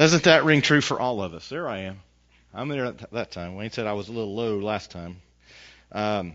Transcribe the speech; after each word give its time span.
Doesn't 0.00 0.24
that 0.24 0.44
ring 0.46 0.62
true 0.62 0.80
for 0.80 0.98
all 0.98 1.22
of 1.22 1.34
us? 1.34 1.50
There 1.50 1.68
I 1.68 1.80
am. 1.80 2.00
I'm 2.54 2.70
there 2.70 2.86
at 2.86 3.12
that 3.12 3.30
time. 3.30 3.54
Wayne 3.54 3.70
said 3.70 3.86
I 3.86 3.92
was 3.92 4.08
a 4.08 4.12
little 4.12 4.34
low 4.34 4.56
last 4.56 4.90
time. 4.90 5.20
Um, 5.92 6.32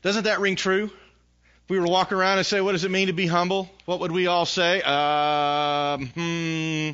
doesn't 0.00 0.24
that 0.24 0.40
ring 0.40 0.56
true? 0.56 0.84
If 0.84 1.68
we 1.68 1.78
were 1.78 1.84
to 1.84 1.92
walk 1.92 2.12
around 2.12 2.38
and 2.38 2.46
say, 2.46 2.62
what 2.62 2.72
does 2.72 2.84
it 2.84 2.90
mean 2.90 3.08
to 3.08 3.12
be 3.12 3.26
humble? 3.26 3.68
What 3.84 4.00
would 4.00 4.10
we 4.10 4.26
all 4.26 4.46
say? 4.46 4.80
Um, 4.80 6.06
hmm. 6.06 6.90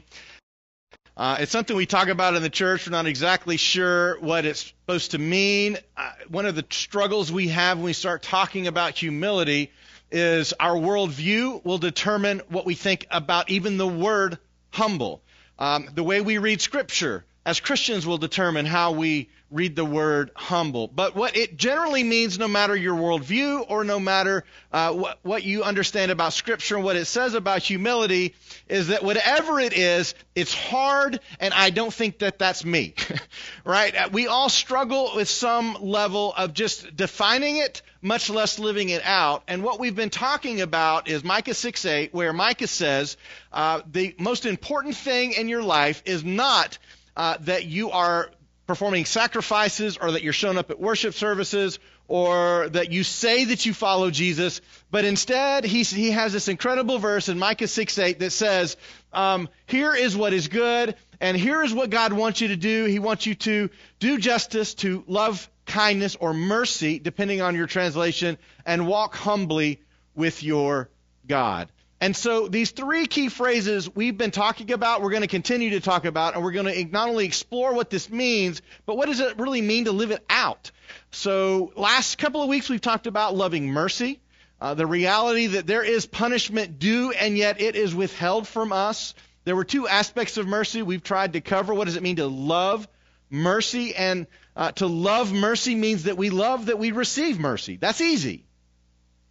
Uh, 1.16 1.36
it's 1.38 1.52
something 1.52 1.76
we 1.76 1.86
talk 1.86 2.08
about 2.08 2.34
in 2.34 2.42
the 2.42 2.50
church. 2.50 2.84
We're 2.84 2.90
not 2.90 3.06
exactly 3.06 3.56
sure 3.56 4.18
what 4.18 4.46
it's 4.46 4.64
supposed 4.64 5.12
to 5.12 5.18
mean. 5.18 5.78
Uh, 5.96 6.10
one 6.28 6.46
of 6.46 6.56
the 6.56 6.66
struggles 6.70 7.30
we 7.30 7.46
have 7.50 7.78
when 7.78 7.84
we 7.84 7.92
start 7.92 8.24
talking 8.24 8.66
about 8.66 8.98
humility 8.98 9.70
is 10.10 10.54
our 10.58 10.74
worldview 10.74 11.64
will 11.64 11.78
determine 11.78 12.42
what 12.48 12.66
we 12.66 12.74
think 12.74 13.06
about 13.12 13.48
even 13.48 13.76
the 13.76 13.86
word 13.86 14.38
humble. 14.72 15.22
Um, 15.58 15.88
the 15.94 16.02
way 16.02 16.20
we 16.20 16.38
read 16.38 16.60
Scripture. 16.60 17.24
As 17.44 17.60
Christians 17.60 18.04
will 18.04 18.18
determine 18.18 18.66
how 18.66 18.92
we 18.92 19.28
read 19.50 19.76
the 19.76 19.84
word 19.84 20.32
humble. 20.34 20.88
But 20.88 21.14
what 21.14 21.36
it 21.36 21.56
generally 21.56 22.02
means, 22.02 22.38
no 22.38 22.48
matter 22.48 22.74
your 22.74 22.96
worldview 22.96 23.64
or 23.68 23.84
no 23.84 24.00
matter 24.00 24.44
uh, 24.72 24.92
what, 24.92 25.18
what 25.22 25.44
you 25.44 25.62
understand 25.62 26.10
about 26.10 26.32
Scripture 26.32 26.76
and 26.76 26.84
what 26.84 26.96
it 26.96 27.04
says 27.04 27.34
about 27.34 27.62
humility, 27.62 28.34
is 28.68 28.88
that 28.88 29.04
whatever 29.04 29.60
it 29.60 29.72
is, 29.72 30.14
it's 30.34 30.52
hard, 30.52 31.20
and 31.38 31.54
I 31.54 31.70
don't 31.70 31.94
think 31.94 32.18
that 32.18 32.38
that's 32.40 32.64
me. 32.64 32.94
right? 33.64 33.94
Uh, 33.94 34.08
we 34.10 34.26
all 34.26 34.48
struggle 34.48 35.12
with 35.14 35.28
some 35.28 35.76
level 35.80 36.34
of 36.36 36.52
just 36.52 36.96
defining 36.96 37.58
it, 37.58 37.82
much 38.02 38.28
less 38.28 38.58
living 38.58 38.88
it 38.88 39.02
out. 39.04 39.44
And 39.46 39.62
what 39.62 39.78
we've 39.78 39.94
been 39.94 40.10
talking 40.10 40.60
about 40.60 41.08
is 41.08 41.22
Micah 41.22 41.54
6 41.54 41.84
8, 41.84 42.12
where 42.12 42.32
Micah 42.32 42.66
says 42.66 43.16
uh, 43.52 43.82
the 43.90 44.14
most 44.18 44.44
important 44.44 44.96
thing 44.96 45.32
in 45.34 45.48
your 45.48 45.62
life 45.62 46.02
is 46.04 46.24
not 46.24 46.78
uh, 47.16 47.36
that 47.40 47.64
you 47.64 47.92
are 47.92 48.30
performing 48.66 49.04
sacrifices 49.04 49.96
or 49.96 50.12
that 50.12 50.22
you're 50.22 50.32
showing 50.32 50.58
up 50.58 50.70
at 50.70 50.80
worship 50.80 51.14
services 51.14 51.78
or 52.08 52.68
that 52.70 52.92
you 52.92 53.02
say 53.04 53.44
that 53.44 53.66
you 53.66 53.74
follow 53.74 54.10
Jesus, 54.10 54.60
but 54.90 55.04
instead 55.04 55.64
he, 55.64 55.82
he 55.82 56.10
has 56.10 56.32
this 56.32 56.48
incredible 56.48 56.98
verse 56.98 57.28
in 57.28 57.38
Micah 57.38 57.68
6 57.68 57.98
8 57.98 58.18
that 58.20 58.30
says, 58.30 58.76
um, 59.12 59.48
Here 59.66 59.94
is 59.94 60.16
what 60.16 60.32
is 60.32 60.48
good, 60.48 60.94
and 61.20 61.36
here 61.36 61.62
is 61.62 61.74
what 61.74 61.90
God 61.90 62.12
wants 62.12 62.40
you 62.40 62.48
to 62.48 62.56
do. 62.56 62.84
He 62.84 62.98
wants 62.98 63.26
you 63.26 63.34
to 63.36 63.70
do 63.98 64.18
justice, 64.18 64.74
to 64.74 65.04
love 65.06 65.48
kindness 65.64 66.16
or 66.16 66.32
mercy, 66.32 66.98
depending 66.98 67.40
on 67.40 67.54
your 67.54 67.66
translation, 67.66 68.38
and 68.64 68.86
walk 68.86 69.14
humbly 69.14 69.80
with 70.14 70.42
your 70.42 70.88
God. 71.26 71.68
And 72.00 72.14
so 72.14 72.46
these 72.46 72.72
three 72.72 73.06
key 73.06 73.30
phrases 73.30 73.94
we've 73.94 74.16
been 74.16 74.30
talking 74.30 74.72
about, 74.72 75.00
we're 75.00 75.10
going 75.10 75.22
to 75.22 75.28
continue 75.28 75.70
to 75.70 75.80
talk 75.80 76.04
about, 76.04 76.34
and 76.34 76.44
we're 76.44 76.52
going 76.52 76.66
to 76.66 76.84
not 76.92 77.08
only 77.08 77.24
explore 77.24 77.72
what 77.72 77.88
this 77.88 78.10
means, 78.10 78.60
but 78.84 78.96
what 78.96 79.06
does 79.06 79.20
it 79.20 79.38
really 79.38 79.62
mean 79.62 79.86
to 79.86 79.92
live 79.92 80.10
it 80.10 80.24
out. 80.28 80.70
So 81.10 81.72
last 81.74 82.18
couple 82.18 82.42
of 82.42 82.48
weeks 82.48 82.68
we've 82.68 82.80
talked 82.80 83.06
about 83.06 83.34
loving 83.34 83.68
mercy, 83.68 84.20
uh, 84.60 84.74
the 84.74 84.86
reality 84.86 85.48
that 85.48 85.66
there 85.66 85.82
is 85.82 86.06
punishment 86.06 86.78
due 86.78 87.12
and 87.12 87.36
yet 87.36 87.60
it 87.60 87.76
is 87.76 87.94
withheld 87.94 88.46
from 88.46 88.72
us. 88.72 89.14
There 89.44 89.56
were 89.56 89.64
two 89.64 89.88
aspects 89.88 90.36
of 90.36 90.46
mercy 90.46 90.82
we've 90.82 91.02
tried 91.04 91.34
to 91.34 91.40
cover. 91.40 91.72
What 91.72 91.86
does 91.86 91.96
it 91.96 92.02
mean 92.02 92.16
to 92.16 92.26
love 92.26 92.88
mercy? 93.30 93.94
And 93.94 94.26
uh, 94.54 94.72
to 94.72 94.86
love 94.86 95.32
mercy 95.32 95.74
means 95.74 96.04
that 96.04 96.16
we 96.16 96.30
love 96.30 96.66
that 96.66 96.78
we 96.78 96.92
receive 96.92 97.38
mercy. 97.38 97.76
That's 97.76 98.00
easy. 98.00 98.45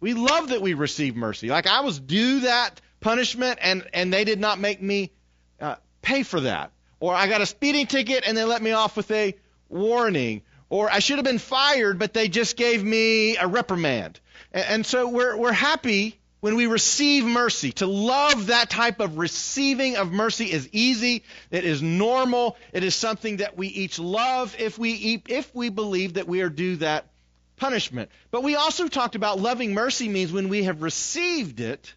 We 0.00 0.14
love 0.14 0.48
that 0.48 0.62
we 0.62 0.74
receive 0.74 1.16
mercy. 1.16 1.48
Like 1.48 1.66
I 1.66 1.80
was 1.80 1.98
due 1.98 2.40
that 2.40 2.80
punishment, 3.00 3.58
and 3.62 3.86
and 3.92 4.12
they 4.12 4.24
did 4.24 4.40
not 4.40 4.58
make 4.58 4.80
me 4.82 5.10
uh, 5.60 5.76
pay 6.02 6.22
for 6.22 6.40
that. 6.40 6.72
Or 7.00 7.14
I 7.14 7.28
got 7.28 7.40
a 7.40 7.46
speeding 7.46 7.86
ticket 7.86 8.24
and 8.26 8.36
they 8.36 8.44
let 8.44 8.62
me 8.62 8.72
off 8.72 8.96
with 8.96 9.10
a 9.10 9.34
warning. 9.68 10.42
Or 10.68 10.90
I 10.90 10.98
should 10.98 11.16
have 11.16 11.24
been 11.24 11.38
fired, 11.38 11.98
but 11.98 12.14
they 12.14 12.28
just 12.28 12.56
gave 12.56 12.82
me 12.82 13.36
a 13.36 13.46
reprimand. 13.46 14.18
And, 14.52 14.64
and 14.68 14.86
so 14.86 15.08
we're 15.08 15.36
we're 15.36 15.52
happy 15.52 16.18
when 16.40 16.56
we 16.56 16.66
receive 16.66 17.24
mercy. 17.24 17.72
To 17.72 17.86
love 17.86 18.48
that 18.48 18.70
type 18.70 19.00
of 19.00 19.18
receiving 19.18 19.96
of 19.96 20.12
mercy 20.12 20.50
is 20.50 20.68
easy. 20.72 21.22
It 21.50 21.64
is 21.64 21.82
normal. 21.82 22.56
It 22.72 22.84
is 22.84 22.94
something 22.94 23.38
that 23.38 23.56
we 23.56 23.68
each 23.68 23.98
love 23.98 24.54
if 24.58 24.78
we 24.78 25.22
if 25.28 25.54
we 25.54 25.68
believe 25.68 26.14
that 26.14 26.28
we 26.28 26.40
are 26.42 26.50
due 26.50 26.76
that 26.76 27.06
punishment. 27.56 28.10
But 28.30 28.42
we 28.42 28.54
also 28.54 28.88
talked 28.88 29.14
about 29.14 29.40
loving 29.40 29.74
mercy 29.74 30.08
means 30.08 30.32
when 30.32 30.48
we 30.48 30.64
have 30.64 30.82
received 30.82 31.60
it, 31.60 31.94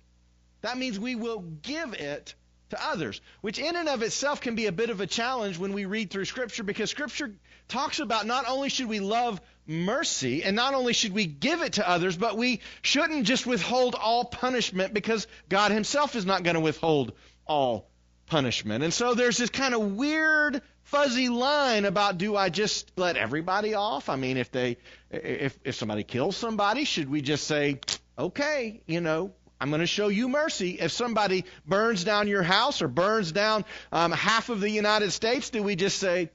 that 0.62 0.78
means 0.78 1.00
we 1.00 1.16
will 1.16 1.40
give 1.40 1.94
it 1.94 2.36
to 2.70 2.88
others, 2.88 3.22
which 3.42 3.60
in 3.60 3.76
and 3.76 3.90
of 3.90 4.04
itself 4.04 4.42
can 4.42 4.56
be 4.56 4.68
a 4.68 4.72
bit 4.72 4.90
of 4.90 5.02
a 5.02 5.08
challenge 5.08 5.58
when 5.58 5.74
we 5.74 5.86
read 5.86 6.12
through 6.12 6.26
Scripture 6.26 6.64
because 6.64 6.90
Scripture 6.90 7.34
talks 7.68 8.00
about 8.00 8.26
not 8.26 8.46
only 8.48 8.70
should 8.70 8.88
we 8.88 9.00
love 9.00 9.42
mercy 9.66 10.44
and 10.44 10.56
not 10.56 10.74
only 10.74 10.94
should 10.94 11.14
we 11.14 11.26
give 11.26 11.62
it 11.62 11.74
to 11.74 11.88
others, 11.88 12.18
but 12.18 12.38
we 12.38 12.62
shouldn't 12.82 13.26
just 13.26 13.46
withhold 13.46 13.96
all 13.96 14.26
punishment 14.26 14.94
because 14.94 15.28
God 15.48 15.72
Himself 15.72 16.16
is 16.16 16.26
not 16.26 16.44
going 16.44 16.56
to 16.56 16.60
withhold 16.60 17.14
all 17.48 17.89
punishment. 18.30 18.84
And 18.84 18.94
so 18.94 19.14
there's 19.16 19.38
this 19.38 19.50
kind 19.50 19.74
of 19.74 19.96
weird 19.96 20.62
fuzzy 20.84 21.30
line 21.30 21.86
about 21.86 22.18
do 22.18 22.36
I 22.36 22.50
just 22.50 22.92
let 22.96 23.18
everybody 23.18 23.74
off? 23.74 24.08
I 24.10 24.16
mean, 24.16 24.38
if 24.38 24.52
they 24.52 24.78
if 25.12 25.58
if 25.64 25.76
somebody 25.76 26.04
kills 26.04 26.38
somebody, 26.38 26.86
should 26.86 27.10
we 27.10 27.22
just 27.22 27.46
say, 27.48 27.80
okay, 28.18 28.82
you 28.86 29.02
know, 29.02 29.34
I'm 29.60 29.70
going 29.70 29.82
to 29.82 29.88
show 29.88 30.08
you 30.08 30.30
mercy. 30.30 30.80
If 30.80 30.92
somebody 30.92 31.46
burns 31.68 32.04
down 32.04 32.28
your 32.28 32.44
house 32.44 32.82
or 32.82 32.88
burns 32.88 33.32
down 33.32 33.66
um, 33.92 34.12
half 34.12 34.50
of 34.50 34.62
the 34.62 34.70
United 34.70 35.12
States, 35.12 35.50
do 35.50 35.62
we 35.62 35.76
just 35.76 35.98
say, 35.98 36.30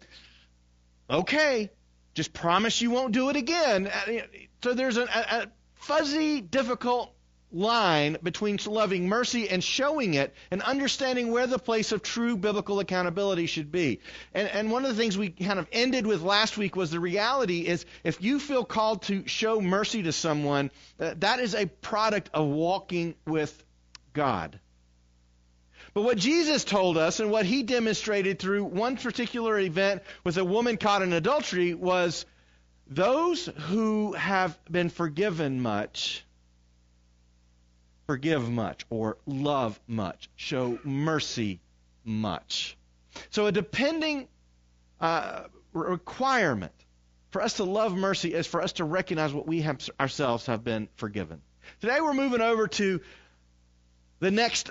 okay, 1.09 1.71
just 2.15 2.33
promise 2.33 2.83
you 2.83 2.91
won't 2.91 3.12
do 3.12 3.31
it 3.31 3.37
again? 3.37 3.87
Uh, 3.87 4.21
so 4.62 4.75
there's 4.75 4.99
a, 4.99 5.04
a 5.04 5.47
fuzzy, 5.77 6.41
difficult 6.41 7.13
line 7.54 8.19
between 8.22 8.59
loving 8.66 9.09
mercy 9.09 9.48
and 9.48 9.62
showing 9.62 10.15
it 10.15 10.34
and 10.50 10.60
understanding 10.62 11.31
where 11.31 11.47
the 11.47 11.59
place 11.59 11.92
of 11.92 12.03
true 12.03 12.37
biblical 12.37 12.81
accountability 12.81 13.47
should 13.47 13.70
be. 13.70 14.00
And, 14.34 14.48
and 14.48 14.70
one 14.70 14.84
of 14.84 14.91
the 14.91 15.00
things 15.00 15.16
we 15.16 15.31
kind 15.31 15.59
of 15.59 15.69
ended 15.72 16.06
with 16.06 16.22
last 16.22 16.59
week 16.59 16.75
was 16.76 16.91
the 16.91 17.00
reality 17.00 17.60
is 17.66 17.87
if 18.03 18.20
you 18.20 18.41
feel 18.41 18.65
called 18.65 19.03
to 19.03 19.26
show 19.26 19.60
mercy 19.60 20.03
to 20.03 20.12
someone, 20.12 20.70
uh, 20.98 21.15
that 21.19 21.41
is 21.41 21.54
a 21.54 21.66
product 21.66 22.31
of 22.34 22.47
walking 22.47 23.15
with 23.26 23.65
God. 24.12 24.59
But 25.94 26.03
what 26.03 26.19
Jesus 26.19 26.65
told 26.65 26.98
us 26.98 27.21
and 27.21 27.31
what 27.31 27.47
he 27.47 27.62
demonstrated 27.62 28.41
through 28.41 28.65
one 28.65 28.97
particular 28.97 29.59
event 29.60 30.03
with 30.25 30.36
a 30.38 30.44
woman 30.44 30.76
caught 30.76 31.03
in 31.03 31.12
adultery 31.12 31.72
was 31.72 32.26
those 32.88 33.47
who 33.47 34.12
have 34.12 34.59
been 34.69 34.91
forgiven 34.91 35.60
much 35.60 36.25
forgive 38.06 38.50
much 38.50 38.84
or 38.91 39.16
love 39.26 39.78
much, 39.87 40.28
show 40.37 40.78
mercy 40.84 41.60
much. 42.04 42.76
So 43.31 43.47
a 43.47 43.53
depending 43.53 44.28
uh, 45.00 45.44
requirement 45.72 46.72
for 47.31 47.42
us 47.42 47.54
to 47.54 47.65
love 47.65 47.97
mercy 47.97 48.32
is 48.32 48.47
for 48.47 48.62
us 48.62 48.72
to 48.75 48.84
recognize 48.84 49.32
what 49.32 49.47
we 49.47 49.62
have, 49.62 49.88
ourselves 49.98 50.47
have 50.47 50.62
been 50.62 50.88
forgiven. 50.97 51.41
Today 51.81 52.00
we're 52.00 52.15
moving 52.15 52.41
over 52.41 52.69
to 52.69 53.00
the 54.21 54.31
next 54.31 54.71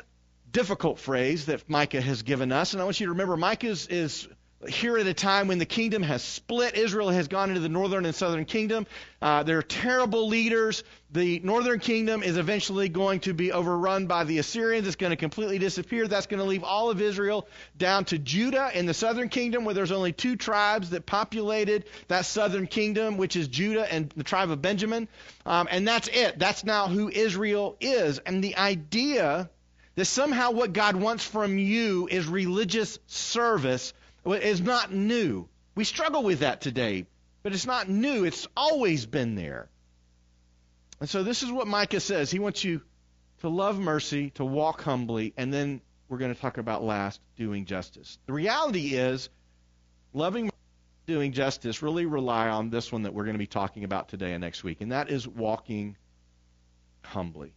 difficult 0.51 0.99
phrase 0.99 1.47
that 1.47 1.67
Micah 1.69 2.01
has 2.01 2.21
given 2.21 2.51
us, 2.51 2.73
and 2.73 2.81
I 2.81 2.85
want 2.85 2.99
you 2.99 3.07
to 3.07 3.11
remember 3.11 3.35
Micah 3.35 3.67
is, 3.67 3.87
is 3.87 4.27
here 4.67 4.97
at 4.97 5.07
a 5.07 5.13
time 5.13 5.47
when 5.47 5.57
the 5.57 5.65
kingdom 5.65 6.03
has 6.03 6.23
split. 6.23 6.75
Israel 6.75 7.09
has 7.09 7.27
gone 7.27 7.49
into 7.49 7.61
the 7.61 7.69
northern 7.69 8.05
and 8.05 8.15
southern 8.15 8.45
kingdom. 8.45 8.87
Uh, 9.21 9.43
they're 9.43 9.61
terrible 9.61 10.27
leaders. 10.27 10.83
The 11.11 11.39
northern 11.43 11.79
kingdom 11.79 12.23
is 12.23 12.37
eventually 12.37 12.89
going 12.89 13.21
to 13.21 13.33
be 13.33 13.51
overrun 13.51 14.07
by 14.07 14.23
the 14.23 14.39
Assyrians. 14.39 14.87
It's 14.87 14.95
going 14.95 15.11
to 15.11 15.17
completely 15.17 15.59
disappear. 15.59 16.07
That's 16.07 16.27
going 16.27 16.39
to 16.39 16.45
leave 16.45 16.63
all 16.63 16.89
of 16.89 17.01
Israel 17.01 17.47
down 17.77 18.05
to 18.05 18.17
Judah 18.17 18.71
in 18.73 18.85
the 18.85 18.93
southern 18.93 19.29
kingdom, 19.29 19.65
where 19.65 19.75
there's 19.75 19.91
only 19.91 20.11
two 20.11 20.35
tribes 20.35 20.89
that 20.91 21.05
populated 21.05 21.85
that 22.07 22.25
southern 22.25 22.67
kingdom, 22.67 23.17
which 23.17 23.35
is 23.35 23.47
Judah 23.47 23.91
and 23.91 24.11
the 24.15 24.23
tribe 24.23 24.49
of 24.49 24.61
Benjamin. 24.61 25.07
Um, 25.45 25.67
and 25.69 25.87
that's 25.87 26.07
it. 26.07 26.39
That's 26.39 26.63
now 26.63 26.87
who 26.87 27.09
Israel 27.09 27.77
is. 27.79 28.19
And 28.19 28.43
the 28.43 28.57
idea 28.57 29.49
that 29.95 30.05
somehow 30.05 30.51
what 30.51 30.73
God 30.73 30.95
wants 30.95 31.23
from 31.23 31.57
you 31.57 32.07
is 32.09 32.25
religious 32.25 32.97
service 33.07 33.93
is 34.25 34.61
not 34.61 34.91
new. 34.91 35.47
We 35.75 35.83
struggle 35.83 36.23
with 36.23 36.39
that 36.39 36.61
today, 36.61 37.07
but 37.41 37.53
it's 37.53 37.65
not 37.65 37.89
new. 37.89 38.23
It's 38.25 38.47
always 38.55 39.05
been 39.05 39.35
there. 39.35 39.69
And 40.99 41.09
so 41.09 41.23
this 41.23 41.43
is 41.43 41.51
what 41.51 41.67
Micah 41.67 41.99
says. 41.99 42.31
He 42.31 42.39
wants 42.39 42.63
you 42.63 42.81
to 43.41 43.49
love 43.49 43.79
mercy, 43.79 44.29
to 44.31 44.45
walk 44.45 44.81
humbly, 44.81 45.33
and 45.35 45.53
then 45.53 45.81
we're 46.07 46.17
going 46.17 46.33
to 46.33 46.39
talk 46.39 46.57
about 46.57 46.83
last, 46.83 47.19
doing 47.35 47.65
justice. 47.65 48.17
The 48.25 48.33
reality 48.33 48.95
is, 48.95 49.29
loving 50.13 50.49
doing 51.05 51.33
justice 51.33 51.81
really 51.81 52.05
rely 52.05 52.47
on 52.47 52.69
this 52.69 52.91
one 52.91 53.03
that 53.03 53.13
we're 53.13 53.25
going 53.25 53.35
to 53.35 53.39
be 53.39 53.47
talking 53.47 53.83
about 53.83 54.09
today 54.09 54.31
and 54.31 54.41
next 54.41 54.63
week, 54.63 54.79
and 54.79 54.91
that 54.91 55.09
is 55.09 55.27
walking 55.27 55.97
humbly. 57.03 57.53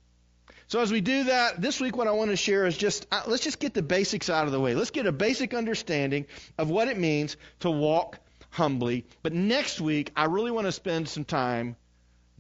So 0.69 0.81
as 0.81 0.91
we 0.91 1.01
do 1.01 1.25
that, 1.25 1.61
this 1.61 1.81
week 1.81 1.97
what 1.97 2.09
I 2.09 2.13
want 2.13 2.31
to 2.31 2.37
share 2.37 2.67
is 2.67 2.77
just 2.77 3.07
uh, 3.13 3.23
let's 3.27 3.45
just 3.45 3.61
get 3.61 3.73
the 3.73 3.83
basics 3.83 4.29
out 4.29 4.47
of 4.47 4.53
the 4.53 4.61
way. 4.61 4.75
Let's 4.75 4.91
get 4.91 5.07
a 5.07 5.13
basic 5.13 5.55
understanding 5.55 6.27
of 6.59 6.71
what 6.71 6.89
it 6.89 6.99
means 6.99 7.37
to 7.61 7.71
walk 7.71 8.19
humbly. 8.51 9.05
But 9.23 9.33
next 9.33 9.81
week 9.81 10.11
I 10.17 10.25
really 10.25 10.51
want 10.51 10.67
to 10.67 10.73
spend 10.73 11.09
some 11.09 11.25
time 11.25 11.77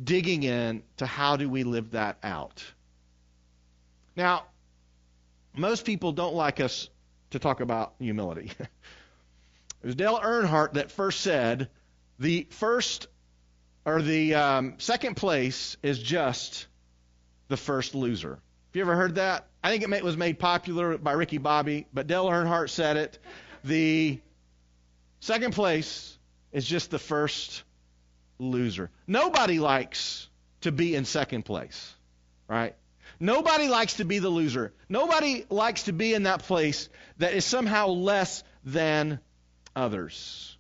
digging 0.02 0.43
in 0.43 0.82
to 0.96 1.06
how 1.06 1.37
do 1.37 1.49
we 1.49 1.62
live 1.62 1.93
that 1.93 2.19
out. 2.23 2.64
Now, 4.17 4.44
most 5.55 5.84
people 5.84 6.12
don't 6.12 6.34
like 6.34 6.61
us 6.61 6.88
to 7.31 7.38
talk 7.38 7.61
about 7.61 7.94
humility. 7.99 8.50
it 8.58 9.87
was 9.87 9.94
Dale 9.94 10.19
Earnhardt 10.19 10.75
that 10.75 10.90
first 10.90 11.20
said 11.20 11.69
the 12.19 12.46
first 12.50 13.06
or 13.84 14.02
the 14.02 14.34
um, 14.34 14.75
second 14.78 15.17
place 15.17 15.76
is 15.82 15.99
just 15.99 16.67
the 17.49 17.57
first 17.57 17.95
loser. 17.95 18.31
Have 18.31 18.75
you 18.75 18.83
ever 18.83 18.97
heard 18.97 19.17
that? 19.17 19.47
I 19.63 19.71
think 19.71 19.83
it 19.83 20.05
was 20.05 20.17
made 20.17 20.39
popular 20.39 20.99
by 20.99 21.13
Ricky 21.13 21.39
Bobby, 21.39 21.87
but 21.93 22.07
Dale 22.07 22.27
Earnhardt 22.27 22.71
said 22.71 22.97
it. 22.97 23.19
The 23.65 24.21
second 25.21 25.55
place 25.55 26.17
is 26.53 26.67
just 26.67 26.91
the 26.91 26.99
first 26.99 27.63
loser. 28.39 28.91
Nobody 29.07 29.59
likes 29.59 30.29
to 30.63 30.73
be 30.73 30.95
in 30.95 31.05
second 31.05 31.45
place, 31.45 31.95
right? 32.49 32.75
Nobody 33.19 33.69
likes 33.69 33.95
to 33.95 34.05
be 34.05 34.19
the 34.19 34.29
loser. 34.29 34.73
Nobody 34.89 35.47
likes 35.49 35.85
to 35.85 35.93
be 35.93 36.13
in 36.13 36.25
that 36.25 36.43
place 36.43 36.89
that 37.19 37.33
is 37.35 37.45
somehow 37.45 37.89
less 37.89 38.45
than 38.65 39.21
others. 39.75 40.57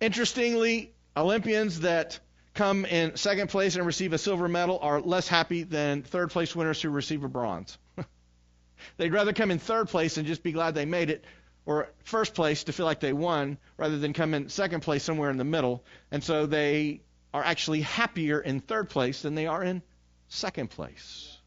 Interestingly, 0.00 0.92
Olympians 1.16 1.80
that 1.80 2.18
come 2.54 2.84
in 2.84 3.16
second 3.16 3.48
place 3.48 3.76
and 3.76 3.86
receive 3.86 4.12
a 4.12 4.18
silver 4.18 4.48
medal 4.48 4.78
are 4.80 5.00
less 5.00 5.28
happy 5.28 5.62
than 5.62 6.02
third 6.02 6.30
place 6.30 6.54
winners 6.54 6.80
who 6.80 6.90
receive 6.90 7.24
a 7.24 7.28
bronze. 7.28 7.78
They'd 8.96 9.12
rather 9.12 9.32
come 9.32 9.50
in 9.50 9.58
third 9.58 9.88
place 9.88 10.16
and 10.16 10.26
just 10.26 10.42
be 10.42 10.52
glad 10.52 10.74
they 10.74 10.84
made 10.84 11.10
it, 11.10 11.24
or 11.64 11.88
first 12.04 12.34
place 12.34 12.64
to 12.64 12.72
feel 12.72 12.86
like 12.86 13.00
they 13.00 13.12
won, 13.12 13.58
rather 13.76 13.98
than 13.98 14.12
come 14.12 14.34
in 14.34 14.48
second 14.48 14.80
place 14.80 15.02
somewhere 15.02 15.30
in 15.30 15.36
the 15.36 15.44
middle. 15.44 15.84
And 16.10 16.22
so 16.22 16.46
they 16.46 17.02
are 17.32 17.44
actually 17.44 17.80
happier 17.82 18.40
in 18.40 18.60
third 18.60 18.90
place 18.90 19.22
than 19.22 19.34
they 19.34 19.46
are 19.46 19.62
in 19.62 19.82
second 20.28 20.70
place. 20.70 21.38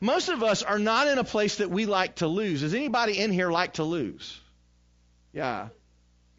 Most 0.00 0.28
of 0.28 0.42
us 0.42 0.62
are 0.62 0.78
not 0.78 1.08
in 1.08 1.18
a 1.18 1.24
place 1.24 1.56
that 1.56 1.70
we 1.70 1.86
like 1.86 2.16
to 2.16 2.26
lose. 2.26 2.60
Does 2.60 2.74
anybody 2.74 3.18
in 3.18 3.32
here 3.32 3.50
like 3.50 3.74
to 3.74 3.84
lose? 3.84 4.38
Yeah. 5.32 5.68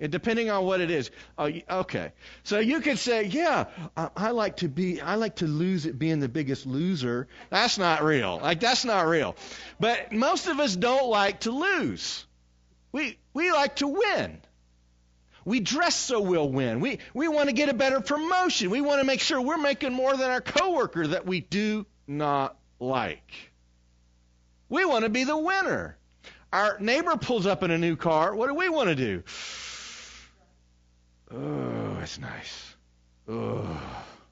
Depending 0.09 0.49
on 0.49 0.65
what 0.65 0.81
it 0.81 0.89
is. 0.89 1.11
Uh, 1.37 1.51
okay. 1.69 2.11
So 2.43 2.59
you 2.59 2.81
could 2.81 2.97
say, 2.97 3.25
yeah, 3.25 3.65
I 3.95 4.31
like 4.31 4.57
to 4.57 4.67
be, 4.67 4.99
I 4.99 5.15
like 5.15 5.37
to 5.37 5.47
lose 5.47 5.85
at 5.85 5.99
being 5.99 6.19
the 6.19 6.29
biggest 6.29 6.65
loser. 6.65 7.27
That's 7.49 7.77
not 7.77 8.03
real. 8.03 8.39
Like, 8.41 8.59
that's 8.59 8.83
not 8.83 9.07
real. 9.07 9.35
But 9.79 10.11
most 10.11 10.47
of 10.47 10.59
us 10.59 10.75
don't 10.75 11.09
like 11.09 11.41
to 11.41 11.51
lose. 11.51 12.25
We, 12.91 13.17
we 13.33 13.51
like 13.51 13.77
to 13.77 13.87
win. 13.87 14.41
We 15.45 15.59
dress 15.59 15.95
so 15.95 16.21
we'll 16.21 16.49
win. 16.49 16.79
We, 16.79 16.99
we 17.13 17.27
want 17.27 17.49
to 17.49 17.53
get 17.53 17.69
a 17.69 17.73
better 17.73 18.01
promotion. 18.01 18.69
We 18.69 18.81
want 18.81 19.01
to 19.01 19.07
make 19.07 19.21
sure 19.21 19.41
we're 19.41 19.57
making 19.57 19.93
more 19.93 20.15
than 20.15 20.29
our 20.29 20.41
coworker 20.41 21.07
that 21.07 21.25
we 21.25 21.41
do 21.41 21.85
not 22.07 22.57
like. 22.79 23.51
We 24.69 24.85
want 24.85 25.03
to 25.03 25.09
be 25.09 25.23
the 25.23 25.37
winner. 25.37 25.97
Our 26.53 26.77
neighbor 26.79 27.17
pulls 27.17 27.45
up 27.45 27.63
in 27.63 27.71
a 27.71 27.77
new 27.77 27.95
car. 27.95 28.35
What 28.35 28.47
do 28.47 28.55
we 28.55 28.69
want 28.69 28.89
to 28.89 28.95
do? 28.95 29.23
Oh, 31.33 31.97
it's 32.01 32.19
nice. 32.19 32.75
Oh, 33.27 33.61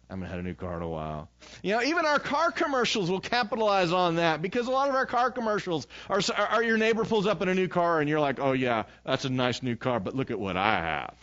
I 0.09 0.13
haven't 0.13 0.27
had 0.27 0.39
a 0.39 0.43
new 0.43 0.55
car 0.55 0.77
in 0.77 0.83
a 0.83 0.87
while. 0.89 1.29
You 1.61 1.75
know, 1.75 1.83
even 1.83 2.05
our 2.05 2.19
car 2.19 2.51
commercials 2.51 3.09
will 3.09 3.19
capitalize 3.19 3.91
on 3.91 4.15
that 4.15 4.41
because 4.41 4.67
a 4.67 4.71
lot 4.71 4.89
of 4.89 4.95
our 4.95 5.05
car 5.05 5.31
commercials 5.31 5.87
are, 6.09 6.19
are 6.35 6.63
your 6.63 6.77
neighbor 6.77 7.05
pulls 7.05 7.27
up 7.27 7.41
in 7.41 7.47
a 7.47 7.55
new 7.55 7.67
car 7.67 7.99
and 7.99 8.09
you're 8.09 8.19
like, 8.19 8.39
oh 8.39 8.53
yeah, 8.53 8.83
that's 9.05 9.25
a 9.25 9.29
nice 9.29 9.61
new 9.61 9.75
car, 9.75 9.99
but 9.99 10.15
look 10.15 10.31
at 10.31 10.39
what 10.39 10.57
I 10.57 10.81
have. 10.81 11.15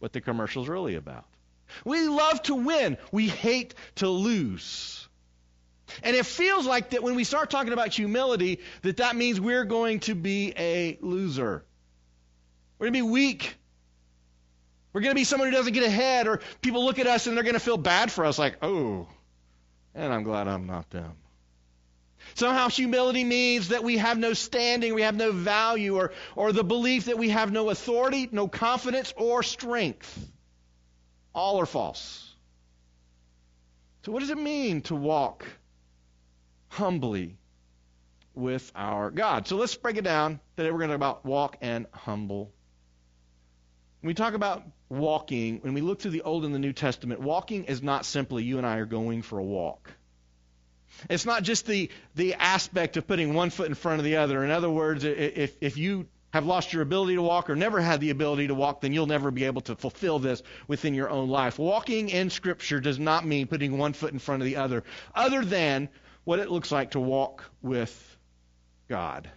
What 0.00 0.12
the 0.12 0.20
commercial's 0.20 0.68
really 0.68 0.96
about. 0.96 1.24
We 1.84 2.08
love 2.08 2.42
to 2.44 2.54
win. 2.54 2.98
We 3.12 3.28
hate 3.28 3.74
to 3.96 4.08
lose. 4.08 5.06
And 6.02 6.14
it 6.14 6.26
feels 6.26 6.66
like 6.66 6.90
that 6.90 7.02
when 7.02 7.14
we 7.14 7.24
start 7.24 7.50
talking 7.50 7.72
about 7.72 7.94
humility, 7.94 8.60
that 8.82 8.98
that 8.98 9.16
means 9.16 9.40
we're 9.40 9.64
going 9.64 10.00
to 10.00 10.14
be 10.14 10.52
a 10.56 10.98
loser. 11.00 11.64
We're 12.78 12.86
going 12.86 12.94
to 12.94 13.06
be 13.06 13.10
weak. 13.10 13.57
We're 14.98 15.02
going 15.02 15.12
to 15.12 15.20
be 15.20 15.22
someone 15.22 15.50
who 15.50 15.56
doesn't 15.56 15.74
get 15.74 15.84
ahead, 15.84 16.26
or 16.26 16.40
people 16.60 16.84
look 16.84 16.98
at 16.98 17.06
us 17.06 17.28
and 17.28 17.36
they're 17.36 17.44
going 17.44 17.54
to 17.54 17.60
feel 17.60 17.76
bad 17.76 18.10
for 18.10 18.24
us, 18.24 18.36
like, 18.36 18.56
oh, 18.62 19.06
and 19.94 20.12
I'm 20.12 20.24
glad 20.24 20.48
I'm 20.48 20.66
not 20.66 20.90
them. 20.90 21.12
Somehow 22.34 22.68
humility 22.68 23.22
means 23.22 23.68
that 23.68 23.84
we 23.84 23.98
have 23.98 24.18
no 24.18 24.32
standing, 24.32 24.96
we 24.96 25.02
have 25.02 25.14
no 25.14 25.30
value, 25.30 25.94
or, 25.94 26.12
or 26.34 26.50
the 26.52 26.64
belief 26.64 27.04
that 27.04 27.16
we 27.16 27.28
have 27.28 27.52
no 27.52 27.70
authority, 27.70 28.28
no 28.32 28.48
confidence, 28.48 29.14
or 29.16 29.44
strength. 29.44 30.18
All 31.32 31.60
are 31.60 31.66
false. 31.66 32.34
So, 34.04 34.10
what 34.10 34.18
does 34.18 34.30
it 34.30 34.38
mean 34.38 34.80
to 34.82 34.96
walk 34.96 35.46
humbly 36.70 37.38
with 38.34 38.72
our 38.74 39.12
God? 39.12 39.46
So, 39.46 39.58
let's 39.58 39.76
break 39.76 39.96
it 39.96 40.02
down. 40.02 40.40
Today 40.56 40.72
we're 40.72 40.78
going 40.78 40.90
to 40.90 40.98
talk 40.98 41.20
about 41.20 41.24
walk 41.24 41.56
and 41.60 41.86
humble. 41.92 42.50
When 44.00 44.08
we 44.08 44.14
talk 44.14 44.34
about 44.34 44.64
walking, 44.88 45.58
when 45.60 45.74
we 45.74 45.80
look 45.80 46.00
through 46.00 46.12
the 46.12 46.22
Old 46.22 46.44
and 46.44 46.54
the 46.54 46.58
New 46.58 46.72
Testament, 46.72 47.20
walking 47.20 47.64
is 47.64 47.82
not 47.82 48.06
simply 48.06 48.44
you 48.44 48.58
and 48.58 48.66
I 48.66 48.76
are 48.76 48.86
going 48.86 49.22
for 49.22 49.38
a 49.38 49.44
walk. 49.44 49.90
It's 51.08 51.26
not 51.26 51.42
just 51.42 51.66
the, 51.66 51.90
the 52.14 52.34
aspect 52.34 52.96
of 52.96 53.06
putting 53.06 53.34
one 53.34 53.50
foot 53.50 53.68
in 53.68 53.74
front 53.74 54.00
of 54.00 54.04
the 54.04 54.16
other. 54.16 54.42
In 54.42 54.50
other 54.50 54.70
words, 54.70 55.04
if, 55.04 55.56
if 55.60 55.76
you 55.76 56.06
have 56.32 56.44
lost 56.44 56.72
your 56.72 56.82
ability 56.82 57.14
to 57.14 57.22
walk 57.22 57.48
or 57.48 57.56
never 57.56 57.80
had 57.80 58.00
the 58.00 58.10
ability 58.10 58.48
to 58.48 58.54
walk, 58.54 58.80
then 58.80 58.92
you'll 58.92 59.06
never 59.06 59.30
be 59.30 59.44
able 59.44 59.62
to 59.62 59.76
fulfill 59.76 60.18
this 60.18 60.42
within 60.66 60.94
your 60.94 61.08
own 61.08 61.28
life. 61.28 61.58
Walking 61.58 62.08
in 62.08 62.30
Scripture 62.30 62.80
does 62.80 62.98
not 62.98 63.26
mean 63.26 63.46
putting 63.46 63.78
one 63.78 63.92
foot 63.92 64.12
in 64.12 64.18
front 64.18 64.42
of 64.42 64.46
the 64.46 64.56
other, 64.56 64.84
other 65.14 65.44
than 65.44 65.88
what 66.24 66.38
it 66.38 66.50
looks 66.50 66.72
like 66.72 66.92
to 66.92 67.00
walk 67.00 67.44
with 67.62 68.16
God. 68.88 69.30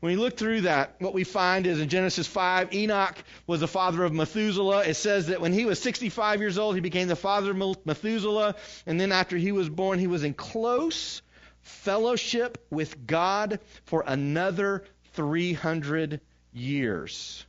When 0.00 0.12
we 0.12 0.22
look 0.22 0.36
through 0.36 0.62
that, 0.62 0.96
what 0.98 1.14
we 1.14 1.24
find 1.24 1.66
is 1.66 1.80
in 1.80 1.88
Genesis 1.88 2.26
5, 2.26 2.74
Enoch 2.74 3.16
was 3.46 3.60
the 3.60 3.68
father 3.68 4.04
of 4.04 4.12
Methuselah. 4.12 4.84
It 4.84 4.94
says 4.94 5.28
that 5.28 5.40
when 5.40 5.52
he 5.52 5.64
was 5.64 5.80
65 5.80 6.40
years 6.40 6.58
old, 6.58 6.74
he 6.74 6.80
became 6.80 7.08
the 7.08 7.16
father 7.16 7.52
of 7.52 7.86
Methuselah. 7.86 8.56
And 8.86 9.00
then 9.00 9.12
after 9.12 9.36
he 9.36 9.52
was 9.52 9.68
born, 9.68 9.98
he 9.98 10.06
was 10.06 10.24
in 10.24 10.34
close 10.34 11.22
fellowship 11.62 12.64
with 12.70 13.06
God 13.06 13.60
for 13.84 14.02
another 14.06 14.84
300 15.12 16.20
years. 16.52 17.44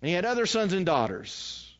And 0.00 0.08
he 0.08 0.14
had 0.14 0.24
other 0.24 0.46
sons 0.46 0.72
and 0.72 0.86
daughters. 0.86 1.70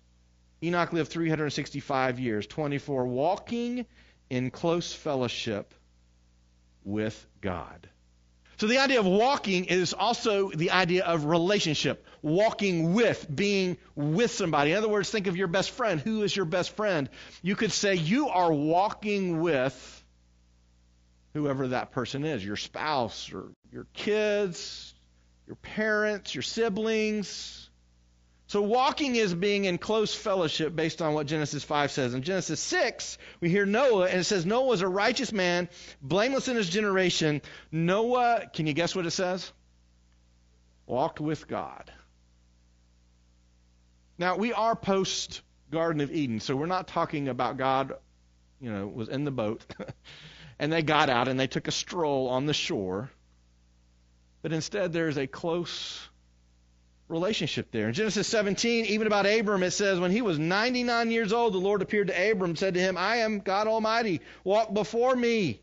Enoch 0.62 0.92
lived 0.92 1.10
365 1.10 2.20
years, 2.20 2.46
24, 2.46 3.06
walking 3.06 3.86
in 4.30 4.50
close 4.50 4.94
fellowship 4.94 5.74
with 6.84 7.26
God. 7.40 7.88
So 8.64 8.68
the 8.68 8.78
idea 8.78 8.98
of 8.98 9.04
walking 9.04 9.66
is 9.66 9.92
also 9.92 10.48
the 10.48 10.70
idea 10.70 11.04
of 11.04 11.26
relationship. 11.26 12.06
Walking 12.22 12.94
with, 12.94 13.26
being 13.30 13.76
with 13.94 14.30
somebody. 14.30 14.72
In 14.72 14.78
other 14.78 14.88
words, 14.88 15.10
think 15.10 15.26
of 15.26 15.36
your 15.36 15.48
best 15.48 15.72
friend. 15.72 16.00
Who 16.00 16.22
is 16.22 16.34
your 16.34 16.46
best 16.46 16.74
friend? 16.74 17.10
You 17.42 17.56
could 17.56 17.72
say 17.72 17.96
you 17.96 18.30
are 18.30 18.50
walking 18.50 19.42
with 19.42 20.04
whoever 21.34 21.68
that 21.68 21.90
person 21.90 22.24
is 22.24 22.42
your 22.42 22.56
spouse, 22.56 23.30
or 23.34 23.50
your 23.70 23.86
kids, 23.92 24.94
your 25.46 25.56
parents, 25.56 26.34
your 26.34 26.40
siblings 26.40 27.63
so 28.54 28.62
walking 28.62 29.16
is 29.16 29.34
being 29.34 29.64
in 29.64 29.78
close 29.78 30.14
fellowship 30.14 30.76
based 30.76 31.02
on 31.02 31.12
what 31.12 31.26
Genesis 31.26 31.64
5 31.64 31.90
says. 31.90 32.14
In 32.14 32.22
Genesis 32.22 32.60
6, 32.60 33.18
we 33.40 33.50
hear 33.50 33.66
Noah, 33.66 34.06
and 34.06 34.20
it 34.20 34.22
says 34.22 34.46
Noah 34.46 34.66
was 34.66 34.80
a 34.80 34.86
righteous 34.86 35.32
man, 35.32 35.68
blameless 36.00 36.46
in 36.46 36.54
his 36.54 36.68
generation. 36.68 37.42
Noah, 37.72 38.44
can 38.52 38.68
you 38.68 38.72
guess 38.72 38.94
what 38.94 39.06
it 39.06 39.10
says? 39.10 39.50
Walked 40.86 41.18
with 41.18 41.48
God. 41.48 41.90
Now, 44.18 44.36
we 44.36 44.52
are 44.52 44.76
post 44.76 45.42
Garden 45.72 46.00
of 46.00 46.12
Eden, 46.12 46.38
so 46.38 46.54
we're 46.54 46.66
not 46.66 46.86
talking 46.86 47.26
about 47.26 47.56
God, 47.56 47.94
you 48.60 48.70
know, 48.70 48.86
was 48.86 49.08
in 49.08 49.24
the 49.24 49.32
boat, 49.32 49.66
and 50.60 50.72
they 50.72 50.82
got 50.82 51.10
out 51.10 51.26
and 51.26 51.40
they 51.40 51.48
took 51.48 51.66
a 51.66 51.72
stroll 51.72 52.28
on 52.28 52.46
the 52.46 52.54
shore. 52.54 53.10
But 54.42 54.52
instead, 54.52 54.92
there's 54.92 55.18
a 55.18 55.26
close 55.26 56.08
relationship 57.08 57.70
there. 57.70 57.88
In 57.88 57.94
Genesis 57.94 58.26
17, 58.28 58.86
even 58.86 59.06
about 59.06 59.26
Abram, 59.26 59.62
it 59.62 59.72
says, 59.72 60.00
When 60.00 60.10
he 60.10 60.22
was 60.22 60.38
99 60.38 61.10
years 61.10 61.32
old, 61.32 61.52
the 61.52 61.58
Lord 61.58 61.82
appeared 61.82 62.08
to 62.08 62.30
Abram, 62.30 62.56
said 62.56 62.74
to 62.74 62.80
him, 62.80 62.96
I 62.96 63.16
am 63.16 63.40
God 63.40 63.66
Almighty. 63.66 64.20
Walk 64.42 64.72
before 64.72 65.14
me 65.14 65.60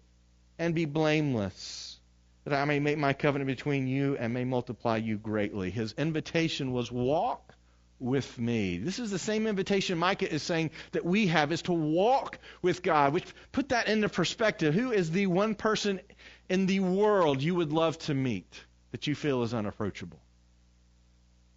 and 0.60 0.76
be 0.76 0.86
blameless, 0.86 2.00
that 2.44 2.54
I 2.54 2.66
may 2.66 2.80
make 2.80 2.98
my 2.98 3.14
covenant 3.14 3.48
between 3.48 3.88
you 3.88 4.16
and 4.18 4.34
may 4.34 4.44
multiply 4.44 4.98
you 4.98 5.18
greatly. 5.18 5.72
His 5.72 5.94
invitation 5.98 6.72
was 6.72 6.92
walk 6.92 7.56
with 8.00 8.40
me. 8.40 8.78
This 8.78 9.00
is 9.00 9.12
the 9.12 9.20
same 9.20 9.46
invitation 9.46 9.98
Micah 9.98 10.32
is 10.32 10.42
saying 10.42 10.72
that 10.92 11.06
we 11.06 11.28
have 11.28 11.52
is 11.52 11.62
to 11.64 11.74
walk 11.74 12.40
with 12.62 12.82
God, 12.82 13.14
which 13.14 13.26
put 13.52 13.70
that 13.70 13.88
into 13.88 14.10
perspective. 14.10 14.74
Who 14.74 14.92
is 14.92 15.12
the 15.12 15.28
one 15.28 15.56
person 15.56 16.02
in 16.50 16.66
the 16.66 16.80
world 16.80 17.42
you 17.42 17.56
would 17.56 17.72
love 17.72 17.98
to 18.00 18.14
meet 18.14 18.52
that 18.92 19.06
you 19.06 19.14
feel 19.14 19.44
is 19.44 19.54
unapproachable? 19.54 20.20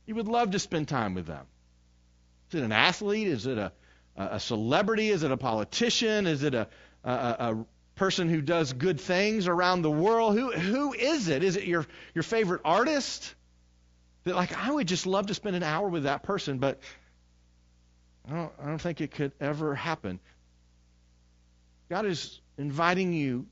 You 0.06 0.14
would 0.16 0.28
love 0.28 0.50
to 0.52 0.58
spend 0.58 0.88
time 0.88 1.14
with 1.14 1.26
them. 1.26 1.46
Is 2.50 2.61
it 2.61 2.64
an 2.64 2.73
athlete? 2.73 3.28
Is 3.28 3.46
it 3.46 3.58
a, 3.58 3.73
a 4.16 4.38
celebrity? 4.40 5.11
Is 5.11 5.23
it 5.23 5.30
a 5.30 5.37
politician? 5.37 6.26
Is 6.26 6.42
it 6.42 6.54
a, 6.54 6.68
a, 7.02 7.11
a 7.11 7.66
person 7.94 8.28
who 8.28 8.40
does 8.40 8.73
good 8.73 9.00
things 9.00 9.49
around 9.49 9.82
the 9.82 9.90
world? 9.90 10.34
Who, 10.37 10.52
who 10.52 10.92
is 10.92 11.28
it? 11.28 11.42
Is 11.42 11.56
it 11.56 11.64
your, 11.64 11.87
your 12.14 12.23
favorite 12.23 12.61
artist? 12.64 13.34
That 14.25 14.37
like 14.37 14.56
I 14.56 14.70
would 14.70 14.88
just 14.88 15.06
love 15.06 15.26
to 15.26 15.34
spend 15.34 15.56
an 15.56 15.62
hour 15.62 15.88
with 15.88 16.04
that 16.04 16.23
person, 16.23 16.58
but 16.58 16.80
I 18.28 18.34
don't, 18.34 18.52
I 18.62 18.66
don't 18.66 18.78
think 18.78 19.00
it 19.00 19.11
could 19.11 19.32
ever 19.40 19.75
happen. 19.75 20.18
God 21.90 22.06
is 22.06 22.40
inviting 22.56 23.12
you 23.12 23.46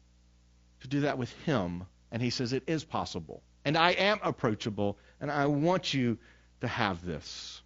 to 0.81 0.89
do 0.89 1.01
that 1.03 1.19
with 1.19 1.31
Him, 1.45 1.85
and 2.11 2.23
He 2.23 2.31
says 2.31 2.53
it 2.53 2.65
is 2.67 2.85
possible. 2.85 3.43
And 3.65 3.77
I 3.77 3.91
am 3.91 4.19
approachable, 4.23 4.99
and 5.21 5.31
I 5.31 5.47
want 5.47 5.93
you 5.93 6.19
to 6.63 6.69
have 6.69 7.05
this. 7.05 7.63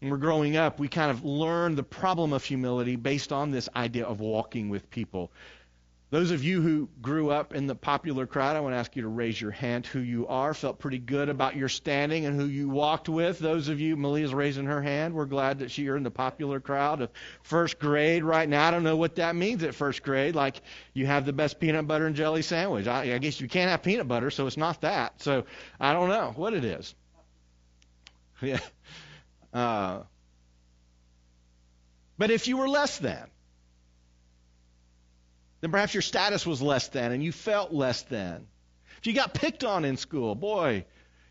When 0.00 0.10
we're 0.10 0.18
growing 0.18 0.56
up, 0.56 0.78
we 0.78 0.88
kind 0.88 1.10
of 1.10 1.24
learn 1.24 1.74
the 1.74 1.82
problem 1.82 2.34
of 2.34 2.44
humility 2.44 2.96
based 2.96 3.32
on 3.32 3.50
this 3.50 3.68
idea 3.74 4.04
of 4.04 4.20
walking 4.20 4.68
with 4.68 4.90
people. 4.90 5.30
Those 6.10 6.30
of 6.30 6.44
you 6.44 6.62
who 6.62 6.88
grew 7.02 7.30
up 7.30 7.52
in 7.52 7.66
the 7.66 7.74
popular 7.74 8.26
crowd, 8.26 8.54
I 8.54 8.60
want 8.60 8.74
to 8.74 8.78
ask 8.78 8.94
you 8.94 9.02
to 9.02 9.08
raise 9.08 9.40
your 9.40 9.50
hand 9.50 9.86
who 9.86 9.98
you 9.98 10.28
are. 10.28 10.54
Felt 10.54 10.78
pretty 10.78 10.98
good 10.98 11.28
about 11.28 11.56
your 11.56 11.68
standing 11.68 12.26
and 12.26 12.40
who 12.40 12.46
you 12.46 12.68
walked 12.68 13.08
with. 13.08 13.40
Those 13.40 13.68
of 13.68 13.80
you, 13.80 13.96
Malia's 13.96 14.32
raising 14.32 14.66
her 14.66 14.80
hand. 14.80 15.14
We're 15.14 15.24
glad 15.24 15.58
that 15.58 15.76
you're 15.76 15.96
in 15.96 16.04
the 16.04 16.10
popular 16.12 16.60
crowd 16.60 17.00
of 17.00 17.10
first 17.42 17.80
grade 17.80 18.22
right 18.22 18.48
now. 18.48 18.68
I 18.68 18.70
don't 18.70 18.84
know 18.84 18.96
what 18.96 19.16
that 19.16 19.34
means 19.34 19.64
at 19.64 19.74
first 19.74 20.04
grade. 20.04 20.36
Like 20.36 20.62
you 20.94 21.06
have 21.06 21.26
the 21.26 21.32
best 21.32 21.58
peanut 21.58 21.88
butter 21.88 22.06
and 22.06 22.14
jelly 22.14 22.42
sandwich. 22.42 22.86
I, 22.86 23.14
I 23.14 23.18
guess 23.18 23.40
you 23.40 23.48
can't 23.48 23.70
have 23.70 23.82
peanut 23.82 24.06
butter, 24.06 24.30
so 24.30 24.46
it's 24.46 24.56
not 24.56 24.82
that. 24.82 25.20
So 25.22 25.44
I 25.80 25.92
don't 25.92 26.08
know 26.08 26.32
what 26.36 26.54
it 26.54 26.64
is. 26.64 26.94
Yeah. 28.42 28.60
Uh, 29.52 30.02
but 32.18 32.30
if 32.30 32.48
you 32.48 32.58
were 32.58 32.68
less 32.68 32.98
than, 32.98 33.26
then 35.60 35.70
perhaps 35.70 35.94
your 35.94 36.02
status 36.02 36.46
was 36.46 36.60
less 36.60 36.88
than 36.88 37.12
and 37.12 37.22
you 37.22 37.32
felt 37.32 37.72
less 37.72 38.02
than. 38.02 38.46
If 38.98 39.06
you 39.06 39.14
got 39.14 39.34
picked 39.34 39.64
on 39.64 39.84
in 39.84 39.96
school, 39.96 40.34
boy, 40.34 40.84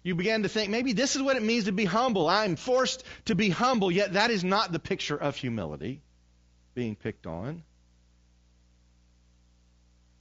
you 0.03 0.15
began 0.15 0.43
to 0.43 0.49
think 0.49 0.69
maybe 0.69 0.93
this 0.93 1.15
is 1.15 1.21
what 1.21 1.35
it 1.35 1.43
means 1.43 1.65
to 1.65 1.71
be 1.71 1.85
humble. 1.85 2.27
I'm 2.27 2.55
forced 2.55 3.03
to 3.25 3.35
be 3.35 3.49
humble, 3.49 3.91
yet 3.91 4.13
that 4.13 4.29
is 4.29 4.43
not 4.43 4.71
the 4.71 4.79
picture 4.79 5.17
of 5.17 5.35
humility, 5.35 6.01
being 6.73 6.95
picked 6.95 7.25
on. 7.25 7.63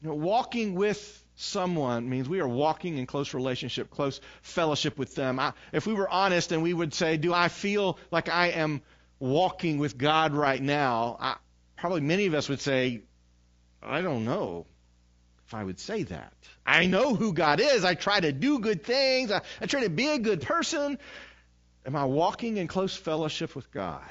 You 0.04 0.10
know, 0.10 0.16
walking 0.16 0.74
with 0.74 1.24
someone 1.34 2.10
means 2.10 2.28
we 2.28 2.40
are 2.40 2.46
walking 2.46 2.98
in 2.98 3.06
close 3.06 3.32
relationship, 3.32 3.88
close 3.88 4.20
fellowship 4.42 4.98
with 4.98 5.14
them. 5.14 5.40
I, 5.40 5.54
if 5.72 5.86
we 5.86 5.94
were 5.94 6.08
honest 6.08 6.52
and 6.52 6.62
we 6.62 6.74
would 6.74 6.92
say, 6.92 7.16
Do 7.16 7.32
I 7.32 7.48
feel 7.48 7.98
like 8.10 8.28
I 8.28 8.48
am 8.48 8.82
walking 9.18 9.78
with 9.78 9.96
God 9.96 10.34
right 10.34 10.60
now? 10.60 11.16
I, 11.18 11.36
probably 11.78 12.02
many 12.02 12.26
of 12.26 12.34
us 12.34 12.50
would 12.50 12.60
say, 12.60 13.00
I 13.82 14.02
don't 14.02 14.26
know 14.26 14.66
if 15.46 15.54
I 15.54 15.64
would 15.64 15.80
say 15.80 16.02
that. 16.02 16.34
I 16.66 16.84
know 16.84 17.14
who 17.14 17.32
God 17.32 17.58
is. 17.58 17.82
I 17.82 17.94
try 17.94 18.20
to 18.20 18.30
do 18.30 18.58
good 18.58 18.84
things. 18.84 19.32
I, 19.32 19.40
I 19.58 19.64
try 19.64 19.84
to 19.84 19.90
be 19.90 20.08
a 20.08 20.18
good 20.18 20.42
person. 20.42 20.98
Am 21.86 21.96
I 21.96 22.04
walking 22.04 22.58
in 22.58 22.66
close 22.66 22.94
fellowship 22.94 23.56
with 23.56 23.70
God? 23.70 24.02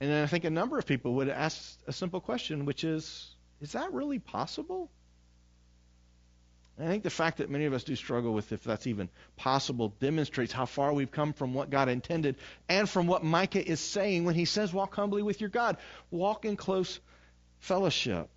And 0.00 0.08
then 0.08 0.22
I 0.22 0.28
think 0.28 0.44
a 0.44 0.50
number 0.50 0.78
of 0.78 0.86
people 0.86 1.14
would 1.14 1.28
ask 1.28 1.76
a 1.88 1.92
simple 1.92 2.20
question, 2.20 2.64
which 2.64 2.84
is, 2.84 3.28
is 3.62 3.72
that 3.72 3.92
really 3.92 4.18
possible? 4.18 4.90
I 6.80 6.86
think 6.86 7.04
the 7.04 7.10
fact 7.10 7.38
that 7.38 7.48
many 7.48 7.66
of 7.66 7.72
us 7.72 7.84
do 7.84 7.94
struggle 7.94 8.32
with 8.32 8.50
if 8.50 8.64
that's 8.64 8.86
even 8.86 9.08
possible 9.36 9.94
demonstrates 10.00 10.52
how 10.52 10.66
far 10.66 10.92
we've 10.92 11.10
come 11.10 11.32
from 11.32 11.54
what 11.54 11.70
God 11.70 11.88
intended 11.88 12.36
and 12.68 12.88
from 12.88 13.06
what 13.06 13.22
Micah 13.22 13.64
is 13.64 13.78
saying 13.78 14.24
when 14.24 14.34
he 14.34 14.46
says, 14.46 14.72
Walk 14.72 14.94
humbly 14.94 15.22
with 15.22 15.40
your 15.40 15.50
God. 15.50 15.76
Walk 16.10 16.44
in 16.44 16.56
close 16.56 16.98
fellowship. 17.60 18.28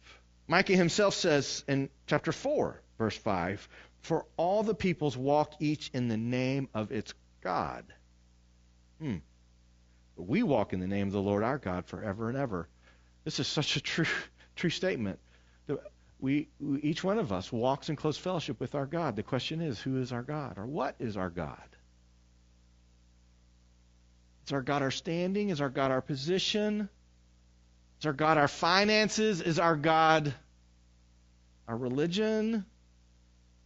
Micah 0.48 0.76
himself 0.76 1.16
says 1.16 1.64
in 1.68 1.90
chapter 2.06 2.32
4, 2.32 2.80
verse 3.00 3.18
5, 3.18 3.68
For 4.02 4.26
all 4.38 4.62
the 4.62 4.76
peoples 4.76 5.18
walk 5.18 5.54
each 5.60 5.90
in 5.94 6.08
the 6.08 6.18
name 6.18 6.70
of 6.74 6.92
its 6.92 7.16
God. 7.42 7.86
Hmm. 9.00 9.18
But 10.16 10.28
we 10.28 10.44
walk 10.44 10.72
in 10.74 10.80
the 10.80 10.88
name 10.88 11.08
of 11.08 11.14
the 11.14 11.22
Lord 11.22 11.42
our 11.42 11.58
God 11.58 11.86
forever 11.86 12.30
and 12.30 12.38
ever. 12.38 12.68
This 13.24 13.40
is 13.40 13.48
such 13.48 13.76
a 13.76 13.82
true, 13.82 14.06
true 14.56 14.70
statement. 14.70 15.20
We, 16.20 16.48
we, 16.60 16.80
each 16.82 17.04
one 17.04 17.20
of 17.20 17.32
us 17.32 17.52
walks 17.52 17.90
in 17.90 17.96
close 17.96 18.18
fellowship 18.18 18.60
with 18.60 18.74
our 18.74 18.86
God. 18.86 19.16
The 19.16 19.24
question 19.24 19.62
is, 19.62 19.80
who 19.80 19.98
is 19.98 20.12
our 20.12 20.24
God? 20.24 20.58
Or 20.58 20.66
what 20.66 20.96
is 21.00 21.18
our 21.18 21.30
God? 21.30 21.58
Is 24.48 24.54
our 24.54 24.62
God 24.62 24.82
our 24.82 24.92
standing? 24.92 25.50
Is 25.50 25.60
our 25.60 25.70
God 25.70 25.92
our 25.92 26.02
position? 26.02 26.90
Is 28.00 28.06
our 28.06 28.14
God 28.14 28.38
our 28.38 28.48
finances? 28.48 29.42
Is 29.42 29.60
our 29.60 29.76
God 29.76 30.34
our 31.68 31.76
religion? 31.76 32.66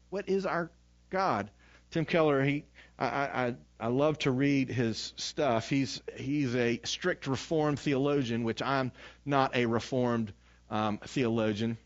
What 0.09 0.29
is 0.29 0.45
our 0.45 0.71
God? 1.09 1.51
Tim 1.91 2.05
Keller, 2.05 2.43
he, 2.43 2.65
I, 2.97 3.05
I, 3.07 3.55
I 3.79 3.87
love 3.87 4.19
to 4.19 4.31
read 4.31 4.69
his 4.69 5.13
stuff. 5.17 5.69
He's, 5.69 6.01
he's 6.15 6.55
a 6.55 6.79
strict 6.83 7.27
Reformed 7.27 7.79
theologian, 7.79 8.43
which 8.43 8.61
I'm 8.61 8.91
not 9.25 9.55
a 9.55 9.65
Reformed 9.65 10.33
um, 10.69 10.99
theologian. 10.99 11.77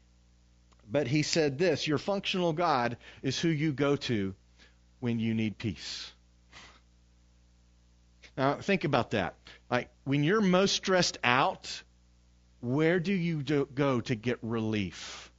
But 0.89 1.07
he 1.07 1.23
said 1.23 1.57
this 1.57 1.87
Your 1.87 1.97
functional 1.97 2.53
God 2.53 2.97
is 3.21 3.39
who 3.39 3.49
you 3.49 3.71
go 3.73 3.95
to 3.95 4.35
when 4.99 5.19
you 5.19 5.33
need 5.33 5.57
peace. 5.57 6.11
Now, 8.37 8.55
think 8.55 8.83
about 8.83 9.11
that. 9.11 9.35
Like, 9.69 9.89
when 10.05 10.23
you're 10.23 10.41
most 10.41 10.75
stressed 10.75 11.17
out, 11.23 11.83
where 12.61 12.99
do 12.99 13.13
you 13.13 13.43
do, 13.43 13.67
go 13.73 14.01
to 14.01 14.15
get 14.15 14.39
relief? 14.41 15.31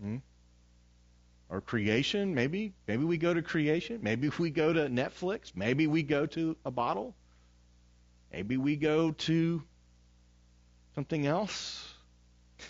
Hmm? 0.00 0.16
Or 1.50 1.60
creation, 1.60 2.34
maybe. 2.34 2.72
Maybe 2.86 3.04
we 3.04 3.18
go 3.18 3.34
to 3.34 3.42
creation. 3.42 3.98
Maybe 4.02 4.30
we 4.38 4.50
go 4.50 4.72
to 4.72 4.88
Netflix. 4.88 5.52
Maybe 5.54 5.86
we 5.86 6.02
go 6.02 6.26
to 6.26 6.56
a 6.64 6.70
bottle. 6.70 7.14
Maybe 8.32 8.56
we 8.56 8.76
go 8.76 9.10
to 9.10 9.62
something 11.00 11.26
else. 11.26 11.94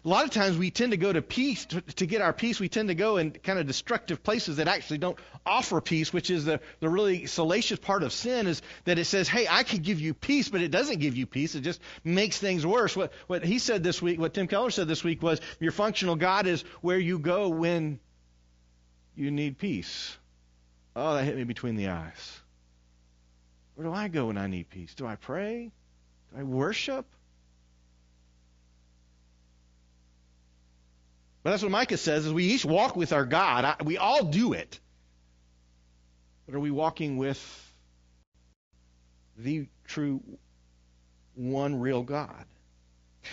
A 0.05 0.09
lot 0.09 0.25
of 0.25 0.31
times 0.31 0.57
we 0.57 0.71
tend 0.71 0.93
to 0.93 0.97
go 0.97 1.13
to 1.13 1.21
peace 1.21 1.65
to, 1.67 1.81
to, 1.81 2.07
get 2.07 2.21
our 2.21 2.33
peace. 2.33 2.61
We 2.61 2.69
tend 2.69 2.87
to 2.87 2.95
go 2.95 3.17
in 3.17 3.33
kind 3.33 3.59
of 3.59 3.67
destructive 3.67 4.23
places 4.23 4.59
that 4.59 4.69
actually 4.69 4.99
don't 4.99 5.19
offer 5.45 5.81
peace, 5.81 6.13
which 6.13 6.31
is 6.31 6.45
the, 6.45 6.61
the 6.79 6.89
really 6.89 7.27
salacious 7.27 7.81
part 7.81 8.05
of 8.05 8.13
sin 8.13 8.47
is 8.47 8.63
that 8.85 9.01
it 9.01 9.07
says, 9.07 9.27
hey, 9.29 9.49
I 9.51 9.65
could 9.65 9.83
give 9.83 9.99
you 9.99 10.15
peace, 10.15 10.49
but 10.49 10.61
it 10.61 10.71
doesn't 10.71 11.01
give 11.01 11.17
you 11.17 11.27
peace. 11.27 11.57
It 11.57 11.63
just 11.63 11.81
makes 12.05 12.39
things 12.39 12.65
worse. 12.65 12.95
What, 12.95 13.13
what 13.27 13.45
he 13.45 13.59
said 13.59 13.83
this 13.83 14.01
week, 14.01 14.21
what 14.21 14.33
Tim 14.33 14.47
Keller 14.47 14.71
said 14.71 14.87
this 14.87 15.03
week 15.03 15.25
was, 15.25 15.41
your 15.59 15.73
functional 15.73 16.15
God 16.15 16.47
is 16.47 16.63
where 16.83 17.01
you 17.01 17.19
go 17.19 17.49
when 17.49 17.99
you 19.17 19.33
need 19.33 19.59
peace. 19.59 20.17
Oh, 20.95 21.15
that 21.15 21.25
hit 21.25 21.37
me 21.37 21.43
between 21.43 21.75
the 21.75 21.89
eyes. 21.89 22.41
Where 23.75 23.89
do 23.89 23.93
I 23.93 24.07
go 24.07 24.27
when 24.27 24.39
I 24.39 24.47
need 24.47 24.71
peace? 24.71 24.95
Do 24.95 25.05
I 25.05 25.17
pray? 25.17 25.73
Do 26.33 26.41
I 26.41 26.45
worship? 26.45 27.07
But 31.43 31.51
that's 31.51 31.63
what 31.63 31.73
Micah 31.73 31.97
says 31.97 32.27
is 32.27 32.33
we 32.33 32.45
each 32.45 32.65
walk 32.65 32.97
with 32.97 33.13
our 33.13 33.25
God. 33.25 33.65
I, 33.65 33.77
we 33.85 33.97
all 33.97 34.25
do 34.25 34.53
it. 34.53 34.79
But 36.47 36.55
are 36.55 36.61
we 36.61 36.71
walking 36.71 37.17
with 37.17 37.41
the 39.39 39.69
true 39.85 40.21
one 41.35 41.81
real 41.81 42.03
God? 42.03 42.45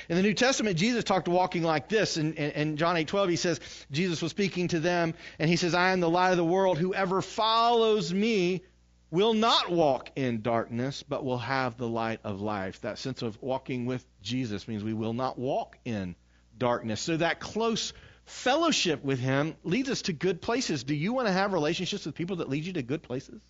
In 0.09 0.17
the 0.17 0.21
New 0.21 0.33
Testament, 0.33 0.77
Jesus 0.77 1.03
talked 1.03 1.25
to 1.25 1.31
walking 1.31 1.63
like 1.63 1.89
this. 1.89 2.17
In, 2.17 2.33
in, 2.33 2.51
in 2.51 2.77
John 2.77 2.97
8 2.97 3.07
12, 3.07 3.29
he 3.29 3.35
says, 3.35 3.59
Jesus 3.91 4.21
was 4.21 4.31
speaking 4.31 4.67
to 4.69 4.79
them, 4.79 5.13
and 5.39 5.49
he 5.49 5.55
says, 5.55 5.73
I 5.73 5.91
am 5.91 5.99
the 5.99 6.09
light 6.09 6.31
of 6.31 6.37
the 6.37 6.45
world. 6.45 6.77
Whoever 6.77 7.21
follows 7.21 8.13
me 8.13 8.63
will 9.09 9.33
not 9.33 9.71
walk 9.71 10.11
in 10.15 10.41
darkness, 10.41 11.03
but 11.03 11.23
will 11.23 11.37
have 11.37 11.77
the 11.77 11.87
light 11.87 12.19
of 12.23 12.41
life. 12.41 12.81
That 12.81 12.97
sense 12.97 13.21
of 13.21 13.41
walking 13.41 13.85
with 13.85 14.05
Jesus 14.21 14.67
means 14.67 14.83
we 14.83 14.93
will 14.93 15.13
not 15.13 15.39
walk 15.39 15.77
in 15.85 16.15
darkness. 16.57 17.01
So 17.01 17.17
that 17.17 17.39
close 17.39 17.93
fellowship 18.25 19.03
with 19.03 19.19
Him 19.19 19.55
leads 19.63 19.89
us 19.89 20.03
to 20.03 20.13
good 20.13 20.41
places. 20.41 20.83
Do 20.83 20.95
you 20.95 21.13
want 21.13 21.27
to 21.27 21.33
have 21.33 21.53
relationships 21.53 22.05
with 22.05 22.15
people 22.15 22.37
that 22.37 22.49
lead 22.49 22.65
you 22.65 22.73
to 22.73 22.83
good 22.83 23.03
places? 23.03 23.41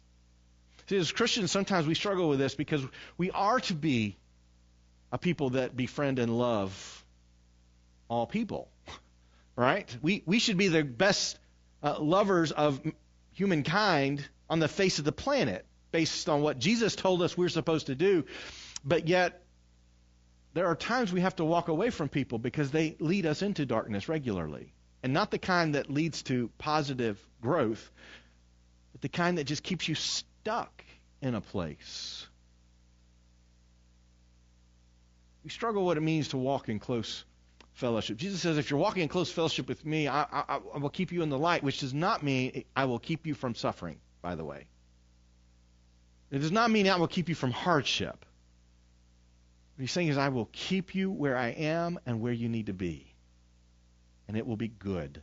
See, 0.88 0.98
as 0.98 1.12
Christians, 1.12 1.52
sometimes 1.52 1.86
we 1.86 1.96
struggle 1.96 2.30
with 2.30 2.40
this 2.40 2.56
because 2.56 2.82
we 3.18 3.32
are 3.32 3.60
to 3.62 3.74
be 3.74 4.16
a 5.12 5.18
people 5.18 5.52
that 5.52 5.76
befriend 5.76 6.20
and 6.20 6.38
love 6.38 7.06
all 8.10 8.26
people, 8.26 8.70
right? 9.56 9.96
We, 10.02 10.24
we 10.26 10.40
should 10.40 10.58
be 10.58 10.70
the 10.70 10.84
best 10.84 11.38
uh, 11.84 12.00
lovers 12.00 12.52
of 12.52 12.82
humankind, 13.34 14.28
on 14.50 14.60
the 14.60 14.68
face 14.68 15.00
of 15.00 15.06
the 15.06 15.12
planet 15.12 15.66
based 15.92 16.30
on 16.30 16.42
what 16.42 16.60
Jesus 16.60 16.96
told 16.96 17.22
us 17.22 17.38
we're 17.38 17.50
supposed 17.50 17.88
to 17.88 17.96
do. 17.96 18.26
But 18.84 19.08
yet, 19.08 19.42
there 20.54 20.68
are 20.68 20.76
times 20.76 21.14
we 21.14 21.22
have 21.22 21.36
to 21.38 21.46
walk 21.46 21.68
away 21.68 21.90
from 21.90 22.10
people 22.10 22.40
because 22.40 22.72
they 22.72 22.96
lead 23.00 23.26
us 23.26 23.42
into 23.42 23.66
darkness 23.66 24.10
regularly. 24.10 24.74
And 25.04 25.14
not 25.14 25.32
the 25.32 25.38
kind 25.38 25.76
that 25.76 25.90
leads 25.90 26.24
to 26.24 26.50
positive 26.58 27.20
growth, 27.42 27.92
but 28.92 29.02
the 29.02 29.10
kind 29.10 29.38
that 29.38 29.44
just 29.44 29.64
keeps 29.64 29.88
you 29.88 29.96
stuck 29.96 30.84
in 31.22 31.36
a 31.36 31.42
place. 31.42 32.26
We 35.44 35.50
struggle 35.50 35.84
with 35.84 35.88
what 35.88 35.98
it 35.98 36.02
means 36.02 36.30
to 36.30 36.38
walk 36.38 36.68
in 36.68 36.80
close 36.80 37.24
fellowship. 37.74 38.18
Jesus 38.18 38.42
says, 38.42 38.58
if 38.58 38.72
you're 38.72 38.80
walking 38.80 39.04
in 39.04 39.10
close 39.10 39.32
fellowship 39.32 39.68
with 39.68 39.86
me, 39.86 40.08
I, 40.08 40.24
I, 40.24 40.60
I 40.74 40.78
will 40.80 40.90
keep 40.90 41.12
you 41.12 41.22
in 41.22 41.30
the 41.30 41.38
light, 41.38 41.64
which 41.64 41.80
does 41.80 41.94
not 41.94 42.24
mean 42.24 42.66
I 42.76 42.86
will 42.86 43.00
keep 43.00 43.28
you 43.28 43.36
from 43.36 43.54
suffering, 43.54 44.00
by 44.22 44.36
the 44.36 44.44
way. 44.44 44.66
It 46.32 46.40
does 46.40 46.52
not 46.52 46.72
mean 46.72 46.90
I 46.90 46.98
will 46.98 47.08
keep 47.08 47.30
you 47.30 47.36
from 47.36 47.52
hardship. 47.52 48.26
What 49.78 49.84
he's 49.84 49.92
saying 49.92 50.08
is, 50.08 50.18
I 50.18 50.30
will 50.30 50.50
keep 50.52 50.96
you 50.96 51.12
where 51.12 51.38
I 51.38 51.50
am 51.50 52.00
and 52.08 52.20
where 52.20 52.34
you 52.34 52.50
need 52.50 52.66
to 52.66 52.74
be. 52.74 53.14
And 54.28 54.36
it 54.36 54.48
will 54.48 54.58
be 54.58 54.70
good, 54.70 55.22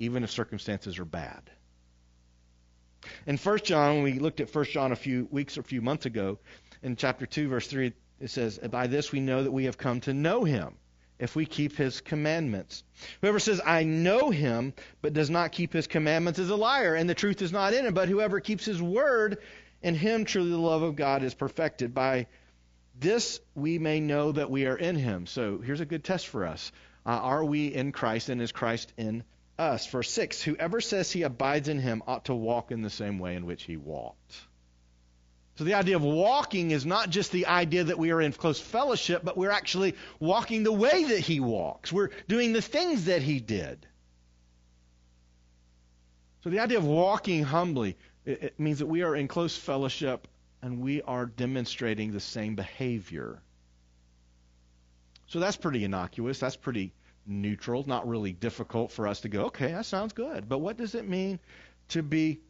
even 0.00 0.24
if 0.24 0.32
circumstances 0.32 0.98
are 0.98 1.04
bad. 1.04 1.48
In 3.24 3.36
1 3.36 3.58
John, 3.60 4.02
we 4.02 4.18
looked 4.18 4.40
at 4.40 4.52
1 4.52 4.64
John 4.64 4.90
a 4.90 4.96
few 4.96 5.28
weeks 5.30 5.56
or 5.56 5.60
a 5.60 5.64
few 5.64 5.80
months 5.80 6.06
ago, 6.06 6.40
in 6.82 6.96
chapter 6.96 7.24
2, 7.24 7.48
verse 7.48 7.68
3, 7.68 7.92
it 8.18 8.30
says, 8.30 8.58
By 8.58 8.88
this 8.88 9.12
we 9.12 9.20
know 9.20 9.44
that 9.44 9.52
we 9.52 9.66
have 9.66 9.78
come 9.78 10.00
to 10.00 10.12
know 10.12 10.42
him, 10.42 10.74
if 11.20 11.36
we 11.36 11.46
keep 11.46 11.76
his 11.76 12.00
commandments. 12.00 12.82
Whoever 13.20 13.38
says, 13.38 13.60
I 13.64 13.84
know 13.84 14.30
him, 14.30 14.74
but 15.02 15.12
does 15.12 15.30
not 15.30 15.52
keep 15.52 15.72
his 15.72 15.86
commandments 15.86 16.40
is 16.40 16.50
a 16.50 16.56
liar, 16.56 16.96
and 16.96 17.08
the 17.08 17.14
truth 17.14 17.42
is 17.42 17.52
not 17.52 17.74
in 17.74 17.86
him. 17.86 17.94
But 17.94 18.08
whoever 18.08 18.40
keeps 18.40 18.64
his 18.64 18.82
word, 18.82 19.38
in 19.82 19.94
him 19.94 20.24
truly 20.24 20.50
the 20.50 20.58
love 20.58 20.82
of 20.82 20.96
God 20.96 21.22
is 21.22 21.32
perfected. 21.32 21.94
By 21.94 22.26
this 22.98 23.40
we 23.54 23.78
may 23.78 24.00
know 24.00 24.32
that 24.32 24.50
we 24.50 24.66
are 24.66 24.76
in 24.76 24.96
him. 24.96 25.26
So 25.26 25.58
here's 25.58 25.80
a 25.80 25.86
good 25.86 26.04
test 26.04 26.28
for 26.28 26.46
us. 26.46 26.72
Uh, 27.04 27.10
are 27.10 27.44
we 27.44 27.66
in 27.66 27.92
Christ, 27.92 28.28
and 28.28 28.40
is 28.40 28.52
Christ 28.52 28.92
in 28.96 29.22
us? 29.58 29.86
Verse 29.86 30.10
6 30.10 30.42
Whoever 30.42 30.80
says 30.80 31.10
he 31.10 31.22
abides 31.22 31.68
in 31.68 31.78
him 31.78 32.02
ought 32.06 32.26
to 32.26 32.34
walk 32.34 32.72
in 32.72 32.82
the 32.82 32.90
same 32.90 33.18
way 33.18 33.36
in 33.36 33.46
which 33.46 33.64
he 33.64 33.76
walked. 33.76 34.34
So 35.56 35.64
the 35.64 35.74
idea 35.74 35.96
of 35.96 36.02
walking 36.02 36.70
is 36.70 36.84
not 36.84 37.08
just 37.08 37.32
the 37.32 37.46
idea 37.46 37.84
that 37.84 37.98
we 37.98 38.10
are 38.10 38.20
in 38.20 38.32
close 38.32 38.60
fellowship, 38.60 39.22
but 39.24 39.38
we're 39.38 39.50
actually 39.50 39.94
walking 40.20 40.64
the 40.64 40.72
way 40.72 41.04
that 41.04 41.20
he 41.20 41.40
walks. 41.40 41.92
We're 41.92 42.10
doing 42.28 42.52
the 42.52 42.60
things 42.60 43.06
that 43.06 43.22
he 43.22 43.40
did. 43.40 43.86
So 46.44 46.50
the 46.50 46.60
idea 46.60 46.76
of 46.76 46.84
walking 46.84 47.42
humbly, 47.42 47.96
it, 48.26 48.42
it 48.42 48.60
means 48.60 48.80
that 48.80 48.86
we 48.86 49.02
are 49.02 49.16
in 49.16 49.28
close 49.28 49.56
fellowship 49.56 50.28
and 50.62 50.80
we 50.80 51.02
are 51.02 51.26
demonstrating 51.26 52.12
the 52.12 52.20
same 52.20 52.54
behavior. 52.54 53.40
So 55.28 55.40
that's 55.40 55.56
pretty 55.56 55.84
innocuous. 55.84 56.38
That's 56.38 56.56
pretty 56.56 56.92
neutral. 57.26 57.84
Not 57.86 58.08
really 58.08 58.32
difficult 58.32 58.92
for 58.92 59.08
us 59.08 59.20
to 59.20 59.28
go, 59.28 59.46
okay, 59.46 59.72
that 59.72 59.86
sounds 59.86 60.12
good. 60.12 60.48
But 60.48 60.58
what 60.58 60.76
does 60.76 60.94
it 60.94 61.08
mean 61.08 61.38
to 61.88 62.02
be 62.02 62.40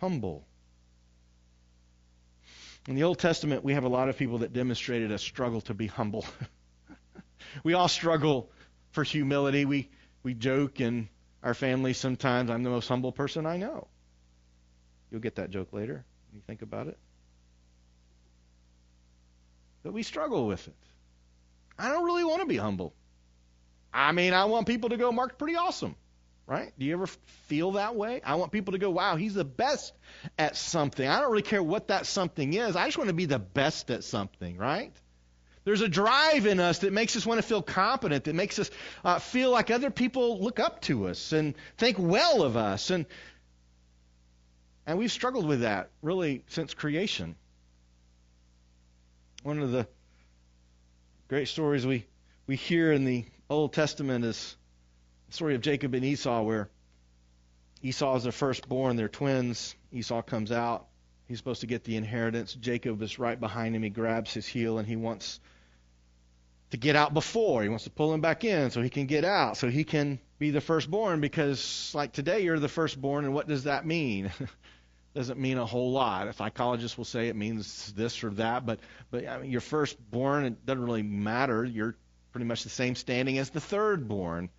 humble? 0.00 0.46
In 2.88 2.94
the 2.94 3.02
Old 3.02 3.18
Testament, 3.18 3.64
we 3.64 3.72
have 3.74 3.84
a 3.84 3.88
lot 3.88 4.08
of 4.08 4.16
people 4.16 4.38
that 4.38 4.52
demonstrated 4.52 5.10
a 5.10 5.18
struggle 5.18 5.60
to 5.62 5.74
be 5.74 5.88
humble. 5.88 6.24
we 7.64 7.74
all 7.74 7.88
struggle 7.88 8.50
for 8.92 9.02
humility. 9.02 9.64
We, 9.64 9.90
we 10.22 10.34
joke 10.34 10.80
in 10.80 11.08
our 11.42 11.54
family 11.54 11.94
sometimes, 11.94 12.50
I'm 12.50 12.62
the 12.62 12.70
most 12.70 12.88
humble 12.88 13.12
person 13.12 13.44
I 13.44 13.56
know. 13.56 13.88
You'll 15.10 15.20
get 15.20 15.36
that 15.36 15.50
joke 15.50 15.72
later 15.72 16.04
you 16.36 16.42
think 16.46 16.62
about 16.62 16.86
it. 16.86 16.98
But 19.82 19.92
we 19.92 20.02
struggle 20.02 20.46
with 20.46 20.66
it. 20.66 20.74
I 21.78 21.90
don't 21.90 22.04
really 22.04 22.24
want 22.24 22.40
to 22.40 22.46
be 22.46 22.56
humble. 22.56 22.94
I 23.92 24.12
mean, 24.12 24.32
I 24.32 24.46
want 24.46 24.66
people 24.66 24.90
to 24.90 24.96
go, 24.96 25.12
Mark's 25.12 25.36
pretty 25.36 25.56
awesome 25.56 25.96
right? 26.46 26.72
Do 26.78 26.86
you 26.86 26.92
ever 26.92 27.06
feel 27.48 27.72
that 27.72 27.96
way? 27.96 28.20
I 28.24 28.36
want 28.36 28.52
people 28.52 28.72
to 28.72 28.78
go, 28.78 28.90
wow, 28.90 29.16
he's 29.16 29.34
the 29.34 29.44
best 29.44 29.92
at 30.38 30.56
something. 30.56 31.06
I 31.06 31.20
don't 31.20 31.30
really 31.30 31.42
care 31.42 31.62
what 31.62 31.88
that 31.88 32.06
something 32.06 32.54
is. 32.54 32.76
I 32.76 32.86
just 32.86 32.98
want 32.98 33.08
to 33.08 33.14
be 33.14 33.26
the 33.26 33.38
best 33.38 33.90
at 33.90 34.04
something, 34.04 34.56
right? 34.56 34.92
There's 35.64 35.80
a 35.80 35.88
drive 35.88 36.46
in 36.46 36.60
us 36.60 36.80
that 36.80 36.92
makes 36.92 37.16
us 37.16 37.26
want 37.26 37.38
to 37.38 37.46
feel 37.46 37.62
competent, 37.62 38.24
that 38.24 38.34
makes 38.36 38.60
us 38.60 38.70
uh, 39.04 39.18
feel 39.18 39.50
like 39.50 39.72
other 39.72 39.90
people 39.90 40.40
look 40.40 40.60
up 40.60 40.80
to 40.82 41.08
us 41.08 41.32
and 41.32 41.56
think 41.76 41.96
well 41.98 42.44
of 42.44 42.56
us. 42.56 42.90
And, 42.90 43.06
and 44.86 44.98
we've 44.98 45.12
struggled 45.12 45.46
with 45.46 45.60
that 45.60 45.90
really 46.00 46.44
since 46.48 46.74
creation. 46.74 47.34
One 49.42 49.60
of 49.60 49.72
the 49.72 49.86
great 51.28 51.48
stories 51.48 51.86
we, 51.86 52.06
we 52.46 52.56
hear 52.56 52.92
in 52.92 53.04
the 53.04 53.24
Old 53.50 53.72
Testament 53.72 54.24
is 54.24 54.56
the 55.28 55.34
story 55.34 55.54
of 55.54 55.60
Jacob 55.60 55.94
and 55.94 56.04
Esau, 56.04 56.42
where 56.42 56.68
Esau 57.82 58.16
is 58.16 58.24
the 58.24 58.32
firstborn, 58.32 58.96
they're 58.96 59.08
twins. 59.08 59.74
Esau 59.92 60.22
comes 60.22 60.52
out. 60.52 60.86
He's 61.28 61.38
supposed 61.38 61.62
to 61.62 61.66
get 61.66 61.84
the 61.84 61.96
inheritance. 61.96 62.54
Jacob 62.54 63.02
is 63.02 63.18
right 63.18 63.38
behind 63.38 63.74
him. 63.74 63.82
He 63.82 63.90
grabs 63.90 64.32
his 64.32 64.46
heel 64.46 64.78
and 64.78 64.86
he 64.86 64.96
wants 64.96 65.40
to 66.70 66.76
get 66.76 66.96
out 66.96 67.14
before. 67.14 67.62
He 67.62 67.68
wants 67.68 67.84
to 67.84 67.90
pull 67.90 68.14
him 68.14 68.20
back 68.20 68.44
in 68.44 68.70
so 68.70 68.82
he 68.82 68.90
can 68.90 69.06
get 69.06 69.24
out, 69.24 69.56
so 69.56 69.68
he 69.68 69.84
can 69.84 70.20
be 70.38 70.50
the 70.50 70.60
firstborn. 70.60 71.20
Because, 71.20 71.92
like 71.94 72.12
today, 72.12 72.40
you're 72.40 72.58
the 72.58 72.68
firstborn, 72.68 73.24
and 73.24 73.34
what 73.34 73.48
does 73.48 73.64
that 73.64 73.84
mean? 73.84 74.30
Doesn't 75.16 75.40
mean 75.40 75.56
a 75.56 75.64
whole 75.64 75.92
lot. 75.92 76.28
If 76.28 76.36
psychologist 76.36 76.98
will 76.98 77.06
say 77.06 77.28
it 77.28 77.36
means 77.36 77.90
this 77.94 78.22
or 78.22 78.28
that, 78.34 78.66
but 78.66 78.80
but 79.10 79.26
I 79.26 79.38
mean, 79.38 79.50
you're 79.50 79.62
firstborn. 79.62 80.44
It 80.44 80.66
doesn't 80.66 80.84
really 80.84 81.02
matter. 81.02 81.64
You're 81.64 81.96
pretty 82.32 82.44
much 82.44 82.64
the 82.64 82.68
same 82.68 82.94
standing 82.94 83.38
as 83.38 83.48
the 83.48 83.60
thirdborn. 83.60 84.50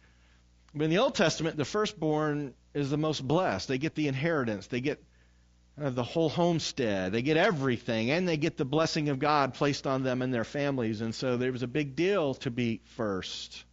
But 0.74 0.86
in 0.86 0.90
the 0.90 0.98
Old 0.98 1.14
Testament, 1.14 1.58
the 1.58 1.64
firstborn 1.64 2.56
is 2.74 2.90
the 2.90 2.98
most 2.98 3.28
blessed. 3.28 3.68
They 3.68 3.78
get 3.78 3.94
the 3.94 4.08
inheritance, 4.08 4.66
they 4.66 4.82
get 4.82 5.04
uh, 5.80 5.92
the 5.92 6.04
whole 6.04 6.28
homestead, 6.30 7.12
they 7.12 7.22
get 7.22 7.38
everything, 7.38 8.10
and 8.10 8.28
they 8.28 8.38
get 8.38 8.58
the 8.58 8.66
blessing 8.66 9.10
of 9.10 9.20
God 9.20 9.54
placed 9.54 9.86
on 9.86 10.02
them 10.02 10.24
and 10.24 10.34
their 10.34 10.44
families. 10.44 11.02
And 11.02 11.14
so 11.14 11.38
there 11.38 11.52
was 11.52 11.62
a 11.62 11.68
big 11.68 11.96
deal 11.96 12.34
to 12.36 12.50
be 12.50 12.82
first. 12.96 13.64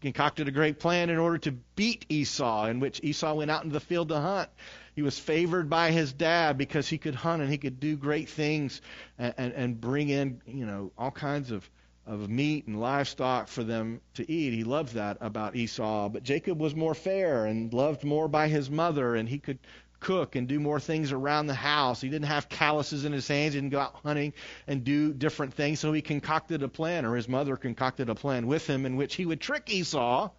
He 0.00 0.12
concocted 0.12 0.48
a 0.48 0.50
great 0.50 0.80
plan 0.80 1.08
in 1.08 1.18
order 1.18 1.38
to 1.38 1.52
beat 1.52 2.04
Esau, 2.08 2.66
in 2.66 2.80
which 2.80 3.00
Esau 3.02 3.34
went 3.34 3.50
out 3.52 3.62
into 3.62 3.74
the 3.74 3.80
field 3.80 4.08
to 4.08 4.20
hunt. 4.20 4.50
He 4.96 5.02
was 5.02 5.18
favored 5.18 5.68
by 5.68 5.90
his 5.90 6.14
dad 6.14 6.56
because 6.56 6.88
he 6.88 6.96
could 6.96 7.14
hunt 7.14 7.42
and 7.42 7.50
he 7.52 7.58
could 7.58 7.78
do 7.78 7.96
great 7.96 8.30
things 8.30 8.80
and, 9.18 9.34
and, 9.36 9.52
and 9.52 9.80
bring 9.80 10.08
in, 10.08 10.40
you 10.46 10.64
know, 10.64 10.90
all 10.96 11.10
kinds 11.10 11.50
of 11.50 11.68
of 12.06 12.30
meat 12.30 12.66
and 12.68 12.80
livestock 12.80 13.48
for 13.48 13.64
them 13.64 14.00
to 14.14 14.30
eat. 14.30 14.54
He 14.54 14.62
loved 14.62 14.94
that 14.94 15.18
about 15.20 15.56
Esau. 15.56 16.08
But 16.08 16.22
Jacob 16.22 16.60
was 16.60 16.74
more 16.74 16.94
fair 16.94 17.46
and 17.46 17.72
loved 17.74 18.04
more 18.04 18.28
by 18.28 18.46
his 18.48 18.70
mother, 18.70 19.16
and 19.16 19.28
he 19.28 19.38
could 19.38 19.58
cook 19.98 20.36
and 20.36 20.46
do 20.46 20.60
more 20.60 20.78
things 20.78 21.10
around 21.10 21.48
the 21.48 21.54
house. 21.54 22.00
He 22.00 22.08
didn't 22.08 22.28
have 22.28 22.48
calluses 22.48 23.04
in 23.04 23.12
his 23.12 23.26
hands. 23.26 23.54
He 23.54 23.60
didn't 23.60 23.72
go 23.72 23.80
out 23.80 23.96
hunting 24.04 24.32
and 24.68 24.84
do 24.84 25.12
different 25.12 25.52
things. 25.52 25.80
So 25.80 25.92
he 25.92 26.00
concocted 26.00 26.62
a 26.62 26.68
plan, 26.68 27.04
or 27.04 27.16
his 27.16 27.28
mother 27.28 27.56
concocted 27.56 28.08
a 28.08 28.14
plan 28.14 28.46
with 28.46 28.68
him 28.68 28.86
in 28.86 28.96
which 28.96 29.16
he 29.16 29.26
would 29.26 29.40
trick 29.40 29.68
Esau 29.68 30.30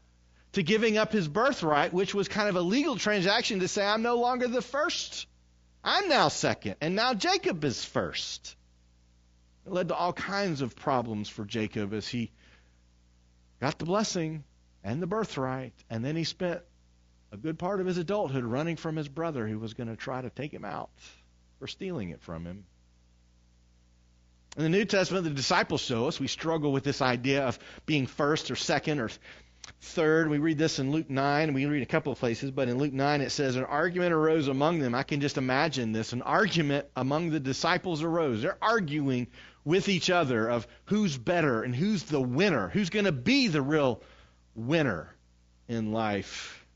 to 0.58 0.64
giving 0.64 0.98
up 0.98 1.12
his 1.12 1.28
birthright, 1.28 1.94
which 1.94 2.16
was 2.16 2.28
kind 2.28 2.50
of 2.50 2.56
a 2.56 2.62
legal 2.62 2.96
transaction 2.96 3.60
to 3.60 3.68
say, 3.68 3.86
I'm 3.86 4.02
no 4.02 4.16
longer 4.16 4.48
the 4.48 4.64
first. 4.64 5.28
I'm 5.84 6.10
now 6.10 6.30
second. 6.30 6.78
And 6.82 6.96
now 6.96 7.14
Jacob 7.14 7.64
is 7.64 7.86
first. 7.86 8.56
It 9.68 9.72
led 9.72 9.90
to 9.90 9.96
all 9.96 10.14
kinds 10.14 10.62
of 10.62 10.76
problems 10.76 11.30
for 11.30 11.46
Jacob 11.46 11.94
as 11.94 12.08
he 12.08 12.32
got 13.62 13.78
the 13.78 13.86
blessing 13.86 14.44
and 14.84 15.00
the 15.00 15.06
birthright, 15.06 15.74
and 15.92 16.04
then 16.04 16.16
he 16.16 16.24
spent 16.24 16.62
a 17.32 17.38
good 17.38 17.60
part 17.60 17.80
of 17.80 17.86
his 17.86 18.00
adulthood 18.00 18.44
running 18.44 18.78
from 18.78 18.96
his 18.96 19.08
brother 19.08 19.48
who 19.48 19.60
was 19.60 19.76
going 19.76 19.90
to 19.90 19.96
try 19.96 20.20
to 20.20 20.32
take 20.32 20.52
him 20.52 20.66
out 20.66 20.90
for 21.60 21.68
stealing 21.68 22.10
it 22.10 22.24
from 22.24 22.46
him. 22.46 22.66
In 24.56 24.64
the 24.64 24.70
New 24.70 24.86
Testament, 24.86 25.24
the 25.24 25.30
disciples 25.30 25.82
show 25.82 26.08
us 26.08 26.20
we 26.20 26.28
struggle 26.28 26.72
with 26.72 26.84
this 26.84 27.04
idea 27.04 27.46
of 27.46 27.60
being 27.86 28.08
first 28.08 28.50
or 28.50 28.56
second 28.56 29.00
or 29.00 29.10
third. 29.82 30.30
We 30.30 30.38
read 30.38 30.58
this 30.58 30.80
in 30.80 30.92
Luke 30.92 31.10
9. 31.10 31.54
We 31.54 31.66
read 31.66 31.84
a 31.84 31.88
couple 31.88 32.12
of 32.12 32.20
places, 32.20 32.52
but 32.52 32.70
in 32.70 32.78
Luke 32.78 32.94
9 32.94 33.22
it 33.22 33.32
says, 33.32 33.56
An 33.56 33.64
argument 33.64 34.14
arose 34.14 34.48
among 34.48 34.80
them. 34.80 34.96
I 34.96 35.04
can 35.04 35.22
just 35.22 35.38
imagine 35.38 35.92
this. 35.92 36.14
An 36.14 36.22
argument 36.22 36.88
among 36.96 37.30
the 37.30 37.40
disciples 37.40 38.04
arose. 38.04 38.42
They're 38.42 38.58
arguing 38.62 39.28
with 39.66 39.90
each 39.90 40.10
other 40.10 40.48
of 40.50 40.68
who's 40.86 41.18
better 41.18 41.64
and 41.64 41.76
who's 41.76 42.04
the 42.04 42.22
winner, 42.22 42.70
who's 42.70 42.90
going 42.90 43.06
to 43.06 43.12
be 43.12 43.48
the 43.48 43.62
real 43.62 44.02
winner 44.56 45.14
in 45.68 45.92
life. 45.92 46.67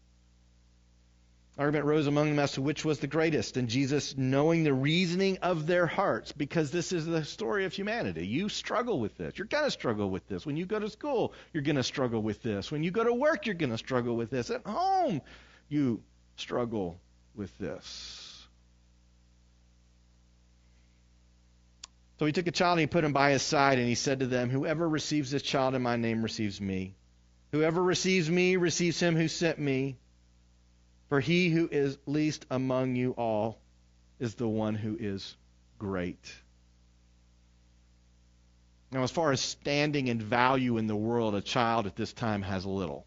Argument 1.62 1.86
rose 1.86 2.08
among 2.08 2.30
them 2.30 2.40
as 2.40 2.54
to 2.54 2.62
which 2.64 2.84
was 2.84 2.98
the 2.98 3.08
greatest, 3.08 3.56
and 3.56 3.70
Jesus, 3.70 4.18
knowing 4.18 4.64
the 4.64 4.74
reasoning 4.74 5.38
of 5.44 5.68
their 5.68 5.86
hearts, 5.86 6.32
because 6.32 6.72
this 6.72 6.92
is 6.92 7.06
the 7.06 7.24
story 7.24 7.66
of 7.66 7.74
humanity. 7.74 8.26
You 8.26 8.50
struggle 8.50 9.00
with 9.00 9.16
this. 9.16 9.38
You're 9.38 9.46
going 9.46 9.66
to 9.66 9.72
struggle 9.72 10.10
with 10.10 10.28
this. 10.28 10.44
When 10.44 10.58
you 10.58 10.66
go 10.66 10.80
to 10.80 10.90
school, 10.90 11.34
you're 11.54 11.62
going 11.62 11.76
to 11.76 11.84
struggle 11.84 12.20
with 12.24 12.42
this. 12.42 12.72
When 12.72 12.84
you 12.84 12.90
go 12.90 13.04
to 13.04 13.14
work, 13.14 13.46
you're 13.46 13.54
going 13.54 13.70
to 13.70 13.78
struggle 13.78 14.16
with 14.16 14.32
this. 14.32 14.50
At 14.50 14.66
home, 14.66 15.22
you 15.70 16.02
struggle 16.36 17.00
with 17.36 17.56
this. 17.60 18.48
So 22.18 22.26
he 22.26 22.32
took 22.32 22.48
a 22.48 22.52
child 22.52 22.80
and 22.80 22.82
he 22.82 22.88
put 22.88 23.04
him 23.04 23.14
by 23.14 23.34
his 23.34 23.44
side, 23.44 23.78
and 23.78 23.88
he 23.88 23.94
said 23.94 24.22
to 24.22 24.26
them, 24.26 24.50
Whoever 24.50 24.90
receives 24.90 25.30
this 25.30 25.44
child 25.44 25.76
in 25.76 25.84
my 25.84 25.96
name 25.96 26.24
receives 26.24 26.60
me. 26.60 26.96
Whoever 27.52 27.84
receives 27.84 28.32
me 28.32 28.56
receives 28.56 29.00
him 29.00 29.16
who 29.16 29.28
sent 29.28 29.60
me. 29.60 30.00
For 31.12 31.20
he 31.20 31.50
who 31.50 31.68
is 31.70 31.98
least 32.06 32.46
among 32.50 32.96
you 32.96 33.12
all 33.12 33.60
is 34.18 34.36
the 34.36 34.48
one 34.48 34.76
who 34.76 34.96
is 34.98 35.36
great. 35.78 36.34
Now, 38.94 39.04
as 39.04 39.12
far 39.12 39.34
as 39.34 39.42
standing 39.42 40.08
and 40.08 40.24
value 40.24 40.78
in 40.78 40.88
the 40.88 40.96
world, 40.96 41.36
a 41.36 41.42
child 41.42 41.86
at 41.86 41.98
this 41.98 42.14
time 42.14 42.44
has 42.44 42.66
little. 42.66 43.06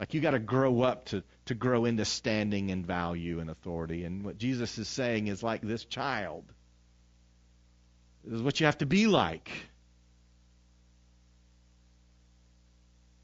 Like 0.00 0.14
you 0.14 0.22
got 0.22 0.30
to 0.30 0.38
grow 0.38 0.80
up 0.80 1.04
to, 1.08 1.22
to 1.44 1.54
grow 1.54 1.84
into 1.84 2.06
standing 2.06 2.70
and 2.70 2.86
value 2.86 3.40
and 3.40 3.50
authority. 3.50 4.04
And 4.04 4.24
what 4.24 4.38
Jesus 4.38 4.78
is 4.78 4.88
saying 4.88 5.26
is 5.26 5.42
like 5.42 5.60
this 5.60 5.84
child. 5.84 6.50
This 8.24 8.36
is 8.36 8.42
what 8.42 8.58
you 8.58 8.64
have 8.64 8.78
to 8.78 8.86
be 8.86 9.06
like. 9.06 9.50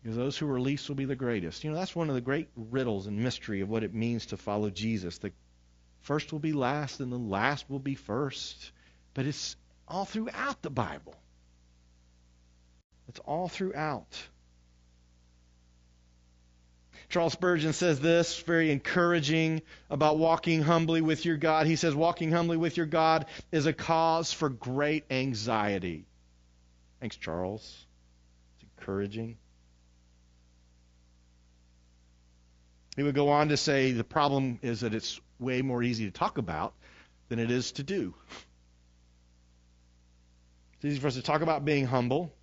Because 0.03 0.17
those 0.17 0.39
who 0.39 0.49
are 0.51 0.61
least 0.61 0.89
will 0.89 0.97
be 0.97 1.05
the 1.05 1.17
greatest. 1.17 1.65
You 1.65 1.71
know, 1.71 1.77
that's 1.77 1.97
one 1.97 2.09
of 2.09 2.15
the 2.15 2.21
great 2.21 2.49
riddles 2.57 3.07
and 3.07 3.19
mystery 3.19 3.61
of 3.61 3.69
what 3.69 3.83
it 3.83 3.95
means 3.95 4.27
to 4.27 4.37
follow 4.37 4.71
Jesus. 4.71 5.19
The 5.19 5.33
first 6.03 6.33
will 6.33 6.39
be 6.39 6.53
last 6.53 7.01
and 7.01 7.13
the 7.13 7.19
last 7.19 7.69
will 7.69 7.81
be 7.81 7.95
first. 7.95 8.71
But 9.15 9.27
it's 9.27 9.57
all 9.89 10.05
throughout 10.05 10.63
the 10.63 10.71
Bible. 10.71 11.15
It's 13.09 13.19
all 13.21 13.49
throughout. 13.49 14.07
Charles 17.09 17.33
Spurgeon 17.33 17.73
says 17.73 18.01
this, 18.01 18.39
very 18.43 18.71
encouraging 18.71 19.63
about 19.89 20.19
walking 20.19 20.61
humbly 20.61 21.01
with 21.01 21.25
your 21.25 21.39
God. 21.39 21.67
He 21.67 21.77
says, 21.77 21.95
Walking 21.95 22.31
humbly 22.31 22.59
with 22.59 22.77
your 22.77 22.85
God 22.85 23.25
is 23.51 23.65
a 23.65 23.73
cause 23.73 24.31
for 24.31 24.51
great 24.51 25.05
anxiety. 25.11 26.05
Thanks, 27.01 27.17
Charles. 27.17 27.87
It's 28.57 28.69
encouraging. 28.79 29.39
He 32.99 33.05
would 33.05 33.15
go 33.15 33.29
on 33.29 33.51
to 33.51 33.57
say 33.57 33.93
the 33.93 34.03
problem 34.03 34.59
is 34.61 34.81
that 34.81 34.93
it's 34.93 35.21
way 35.39 35.63
more 35.63 35.85
easy 35.85 36.07
to 36.07 36.11
talk 36.11 36.37
about 36.37 36.75
than 37.29 37.39
it 37.39 37.49
is 37.49 37.71
to 37.73 37.85
do. 37.85 38.13
It's 40.75 40.85
easy 40.85 40.99
for 40.99 41.07
us 41.07 41.15
to 41.15 41.23
talk 41.23 41.43
about 41.43 41.65
being 41.65 41.87
humble, 41.87 42.35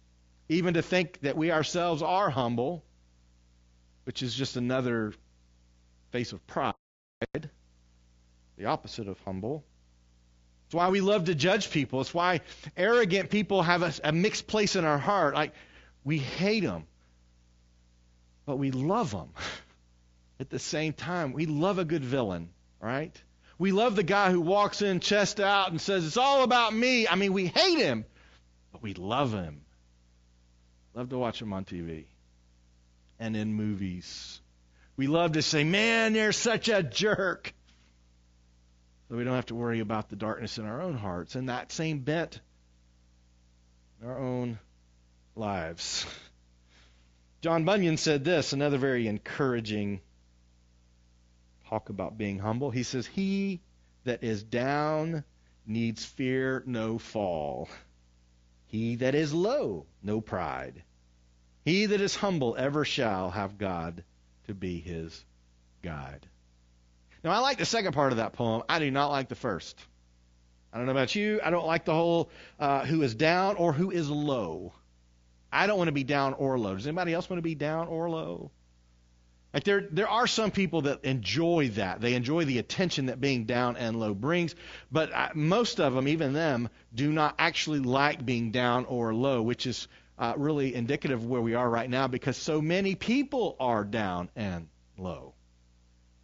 even 0.47 0.75
to 0.75 0.81
think 0.81 1.19
that 1.23 1.35
we 1.35 1.51
ourselves 1.51 2.01
are 2.01 2.29
humble, 2.29 2.85
which 4.05 4.23
is 4.23 4.33
just 4.33 4.55
another 4.55 5.11
face 6.11 6.31
of 6.31 6.47
pride, 6.47 6.73
the 8.55 8.63
opposite 8.63 9.09
of 9.09 9.19
humble. 9.25 9.65
It's 10.67 10.75
why 10.75 10.87
we 10.87 11.01
love 11.01 11.25
to 11.25 11.35
judge 11.35 11.69
people. 11.69 11.99
It's 11.99 12.13
why 12.13 12.39
arrogant 12.77 13.29
people 13.29 13.61
have 13.61 13.81
a, 13.81 13.93
a 14.05 14.13
mixed 14.13 14.47
place 14.47 14.77
in 14.77 14.85
our 14.85 14.99
heart. 14.99 15.35
Like, 15.35 15.51
we 16.05 16.17
hate 16.17 16.63
them, 16.63 16.85
but 18.45 18.55
we 18.55 18.71
love 18.71 19.11
them 19.11 19.31
at 20.39 20.49
the 20.49 20.59
same 20.59 20.93
time. 20.93 21.33
We 21.33 21.45
love 21.45 21.79
a 21.79 21.85
good 21.85 22.03
villain, 22.03 22.49
right? 22.79 23.15
We 23.57 23.71
love 23.71 23.95
the 23.95 24.03
guy 24.03 24.31
who 24.31 24.41
walks 24.41 24.81
in 24.81 24.99
chest 24.99 25.39
out 25.39 25.71
and 25.71 25.79
says, 25.79 26.05
It's 26.05 26.17
all 26.17 26.43
about 26.43 26.73
me. 26.73 27.07
I 27.07 27.15
mean, 27.15 27.33
we 27.33 27.47
hate 27.47 27.77
him, 27.77 28.05
but 28.71 28.81
we 28.81 28.93
love 28.93 29.31
him. 29.31 29.61
Love 30.93 31.09
to 31.09 31.17
watch 31.17 31.41
him 31.41 31.53
on 31.53 31.65
TV 31.65 32.05
and 33.19 33.35
in 33.35 33.53
movies. 33.53 34.39
We 34.97 35.07
love 35.07 35.33
to 35.33 35.41
say, 35.41 35.63
man, 35.63 36.13
they're 36.13 36.31
such 36.31 36.69
a 36.69 36.81
jerk. 36.81 37.53
So 39.09 39.17
we 39.17 39.23
don't 39.23 39.35
have 39.35 39.47
to 39.47 39.55
worry 39.55 39.81
about 39.81 40.09
the 40.09 40.15
darkness 40.15 40.57
in 40.57 40.65
our 40.65 40.81
own 40.81 40.95
hearts 40.95 41.35
and 41.35 41.49
that 41.49 41.71
same 41.71 41.99
bent 41.99 42.39
in 44.01 44.07
our 44.07 44.17
own 44.17 44.57
lives. 45.35 46.05
John 47.41 47.65
Bunyan 47.65 47.97
said 47.97 48.23
this, 48.23 48.53
another 48.53 48.77
very 48.77 49.07
encouraging 49.07 50.01
talk 51.75 51.89
about 51.89 52.17
being 52.17 52.39
humble. 52.39 52.71
He 52.71 52.83
says, 52.83 53.05
He 53.05 53.59
that 54.05 54.23
is 54.23 54.43
down 54.43 55.25
needs 55.67 56.05
fear 56.05 56.63
no 56.65 56.97
fall. 56.97 57.67
He 58.67 58.95
that 58.97 59.13
is 59.13 59.33
low, 59.33 59.85
no 60.01 60.21
pride. 60.21 60.83
He 61.65 61.87
that 61.87 61.99
is 61.99 62.15
humble 62.15 62.55
ever 62.57 62.85
shall 62.85 63.29
have 63.29 63.57
God 63.57 64.03
to 64.47 64.53
be 64.53 64.79
his 64.79 65.25
guide. 65.81 66.25
Now, 67.23 67.31
I 67.31 67.39
like 67.39 67.57
the 67.57 67.65
second 67.65 67.93
part 67.93 68.13
of 68.13 68.19
that 68.19 68.33
poem. 68.33 68.63
I 68.69 68.79
do 68.79 68.89
not 68.89 69.07
like 69.07 69.27
the 69.27 69.35
first. 69.35 69.77
I 70.71 70.77
don't 70.77 70.85
know 70.85 70.93
about 70.93 71.15
you. 71.15 71.41
I 71.43 71.49
don't 71.49 71.65
like 71.65 71.83
the 71.83 71.93
whole 71.93 72.29
uh, 72.57 72.85
who 72.85 73.01
is 73.01 73.15
down 73.15 73.57
or 73.57 73.73
who 73.73 73.91
is 73.91 74.09
low. 74.09 74.71
I 75.51 75.67
don't 75.67 75.77
want 75.77 75.89
to 75.89 75.93
be 75.93 76.03
down 76.05 76.35
or 76.35 76.57
low. 76.57 76.75
Does 76.75 76.87
anybody 76.87 77.13
else 77.13 77.29
want 77.29 77.39
to 77.39 77.49
be 77.49 77.55
down 77.55 77.87
or 77.87 78.09
low? 78.09 78.51
Like 79.55 79.63
there, 79.63 79.87
there 79.89 80.09
are 80.09 80.27
some 80.27 80.51
people 80.51 80.81
that 80.81 81.05
enjoy 81.05 81.69
that. 81.75 82.01
They 82.01 82.15
enjoy 82.15 82.43
the 82.43 82.59
attention 82.59 83.05
that 83.05 83.21
being 83.21 83.45
down 83.45 83.77
and 83.77 83.97
low 83.97 84.13
brings. 84.13 84.53
But 84.91 85.13
uh, 85.13 85.29
most 85.33 85.79
of 85.79 85.93
them, 85.93 86.09
even 86.09 86.33
them, 86.33 86.67
do 86.93 87.09
not 87.09 87.35
actually 87.39 87.79
like 87.79 88.25
being 88.25 88.51
down 88.51 88.83
or 88.83 89.15
low, 89.15 89.41
which 89.41 89.65
is 89.65 89.87
uh, 90.19 90.33
really 90.35 90.75
indicative 90.75 91.21
of 91.21 91.29
where 91.29 91.39
we 91.39 91.53
are 91.53 91.69
right 91.69 91.89
now 91.89 92.07
because 92.07 92.35
so 92.35 92.61
many 92.61 92.95
people 92.95 93.55
are 93.57 93.85
down 93.85 94.29
and 94.35 94.67
low. 94.97 95.33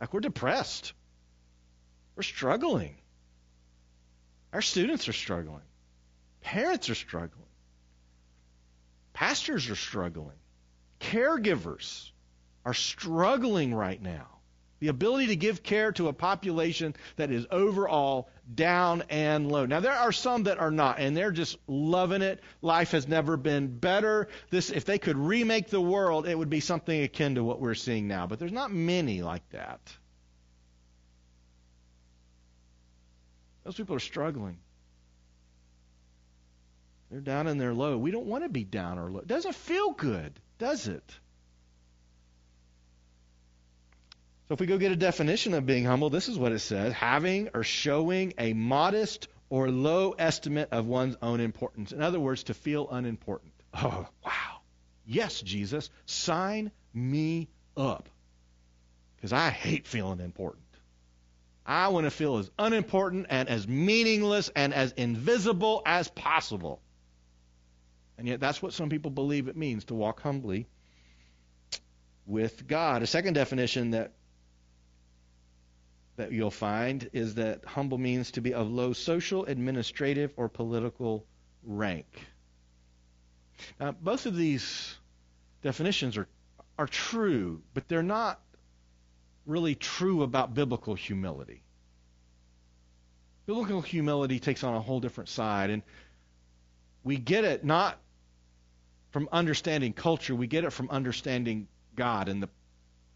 Like 0.01 0.13
we're 0.13 0.19
depressed. 0.19 0.91
We're 2.17 2.23
struggling. 2.23 2.97
Our 4.51 4.61
students 4.61 5.07
are 5.07 5.13
struggling. 5.13 5.63
Parents 6.41 6.89
are 6.89 6.95
struggling. 6.95 7.47
Pastors 9.13 9.69
are 9.69 9.75
struggling. 9.77 10.37
Caregivers 10.99 12.11
are 12.65 12.73
struggling 12.73 13.73
right 13.73 14.01
now 14.01 14.27
the 14.81 14.87
ability 14.87 15.27
to 15.27 15.35
give 15.35 15.63
care 15.63 15.91
to 15.93 16.07
a 16.07 16.13
population 16.13 16.95
that 17.15 17.31
is 17.31 17.45
overall 17.51 18.29
down 18.53 19.03
and 19.09 19.49
low. 19.49 19.65
Now 19.67 19.79
there 19.79 19.93
are 19.93 20.11
some 20.11 20.43
that 20.43 20.57
are 20.57 20.71
not, 20.71 20.99
and 20.99 21.15
they're 21.15 21.31
just 21.31 21.57
loving 21.67 22.23
it. 22.23 22.41
Life 22.63 22.91
has 22.91 23.07
never 23.07 23.37
been 23.37 23.77
better. 23.77 24.27
This, 24.49 24.71
if 24.71 24.83
they 24.83 24.97
could 24.97 25.17
remake 25.17 25.69
the 25.69 25.79
world, 25.79 26.27
it 26.27 26.37
would 26.37 26.49
be 26.49 26.59
something 26.59 27.03
akin 27.03 27.35
to 27.35 27.43
what 27.43 27.61
we're 27.61 27.75
seeing 27.75 28.07
now. 28.07 28.25
But 28.25 28.39
there's 28.39 28.51
not 28.51 28.73
many 28.73 29.21
like 29.21 29.47
that. 29.51 29.79
Those 33.63 33.75
people 33.75 33.95
are 33.95 33.99
struggling. 33.99 34.57
They're 37.11 37.21
down 37.21 37.45
and 37.45 37.61
they're 37.61 37.75
low. 37.75 37.99
We 37.99 38.09
don't 38.09 38.25
want 38.25 38.45
to 38.45 38.49
be 38.49 38.63
down 38.63 38.97
or 38.97 39.11
low. 39.11 39.19
It 39.19 39.27
doesn't 39.27 39.53
feel 39.53 39.91
good, 39.91 40.39
does 40.57 40.87
it? 40.87 41.19
So 44.51 44.55
if 44.55 44.59
we 44.59 44.67
go 44.67 44.77
get 44.77 44.91
a 44.91 44.97
definition 44.97 45.53
of 45.53 45.65
being 45.65 45.85
humble, 45.85 46.09
this 46.09 46.27
is 46.27 46.37
what 46.37 46.51
it 46.51 46.59
says 46.59 46.91
having 46.91 47.47
or 47.53 47.63
showing 47.63 48.33
a 48.37 48.51
modest 48.51 49.29
or 49.49 49.71
low 49.71 50.11
estimate 50.11 50.67
of 50.73 50.85
one's 50.85 51.15
own 51.21 51.39
importance. 51.39 51.93
In 51.93 52.01
other 52.01 52.19
words, 52.19 52.43
to 52.43 52.53
feel 52.53 52.89
unimportant. 52.91 53.53
Oh, 53.73 54.05
wow. 54.25 54.59
Yes, 55.05 55.41
Jesus, 55.41 55.89
sign 56.05 56.69
me 56.93 57.47
up. 57.77 58.09
Because 59.15 59.31
I 59.31 59.51
hate 59.51 59.87
feeling 59.87 60.19
important. 60.19 60.65
I 61.65 61.87
want 61.87 62.03
to 62.03 62.11
feel 62.11 62.35
as 62.37 62.51
unimportant 62.59 63.27
and 63.29 63.47
as 63.47 63.65
meaningless 63.69 64.51
and 64.53 64.73
as 64.73 64.91
invisible 64.91 65.81
as 65.85 66.09
possible. 66.09 66.81
And 68.17 68.27
yet, 68.27 68.41
that's 68.41 68.61
what 68.61 68.73
some 68.73 68.89
people 68.89 69.11
believe 69.11 69.47
it 69.47 69.55
means 69.55 69.85
to 69.85 69.95
walk 69.95 70.19
humbly 70.19 70.67
with 72.25 72.67
God. 72.67 73.01
A 73.01 73.07
second 73.07 73.35
definition 73.35 73.91
that 73.91 74.11
that 76.21 76.31
you'll 76.31 76.51
find 76.51 77.09
is 77.13 77.35
that 77.35 77.65
humble 77.65 77.97
means 77.97 78.29
to 78.31 78.41
be 78.41 78.53
of 78.53 78.69
low 78.69 78.93
social, 78.93 79.43
administrative, 79.45 80.31
or 80.37 80.47
political 80.47 81.25
rank. 81.63 82.05
Now, 83.79 83.93
both 83.93 84.27
of 84.27 84.35
these 84.35 84.95
definitions 85.63 86.17
are, 86.17 86.27
are 86.77 86.85
true, 86.85 87.63
but 87.73 87.87
they're 87.87 88.03
not 88.03 88.39
really 89.47 89.73
true 89.73 90.21
about 90.21 90.53
biblical 90.53 90.93
humility. 90.93 91.63
Biblical 93.47 93.81
humility 93.81 94.39
takes 94.39 94.63
on 94.63 94.75
a 94.75 94.79
whole 94.79 94.99
different 94.99 95.29
side, 95.29 95.71
and 95.71 95.81
we 97.03 97.17
get 97.17 97.45
it 97.45 97.65
not 97.65 97.97
from 99.09 99.27
understanding 99.31 99.91
culture, 99.91 100.35
we 100.35 100.45
get 100.45 100.65
it 100.65 100.69
from 100.69 100.87
understanding 100.91 101.67
God 101.95 102.29
and 102.29 102.43
the 102.43 102.49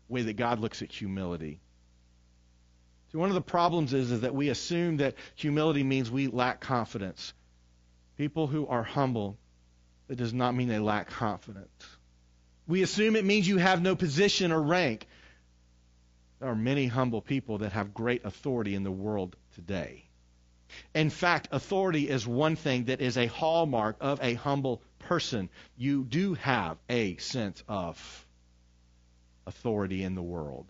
way 0.10 0.24
that 0.24 0.34
God 0.34 0.60
looks 0.60 0.82
at 0.82 0.92
humility. 0.92 1.60
One 3.16 3.30
of 3.30 3.36
the 3.36 3.42
problems 3.42 3.94
is, 3.94 4.12
is 4.12 4.22
that 4.22 4.36
we 4.36 4.50
assume 4.50 4.98
that 4.98 5.16
humility 5.36 5.84
means 5.84 6.12
we 6.12 6.28
lack 6.28 6.60
confidence. 6.60 7.34
People 8.18 8.48
who 8.48 8.68
are 8.68 8.84
humble, 8.84 9.38
it 10.10 10.18
does 10.18 10.34
not 10.34 10.54
mean 10.54 10.68
they 10.68 10.80
lack 10.80 11.08
confidence. 11.08 11.86
We 12.68 12.84
assume 12.84 13.16
it 13.16 13.24
means 13.24 13.48
you 13.48 13.58
have 13.58 13.82
no 13.82 13.96
position 13.96 14.52
or 14.52 14.62
rank. 14.62 15.08
there 16.40 16.50
are 16.50 16.56
many 16.56 16.88
humble 16.88 17.22
people 17.22 17.60
that 17.60 17.72
have 17.72 17.94
great 17.94 18.26
authority 18.26 18.76
in 18.76 18.84
the 18.84 18.92
world 18.92 19.36
today. 19.54 20.04
In 20.94 21.10
fact, 21.10 21.48
authority 21.52 22.10
is 22.10 22.28
one 22.28 22.56
thing 22.56 22.86
that 22.86 23.00
is 23.00 23.18
a 23.18 23.28
hallmark 23.28 23.96
of 24.02 24.20
a 24.22 24.34
humble 24.34 24.82
person. 25.00 25.50
You 25.78 26.04
do 26.04 26.34
have 26.34 26.78
a 26.90 27.16
sense 27.18 27.64
of 27.70 28.28
authority 29.48 30.04
in 30.04 30.16
the 30.16 30.24
world. 30.24 30.66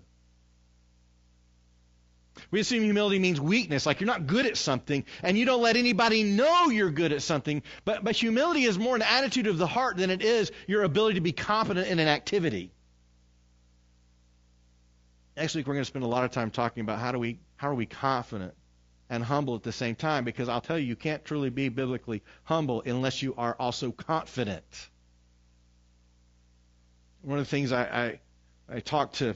We 2.55 2.61
assume 2.61 2.85
humility 2.85 3.19
means 3.19 3.41
weakness, 3.41 3.85
like 3.85 3.99
you're 3.99 4.07
not 4.07 4.27
good 4.27 4.45
at 4.45 4.55
something 4.55 5.03
and 5.21 5.37
you 5.37 5.43
don't 5.43 5.61
let 5.61 5.75
anybody 5.75 6.23
know 6.23 6.69
you're 6.69 6.89
good 6.89 7.11
at 7.11 7.21
something. 7.21 7.61
But, 7.83 8.05
but 8.05 8.15
humility 8.15 8.63
is 8.63 8.79
more 8.79 8.95
an 8.95 9.01
attitude 9.01 9.47
of 9.47 9.57
the 9.57 9.67
heart 9.67 9.97
than 9.97 10.09
it 10.09 10.21
is 10.21 10.53
your 10.65 10.83
ability 10.83 11.15
to 11.15 11.19
be 11.19 11.33
competent 11.33 11.89
in 11.89 11.99
an 11.99 12.07
activity. 12.07 12.71
Next 15.35 15.53
week, 15.53 15.67
we're 15.67 15.73
going 15.73 15.81
to 15.81 15.85
spend 15.85 16.05
a 16.05 16.07
lot 16.07 16.23
of 16.23 16.31
time 16.31 16.49
talking 16.49 16.79
about 16.79 16.99
how, 16.99 17.11
do 17.11 17.19
we, 17.19 17.39
how 17.57 17.71
are 17.71 17.75
we 17.75 17.87
confident 17.87 18.53
and 19.09 19.21
humble 19.21 19.55
at 19.55 19.63
the 19.63 19.73
same 19.73 19.95
time 19.95 20.23
because 20.23 20.47
I'll 20.47 20.61
tell 20.61 20.79
you, 20.79 20.85
you 20.85 20.95
can't 20.95 21.25
truly 21.25 21.49
be 21.49 21.67
biblically 21.67 22.23
humble 22.45 22.83
unless 22.85 23.21
you 23.21 23.35
are 23.37 23.57
also 23.59 23.91
confident. 23.91 24.63
One 27.21 27.37
of 27.37 27.43
the 27.43 27.51
things 27.51 27.73
I, 27.73 27.83
I, 27.83 28.19
I 28.77 28.79
talk 28.79 29.11
to 29.15 29.35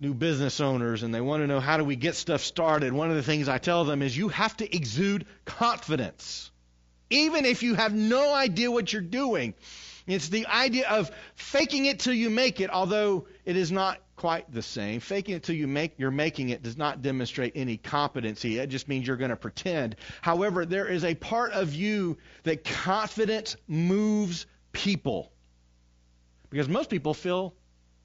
new 0.00 0.14
business 0.14 0.60
owners 0.60 1.02
and 1.02 1.14
they 1.14 1.20
want 1.20 1.42
to 1.42 1.46
know 1.46 1.60
how 1.60 1.76
do 1.76 1.84
we 1.84 1.96
get 1.96 2.14
stuff 2.14 2.42
started, 2.42 2.92
one 2.92 3.10
of 3.10 3.16
the 3.16 3.22
things 3.22 3.48
I 3.48 3.58
tell 3.58 3.84
them 3.84 4.02
is 4.02 4.16
you 4.16 4.28
have 4.28 4.56
to 4.58 4.76
exude 4.76 5.26
confidence. 5.44 6.50
Even 7.10 7.44
if 7.44 7.62
you 7.62 7.74
have 7.74 7.94
no 7.94 8.34
idea 8.34 8.70
what 8.70 8.92
you're 8.92 9.02
doing. 9.02 9.54
It's 10.06 10.28
the 10.28 10.46
idea 10.46 10.88
of 10.88 11.10
faking 11.34 11.86
it 11.86 11.98
till 12.00 12.14
you 12.14 12.30
make 12.30 12.60
it, 12.60 12.70
although 12.70 13.26
it 13.44 13.56
is 13.56 13.72
not 13.72 14.00
quite 14.14 14.52
the 14.52 14.62
same. 14.62 15.00
Faking 15.00 15.34
it 15.34 15.42
till 15.42 15.56
you 15.56 15.66
make 15.66 15.94
you're 15.98 16.10
making 16.10 16.50
it 16.50 16.62
does 16.62 16.76
not 16.76 17.02
demonstrate 17.02 17.52
any 17.56 17.76
competency. 17.76 18.58
It 18.58 18.68
just 18.68 18.88
means 18.88 19.06
you're 19.06 19.16
going 19.16 19.30
to 19.30 19.36
pretend. 19.36 19.96
However, 20.22 20.64
there 20.64 20.86
is 20.86 21.04
a 21.04 21.14
part 21.14 21.52
of 21.52 21.74
you 21.74 22.18
that 22.44 22.64
confidence 22.64 23.56
moves 23.66 24.46
people. 24.72 25.32
Because 26.50 26.68
most 26.68 26.88
people 26.88 27.12
feel 27.12 27.54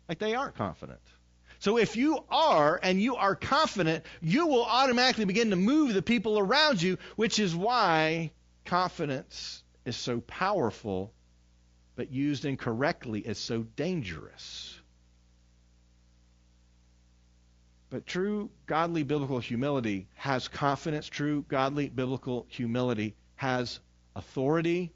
like 0.09 0.17
they 0.17 0.33
aren't 0.33 0.55
confident. 0.55 0.99
So 1.61 1.77
if 1.77 1.95
you 1.95 2.25
are 2.31 2.79
and 2.81 2.99
you 2.99 3.17
are 3.17 3.35
confident, 3.35 4.03
you 4.19 4.47
will 4.47 4.65
automatically 4.65 5.25
begin 5.25 5.51
to 5.51 5.55
move 5.55 5.93
the 5.93 6.01
people 6.01 6.39
around 6.39 6.81
you, 6.81 6.97
which 7.17 7.37
is 7.37 7.55
why 7.55 8.31
confidence 8.65 9.61
is 9.85 9.95
so 9.95 10.21
powerful, 10.21 11.13
but 11.95 12.11
used 12.11 12.45
incorrectly 12.45 13.19
is 13.19 13.37
so 13.37 13.61
dangerous. 13.75 14.75
But 17.91 18.07
true 18.07 18.49
godly 18.65 19.03
biblical 19.03 19.37
humility 19.37 20.07
has 20.15 20.47
confidence. 20.47 21.05
True 21.05 21.45
godly 21.47 21.89
biblical 21.89 22.47
humility 22.49 23.15
has 23.35 23.79
authority. 24.15 24.93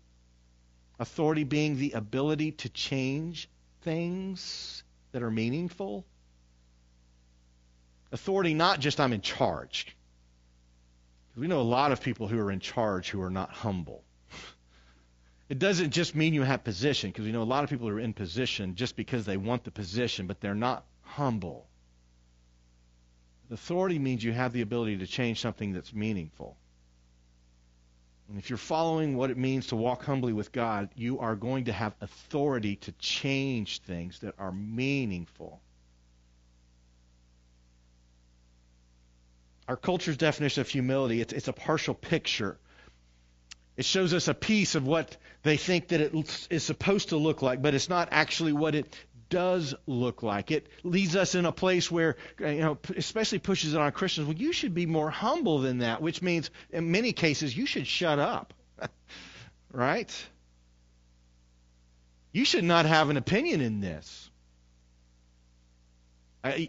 Authority 0.97 1.43
being 1.43 1.77
the 1.77 1.91
ability 1.91 2.53
to 2.53 2.69
change 2.69 3.49
things 3.83 4.83
that 5.11 5.21
are 5.21 5.29
meaningful. 5.29 6.07
Authority, 8.15 8.53
not 8.53 8.79
just 8.79 9.01
I'm 9.01 9.11
in 9.11 9.19
charge. 9.19 9.93
We 11.35 11.47
know 11.47 11.59
a 11.59 11.73
lot 11.79 11.91
of 11.91 11.99
people 11.99 12.29
who 12.29 12.39
are 12.39 12.49
in 12.49 12.61
charge 12.61 13.09
who 13.09 13.21
are 13.21 13.29
not 13.29 13.49
humble. 13.51 14.05
It 15.49 15.59
doesn't 15.59 15.91
just 15.91 16.15
mean 16.15 16.33
you 16.33 16.41
have 16.41 16.63
position, 16.63 17.11
because 17.11 17.25
we 17.25 17.33
know 17.33 17.43
a 17.43 17.53
lot 17.55 17.65
of 17.65 17.69
people 17.69 17.89
are 17.89 17.99
in 17.99 18.13
position 18.13 18.75
just 18.75 18.95
because 18.95 19.25
they 19.25 19.35
want 19.35 19.65
the 19.65 19.69
position, 19.69 20.27
but 20.27 20.39
they're 20.39 20.55
not 20.55 20.85
humble. 21.01 21.67
Authority 23.51 23.99
means 23.99 24.23
you 24.23 24.31
have 24.31 24.53
the 24.53 24.61
ability 24.61 24.97
to 24.99 25.07
change 25.07 25.41
something 25.41 25.73
that's 25.73 25.93
meaningful. 25.93 26.55
And 28.29 28.39
if 28.39 28.49
you're 28.49 28.57
following 28.57 29.17
what 29.17 29.29
it 29.29 29.37
means 29.37 29.67
to 29.67 29.75
walk 29.75 30.05
humbly 30.05 30.31
with 30.31 30.53
God, 30.53 30.89
you 30.95 31.19
are 31.19 31.35
going 31.35 31.65
to 31.65 31.73
have 31.73 31.93
authority 31.99 32.77
to 32.77 32.93
change 32.93 33.81
things 33.81 34.19
that 34.21 34.35
are 34.39 34.53
meaningful. 34.53 35.61
Our 39.67 39.77
culture's 39.77 40.17
definition 40.17 40.61
of 40.61 40.69
humility, 40.69 41.21
it's, 41.21 41.33
it's 41.33 41.47
a 41.47 41.53
partial 41.53 41.95
picture. 41.95 42.57
It 43.77 43.85
shows 43.85 44.13
us 44.13 44.27
a 44.27 44.33
piece 44.33 44.75
of 44.75 44.85
what 44.87 45.17
they 45.43 45.57
think 45.57 45.89
that 45.89 46.01
it 46.01 46.13
is 46.49 46.63
supposed 46.63 47.09
to 47.09 47.17
look 47.17 47.41
like, 47.41 47.61
but 47.61 47.73
it's 47.73 47.89
not 47.89 48.09
actually 48.11 48.53
what 48.53 48.75
it 48.75 48.95
does 49.29 49.75
look 49.85 50.23
like. 50.23 50.51
It 50.51 50.67
leads 50.83 51.15
us 51.15 51.35
in 51.35 51.45
a 51.45 51.51
place 51.51 51.91
where, 51.91 52.15
you 52.39 52.59
know, 52.59 52.77
especially 52.95 53.39
pushes 53.39 53.73
it 53.73 53.79
on 53.79 53.91
Christians. 53.91 54.27
Well, 54.27 54.37
you 54.37 54.53
should 54.53 54.73
be 54.73 54.85
more 54.85 55.09
humble 55.09 55.59
than 55.59 55.79
that, 55.79 56.01
which 56.01 56.21
means 56.21 56.51
in 56.71 56.91
many 56.91 57.11
cases 57.11 57.55
you 57.55 57.65
should 57.65 57.87
shut 57.87 58.19
up. 58.19 58.53
right? 59.71 60.25
You 62.31 62.45
should 62.45 62.63
not 62.63 62.85
have 62.85 63.09
an 63.09 63.17
opinion 63.17 63.61
in 63.61 63.81
this. 63.81 64.29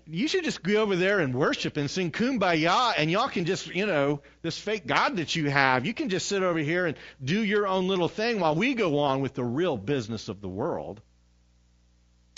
You 0.06 0.26
should 0.28 0.44
just 0.44 0.62
go 0.62 0.80
over 0.80 0.96
there 0.96 1.20
and 1.20 1.34
worship 1.34 1.76
and 1.76 1.90
sing 1.90 2.10
kumbaya, 2.10 2.94
and 2.96 3.10
y'all 3.10 3.28
can 3.28 3.44
just, 3.44 3.66
you 3.66 3.86
know, 3.86 4.22
this 4.40 4.58
fake 4.58 4.86
God 4.86 5.16
that 5.16 5.36
you 5.36 5.50
have, 5.50 5.84
you 5.84 5.92
can 5.92 6.08
just 6.08 6.28
sit 6.28 6.42
over 6.42 6.58
here 6.58 6.86
and 6.86 6.96
do 7.22 7.42
your 7.44 7.66
own 7.66 7.86
little 7.86 8.08
thing 8.08 8.40
while 8.40 8.54
we 8.54 8.74
go 8.74 9.00
on 9.00 9.20
with 9.20 9.34
the 9.34 9.44
real 9.44 9.76
business 9.76 10.28
of 10.28 10.40
the 10.40 10.48
world. 10.48 11.02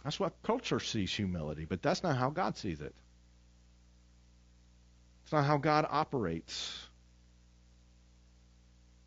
That's 0.02 0.18
what 0.18 0.32
culture 0.42 0.80
sees 0.80 1.12
humility, 1.12 1.64
but 1.64 1.82
that's 1.82 2.02
not 2.02 2.16
how 2.16 2.30
God 2.30 2.56
sees 2.56 2.80
it. 2.80 2.94
It's 5.24 5.32
not 5.32 5.44
how 5.44 5.58
God 5.58 5.86
operates. 5.88 6.76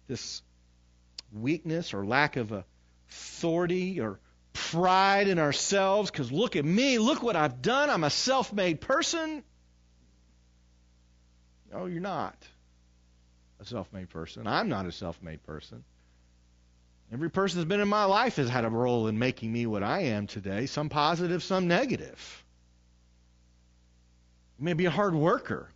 This 0.07 0.41
weakness 1.33 1.93
or 1.93 2.05
lack 2.05 2.35
of 2.37 2.53
authority 3.09 3.99
or 3.99 4.19
pride 4.53 5.27
in 5.27 5.39
ourselves 5.39 6.11
because 6.11 6.31
look 6.31 6.55
at 6.55 6.65
me, 6.65 6.97
look 6.97 7.23
what 7.23 7.35
I've 7.35 7.61
done, 7.61 7.89
I'm 7.89 8.03
a 8.03 8.09
self 8.09 8.53
made 8.53 8.81
person. 8.81 9.43
No, 11.71 11.85
you're 11.85 12.01
not 12.01 12.35
a 13.61 13.65
self 13.65 13.91
made 13.93 14.09
person. 14.09 14.47
I'm 14.47 14.69
not 14.69 14.85
a 14.85 14.91
self 14.91 15.21
made 15.21 15.43
person. 15.43 15.83
Every 17.13 17.29
person 17.29 17.59
that's 17.59 17.67
been 17.67 17.81
in 17.81 17.89
my 17.89 18.05
life 18.05 18.37
has 18.37 18.49
had 18.49 18.65
a 18.65 18.69
role 18.69 19.07
in 19.07 19.19
making 19.19 19.51
me 19.51 19.65
what 19.65 19.83
I 19.83 20.03
am 20.03 20.27
today, 20.27 20.65
some 20.65 20.89
positive, 20.89 21.43
some 21.43 21.67
negative. 21.67 22.45
You 24.57 24.65
may 24.65 24.73
be 24.73 24.85
a 24.85 24.91
hard 24.91 25.13
worker. 25.13 25.69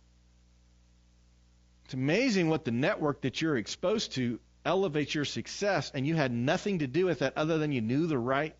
It's 1.84 1.94
amazing 1.94 2.48
what 2.48 2.64
the 2.64 2.70
network 2.70 3.20
that 3.22 3.40
you're 3.40 3.56
exposed 3.56 4.12
to 4.12 4.40
elevates 4.64 5.14
your 5.14 5.26
success, 5.26 5.92
and 5.94 6.06
you 6.06 6.16
had 6.16 6.32
nothing 6.32 6.80
to 6.80 6.86
do 6.86 7.04
with 7.04 7.20
that 7.20 7.36
other 7.36 7.58
than 7.58 7.70
you 7.70 7.82
knew 7.82 8.06
the 8.06 8.18
right 8.18 8.56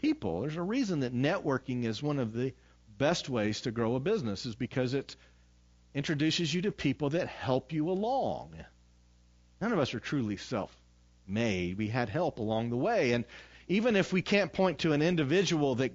people. 0.00 0.40
There's 0.40 0.56
a 0.56 0.62
reason 0.62 1.00
that 1.00 1.14
networking 1.14 1.84
is 1.84 2.02
one 2.02 2.18
of 2.18 2.32
the 2.32 2.54
best 2.98 3.28
ways 3.28 3.62
to 3.62 3.70
grow 3.70 3.94
a 3.94 4.00
business, 4.00 4.46
is 4.46 4.54
because 4.54 4.94
it 4.94 5.16
introduces 5.94 6.52
you 6.52 6.62
to 6.62 6.72
people 6.72 7.10
that 7.10 7.28
help 7.28 7.72
you 7.72 7.90
along. 7.90 8.54
None 9.60 9.72
of 9.72 9.78
us 9.78 9.94
are 9.94 10.00
truly 10.00 10.36
self 10.36 10.74
made. 11.26 11.78
We 11.78 11.88
had 11.88 12.08
help 12.08 12.38
along 12.38 12.70
the 12.70 12.76
way. 12.76 13.12
And 13.12 13.24
even 13.68 13.96
if 13.96 14.12
we 14.12 14.22
can't 14.22 14.52
point 14.52 14.80
to 14.80 14.92
an 14.92 15.02
individual 15.02 15.76
that 15.76 15.92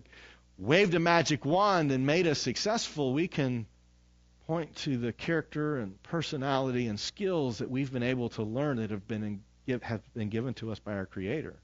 waved 0.57 0.93
a 0.93 0.99
magic 0.99 1.45
wand 1.45 1.91
and 1.91 2.05
made 2.05 2.27
us 2.27 2.39
successful, 2.39 3.13
we 3.13 3.27
can 3.27 3.65
point 4.47 4.75
to 4.75 4.97
the 4.97 5.11
character 5.11 5.77
and 5.77 6.01
personality 6.03 6.87
and 6.87 6.99
skills 6.99 7.57
that 7.57 7.69
we've 7.69 7.91
been 7.91 8.03
able 8.03 8.29
to 8.29 8.43
learn 8.43 8.77
that 8.77 8.91
have 8.91 9.07
been 9.07 9.41
in, 9.67 9.79
have 9.81 10.01
been 10.13 10.29
given 10.29 10.53
to 10.53 10.71
us 10.71 10.79
by 10.79 10.93
our 10.93 11.05
Creator. 11.05 11.55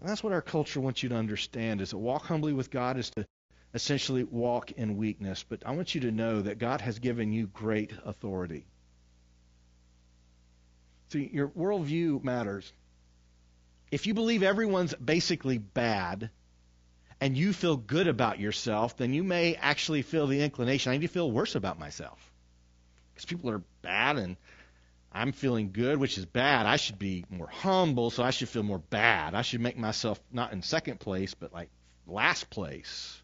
And 0.00 0.08
that's 0.08 0.22
what 0.24 0.32
our 0.32 0.42
culture 0.42 0.80
wants 0.80 1.02
you 1.02 1.10
to 1.10 1.16
understand: 1.16 1.80
is 1.80 1.90
to 1.90 1.98
walk 1.98 2.24
humbly 2.24 2.52
with 2.52 2.70
God 2.70 2.98
is 2.98 3.10
to 3.10 3.26
essentially 3.74 4.24
walk 4.24 4.72
in 4.72 4.96
weakness. 4.96 5.44
But 5.46 5.62
I 5.66 5.72
want 5.72 5.94
you 5.94 6.00
to 6.02 6.10
know 6.10 6.40
that 6.42 6.58
God 6.58 6.80
has 6.80 6.98
given 6.98 7.32
you 7.32 7.46
great 7.46 7.92
authority. 8.04 8.64
See, 11.10 11.28
your 11.32 11.48
worldview 11.48 12.22
matters. 12.24 12.72
If 13.90 14.06
you 14.06 14.14
believe 14.14 14.42
everyone's 14.42 14.94
basically 14.94 15.58
bad 15.58 16.30
and 17.20 17.36
you 17.36 17.52
feel 17.52 17.76
good 17.76 18.06
about 18.06 18.38
yourself, 18.38 18.96
then 18.96 19.12
you 19.12 19.24
may 19.24 19.56
actually 19.56 20.02
feel 20.02 20.26
the 20.26 20.42
inclination, 20.42 20.92
I 20.92 20.96
need 20.96 21.06
to 21.06 21.12
feel 21.12 21.30
worse 21.30 21.56
about 21.56 21.78
myself. 21.78 22.18
Because 23.12 23.26
people 23.26 23.50
are 23.50 23.62
bad 23.82 24.16
and 24.16 24.36
I'm 25.12 25.32
feeling 25.32 25.72
good, 25.72 25.98
which 25.98 26.18
is 26.18 26.26
bad. 26.26 26.66
I 26.66 26.76
should 26.76 26.98
be 26.98 27.24
more 27.30 27.48
humble, 27.48 28.10
so 28.10 28.22
I 28.22 28.30
should 28.30 28.48
feel 28.48 28.62
more 28.62 28.78
bad. 28.78 29.34
I 29.34 29.42
should 29.42 29.60
make 29.60 29.76
myself 29.76 30.20
not 30.30 30.52
in 30.52 30.62
second 30.62 31.00
place, 31.00 31.34
but 31.34 31.52
like 31.52 31.70
last 32.06 32.48
place. 32.50 33.20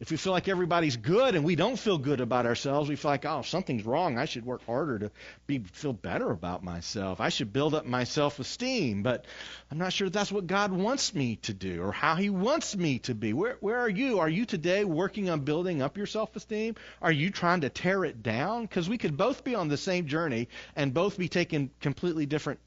If 0.00 0.12
we 0.12 0.16
feel 0.16 0.32
like 0.32 0.46
everybody's 0.46 0.96
good 0.96 1.34
and 1.34 1.44
we 1.44 1.56
don't 1.56 1.76
feel 1.76 1.98
good 1.98 2.20
about 2.20 2.46
ourselves, 2.46 2.88
we 2.88 2.94
feel 2.94 3.10
like, 3.10 3.24
oh, 3.24 3.42
something's 3.42 3.84
wrong. 3.84 4.16
I 4.16 4.26
should 4.26 4.44
work 4.44 4.64
harder 4.64 5.00
to 5.00 5.10
be 5.48 5.58
feel 5.58 5.92
better 5.92 6.30
about 6.30 6.62
myself. 6.62 7.20
I 7.20 7.30
should 7.30 7.52
build 7.52 7.74
up 7.74 7.84
my 7.84 8.04
self-esteem. 8.04 9.02
But 9.02 9.24
I'm 9.72 9.78
not 9.78 9.92
sure 9.92 10.08
that's 10.08 10.30
what 10.30 10.46
God 10.46 10.70
wants 10.70 11.14
me 11.14 11.36
to 11.42 11.52
do 11.52 11.82
or 11.82 11.90
how 11.90 12.14
He 12.14 12.30
wants 12.30 12.76
me 12.76 13.00
to 13.00 13.14
be. 13.14 13.32
Where 13.32 13.56
where 13.58 13.80
are 13.80 13.88
you? 13.88 14.20
Are 14.20 14.28
you 14.28 14.44
today 14.44 14.84
working 14.84 15.30
on 15.30 15.40
building 15.40 15.82
up 15.82 15.96
your 15.96 16.06
self-esteem? 16.06 16.76
Are 17.02 17.12
you 17.12 17.30
trying 17.30 17.62
to 17.62 17.68
tear 17.68 18.04
it 18.04 18.22
down? 18.22 18.62
Because 18.62 18.88
we 18.88 18.98
could 18.98 19.16
both 19.16 19.42
be 19.42 19.56
on 19.56 19.66
the 19.66 19.76
same 19.76 20.06
journey 20.06 20.48
and 20.76 20.94
both 20.94 21.18
be 21.18 21.28
taking 21.28 21.70
completely 21.80 22.24
different 22.24 22.60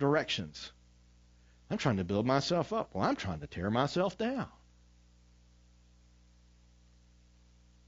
directions. 0.00 0.72
I'm 1.70 1.78
trying 1.78 1.98
to 1.98 2.04
build 2.04 2.26
myself 2.26 2.72
up. 2.72 2.90
Well, 2.92 3.04
I'm 3.04 3.16
trying 3.16 3.40
to 3.40 3.46
tear 3.46 3.70
myself 3.70 4.18
down. 4.18 4.48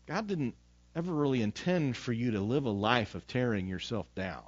God 0.06 0.26
didn't 0.26 0.54
ever 0.94 1.12
really 1.12 1.42
intend 1.42 1.96
for 1.96 2.12
you 2.12 2.32
to 2.32 2.40
live 2.40 2.66
a 2.66 2.70
life 2.70 3.14
of 3.14 3.26
tearing 3.26 3.66
yourself 3.66 4.12
down. 4.14 4.42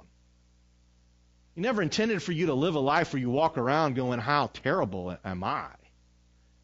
He 1.55 1.61
never 1.61 1.81
intended 1.81 2.21
for 2.21 2.31
you 2.31 2.47
to 2.47 2.53
live 2.53 2.75
a 2.75 2.79
life 2.79 3.13
where 3.13 3.19
you 3.19 3.29
walk 3.29 3.57
around 3.57 3.95
going, 3.95 4.19
How 4.19 4.47
terrible 4.47 5.17
am 5.25 5.43
I? 5.43 5.69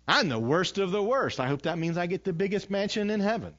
I'm 0.07 0.29
the 0.29 0.39
worst 0.39 0.77
of 0.77 0.91
the 0.91 1.01
worst. 1.01 1.39
I 1.39 1.47
hope 1.47 1.63
that 1.63 1.77
means 1.77 1.97
I 1.97 2.05
get 2.05 2.23
the 2.23 2.33
biggest 2.33 2.69
mansion 2.69 3.09
in 3.09 3.19
heaven. 3.19 3.55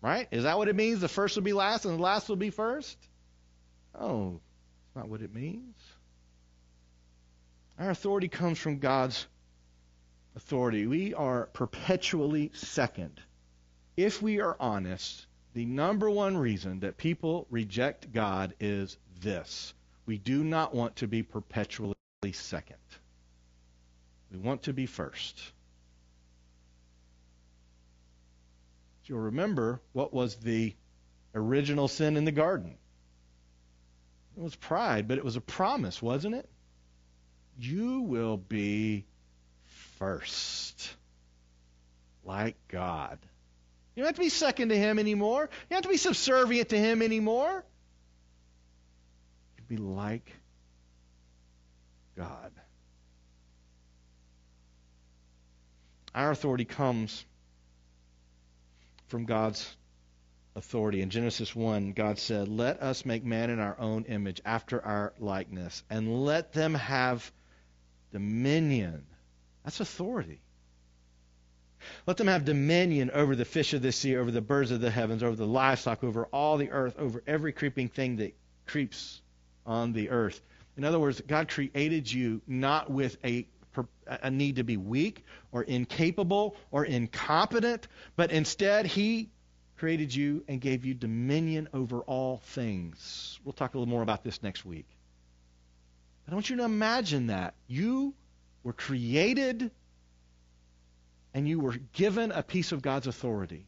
Right? 0.00 0.28
Is 0.30 0.44
that 0.44 0.56
what 0.56 0.68
it 0.68 0.76
means? 0.76 1.00
The 1.00 1.08
first 1.08 1.36
will 1.36 1.42
be 1.42 1.52
last 1.52 1.84
and 1.84 1.98
the 1.98 2.02
last 2.02 2.28
will 2.28 2.36
be 2.36 2.50
first? 2.50 2.96
Oh, 3.94 4.40
that's 4.94 5.04
not 5.04 5.08
what 5.08 5.22
it 5.22 5.34
means. 5.34 5.76
Our 7.78 7.90
authority 7.90 8.28
comes 8.28 8.58
from 8.58 8.78
God's 8.78 9.26
authority. 10.36 10.86
We 10.86 11.14
are 11.14 11.46
perpetually 11.46 12.50
second 12.54 13.20
if 14.04 14.22
we 14.22 14.40
are 14.40 14.56
honest, 14.58 15.26
the 15.52 15.64
number 15.64 16.08
one 16.08 16.36
reason 16.36 16.80
that 16.80 16.96
people 16.96 17.46
reject 17.50 18.12
God 18.12 18.54
is 18.60 18.96
this 19.20 19.74
we 20.06 20.18
do 20.18 20.42
not 20.42 20.74
want 20.74 20.96
to 20.96 21.06
be 21.06 21.22
perpetually 21.22 21.94
second, 22.32 22.76
we 24.32 24.38
want 24.38 24.62
to 24.64 24.72
be 24.72 24.86
first. 24.86 25.40
You'll 29.04 29.18
remember 29.18 29.80
what 29.92 30.14
was 30.14 30.36
the 30.36 30.74
original 31.34 31.88
sin 31.88 32.16
in 32.16 32.24
the 32.24 32.32
garden. 32.32 32.76
It 34.36 34.42
was 34.42 34.54
pride, 34.54 35.08
but 35.08 35.18
it 35.18 35.24
was 35.24 35.34
a 35.34 35.40
promise, 35.40 36.00
wasn't 36.00 36.36
it? 36.36 36.48
You 37.58 38.02
will 38.02 38.36
be 38.36 39.04
first, 39.98 40.94
like 42.24 42.56
God. 42.68 43.18
You 44.00 44.04
don't 44.04 44.16
have 44.16 44.16
to 44.16 44.22
be 44.22 44.30
second 44.30 44.70
to 44.70 44.78
him 44.78 44.98
anymore. 44.98 45.42
You 45.42 45.66
don't 45.68 45.76
have 45.76 45.82
to 45.82 45.90
be 45.90 45.98
subservient 45.98 46.70
to 46.70 46.78
him 46.78 47.02
anymore. 47.02 47.62
You 49.58 49.64
be 49.68 49.76
like 49.76 50.32
God. 52.16 52.50
Our 56.14 56.30
authority 56.30 56.64
comes 56.64 57.26
from 59.08 59.26
God's 59.26 59.70
authority. 60.56 61.02
In 61.02 61.10
Genesis 61.10 61.54
1, 61.54 61.92
God 61.92 62.18
said, 62.18 62.48
Let 62.48 62.80
us 62.80 63.04
make 63.04 63.22
man 63.22 63.50
in 63.50 63.60
our 63.60 63.78
own 63.78 64.04
image, 64.04 64.40
after 64.46 64.82
our 64.82 65.12
likeness, 65.18 65.82
and 65.90 66.24
let 66.24 66.54
them 66.54 66.72
have 66.72 67.30
dominion. 68.12 69.04
That's 69.62 69.80
authority. 69.80 70.40
Let 72.06 72.16
them 72.16 72.26
have 72.26 72.44
dominion 72.44 73.10
over 73.12 73.36
the 73.36 73.44
fish 73.44 73.72
of 73.74 73.82
the 73.82 73.92
sea, 73.92 74.16
over 74.16 74.30
the 74.30 74.40
birds 74.40 74.70
of 74.70 74.80
the 74.80 74.90
heavens, 74.90 75.22
over 75.22 75.36
the 75.36 75.46
livestock, 75.46 76.04
over 76.04 76.26
all 76.26 76.56
the 76.56 76.70
earth, 76.70 76.98
over 76.98 77.22
every 77.26 77.52
creeping 77.52 77.88
thing 77.88 78.16
that 78.16 78.34
creeps 78.66 79.20
on 79.66 79.92
the 79.92 80.10
earth. 80.10 80.40
In 80.76 80.84
other 80.84 80.98
words, 80.98 81.20
God 81.26 81.48
created 81.48 82.10
you 82.10 82.40
not 82.46 82.90
with 82.90 83.16
a, 83.24 83.46
a 84.06 84.30
need 84.30 84.56
to 84.56 84.64
be 84.64 84.76
weak 84.76 85.24
or 85.52 85.62
incapable 85.62 86.56
or 86.70 86.84
incompetent, 86.84 87.86
but 88.16 88.30
instead 88.32 88.86
He 88.86 89.30
created 89.76 90.14
you 90.14 90.44
and 90.46 90.60
gave 90.60 90.84
you 90.84 90.94
dominion 90.94 91.68
over 91.72 92.00
all 92.00 92.38
things. 92.38 93.38
We'll 93.44 93.52
talk 93.52 93.74
a 93.74 93.78
little 93.78 93.90
more 93.90 94.02
about 94.02 94.22
this 94.22 94.42
next 94.42 94.64
week. 94.64 94.86
But 96.24 96.32
I 96.32 96.34
want 96.34 96.50
you 96.50 96.56
to 96.56 96.64
imagine 96.64 97.28
that. 97.28 97.54
You 97.66 98.14
were 98.62 98.74
created 98.74 99.70
and 101.34 101.48
you 101.48 101.60
were 101.60 101.76
given 101.92 102.32
a 102.32 102.42
piece 102.42 102.72
of 102.72 102.82
God's 102.82 103.06
authority. 103.06 103.66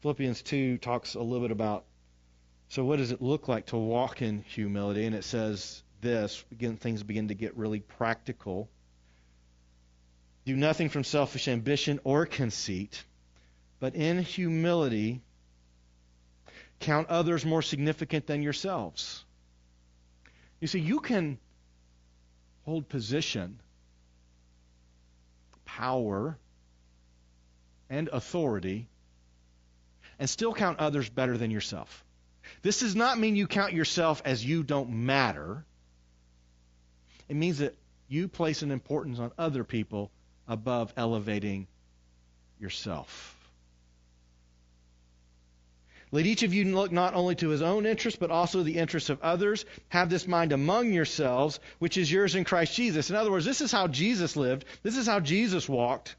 Philippians 0.00 0.42
2 0.42 0.78
talks 0.78 1.14
a 1.14 1.20
little 1.20 1.40
bit 1.40 1.50
about 1.50 1.84
so 2.68 2.84
what 2.84 2.96
does 2.96 3.12
it 3.12 3.22
look 3.22 3.48
like 3.48 3.66
to 3.66 3.76
walk 3.76 4.22
in 4.22 4.42
humility? 4.42 5.06
And 5.06 5.14
it 5.14 5.24
says 5.24 5.82
this, 6.00 6.44
again, 6.50 6.76
things 6.76 7.02
begin 7.02 7.28
to 7.28 7.34
get 7.34 7.56
really 7.56 7.80
practical. 7.80 8.68
Do 10.44 10.56
nothing 10.56 10.88
from 10.88 11.04
selfish 11.04 11.48
ambition 11.48 12.00
or 12.04 12.26
conceit, 12.26 13.04
but 13.78 13.94
in 13.94 14.18
humility 14.18 15.22
count 16.80 17.08
others 17.08 17.44
more 17.44 17.62
significant 17.62 18.26
than 18.26 18.42
yourselves. 18.42 19.24
You 20.60 20.68
see, 20.68 20.80
you 20.80 21.00
can 21.00 21.38
hold 22.66 22.88
position, 22.88 23.58
power, 25.64 26.36
and 27.88 28.08
authority, 28.12 28.88
and 30.18 30.28
still 30.28 30.52
count 30.52 30.80
others 30.80 31.08
better 31.08 31.38
than 31.38 31.50
yourself. 31.50 32.04
This 32.62 32.80
does 32.80 32.96
not 32.96 33.18
mean 33.18 33.36
you 33.36 33.46
count 33.46 33.72
yourself 33.72 34.20
as 34.24 34.44
you 34.44 34.64
don't 34.64 34.90
matter. 34.90 35.64
It 37.28 37.36
means 37.36 37.58
that 37.58 37.74
you 38.08 38.26
place 38.28 38.62
an 38.62 38.72
importance 38.72 39.20
on 39.20 39.30
other 39.38 39.62
people 39.62 40.10
above 40.48 40.92
elevating 40.96 41.68
yourself. 42.58 43.35
Let 46.12 46.26
each 46.26 46.44
of 46.44 46.54
you 46.54 46.64
look 46.74 46.92
not 46.92 47.14
only 47.14 47.34
to 47.36 47.48
his 47.48 47.62
own 47.62 47.84
interest, 47.84 48.20
but 48.20 48.30
also 48.30 48.62
the 48.62 48.78
interests 48.78 49.10
of 49.10 49.20
others. 49.22 49.64
Have 49.88 50.08
this 50.08 50.28
mind 50.28 50.52
among 50.52 50.92
yourselves, 50.92 51.58
which 51.78 51.96
is 51.96 52.10
yours 52.10 52.34
in 52.36 52.44
Christ 52.44 52.74
Jesus. 52.76 53.10
In 53.10 53.16
other 53.16 53.30
words, 53.30 53.44
this 53.44 53.60
is 53.60 53.72
how 53.72 53.88
Jesus 53.88 54.36
lived. 54.36 54.64
This 54.82 54.96
is 54.96 55.06
how 55.06 55.18
Jesus 55.18 55.68
walked. 55.68 56.14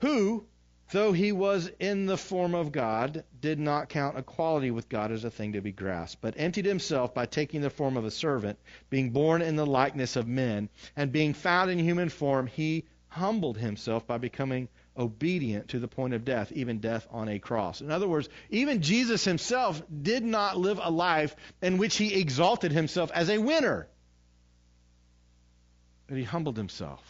Who, 0.00 0.46
though 0.92 1.12
he 1.12 1.32
was 1.32 1.70
in 1.80 2.06
the 2.06 2.16
form 2.16 2.54
of 2.54 2.70
God, 2.70 3.24
did 3.40 3.58
not 3.58 3.88
count 3.88 4.18
equality 4.18 4.70
with 4.70 4.88
God 4.88 5.10
as 5.10 5.24
a 5.24 5.30
thing 5.30 5.54
to 5.54 5.60
be 5.60 5.72
grasped, 5.72 6.20
but 6.20 6.34
emptied 6.36 6.66
himself 6.66 7.14
by 7.14 7.26
taking 7.26 7.62
the 7.62 7.70
form 7.70 7.96
of 7.96 8.04
a 8.04 8.10
servant, 8.10 8.58
being 8.90 9.10
born 9.10 9.42
in 9.42 9.56
the 9.56 9.66
likeness 9.66 10.14
of 10.14 10.28
men, 10.28 10.68
and 10.94 11.10
being 11.10 11.34
found 11.34 11.70
in 11.70 11.78
human 11.78 12.08
form, 12.08 12.46
he 12.46 12.84
humbled 13.08 13.58
himself 13.58 14.06
by 14.06 14.18
becoming 14.18 14.68
obedient 14.96 15.68
to 15.68 15.78
the 15.78 15.88
point 15.88 16.14
of 16.14 16.24
death, 16.24 16.52
even 16.52 16.78
death 16.78 17.06
on 17.10 17.28
a 17.28 17.38
cross. 17.38 17.80
In 17.80 17.90
other 17.90 18.06
words, 18.06 18.28
even 18.50 18.82
Jesus 18.82 19.24
himself 19.24 19.82
did 20.02 20.22
not 20.22 20.58
live 20.58 20.78
a 20.82 20.90
life 20.90 21.34
in 21.62 21.78
which 21.78 21.96
he 21.96 22.14
exalted 22.20 22.72
himself 22.72 23.10
as 23.12 23.30
a 23.30 23.38
winner, 23.38 23.88
but 26.06 26.18
he 26.18 26.24
humbled 26.24 26.56
himself 26.56 27.02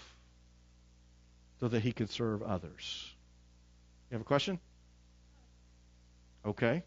so 1.61 1.69
that 1.69 1.81
he 1.81 1.93
could 1.93 2.11
serve 2.11 2.43
others. 2.43 3.13
You 4.11 4.15
have 4.15 4.23
a 4.23 4.25
question? 4.25 4.59
Okay. 6.45 6.83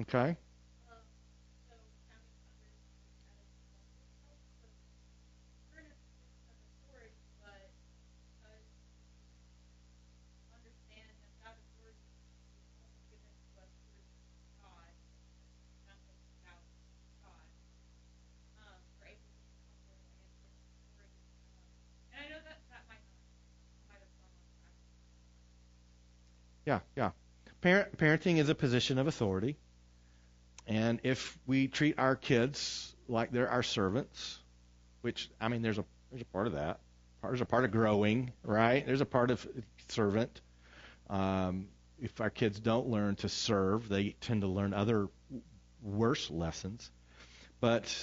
Okay. 0.00 0.36
Yeah, 26.66 26.80
yeah. 26.96 27.12
Parent, 27.60 27.96
parenting 27.96 28.38
is 28.38 28.48
a 28.48 28.54
position 28.54 28.98
of 28.98 29.06
authority. 29.06 29.56
And 30.66 31.00
if 31.04 31.38
we 31.46 31.68
treat 31.68 31.98
our 31.98 32.16
kids 32.16 32.94
like 33.08 33.30
they're 33.30 33.48
our 33.48 33.62
servants, 33.62 34.40
which 35.00 35.30
I 35.40 35.48
mean 35.48 35.62
there's 35.62 35.78
a 35.78 35.84
there's 36.10 36.22
a 36.22 36.26
part 36.26 36.48
of 36.48 36.54
that. 36.54 36.80
There's 37.22 37.40
a 37.40 37.46
part 37.46 37.64
of 37.64 37.70
growing, 37.70 38.32
right? 38.42 38.84
There's 38.84 39.00
a 39.00 39.06
part 39.06 39.30
of 39.30 39.46
servant. 39.88 40.40
Um, 41.08 41.68
if 42.00 42.20
our 42.20 42.30
kids 42.30 42.60
don't 42.60 42.88
learn 42.88 43.16
to 43.16 43.28
serve, 43.28 43.88
they 43.88 44.16
tend 44.20 44.42
to 44.42 44.48
learn 44.48 44.74
other 44.74 45.08
worse 45.82 46.30
lessons. 46.30 46.90
But 47.60 47.94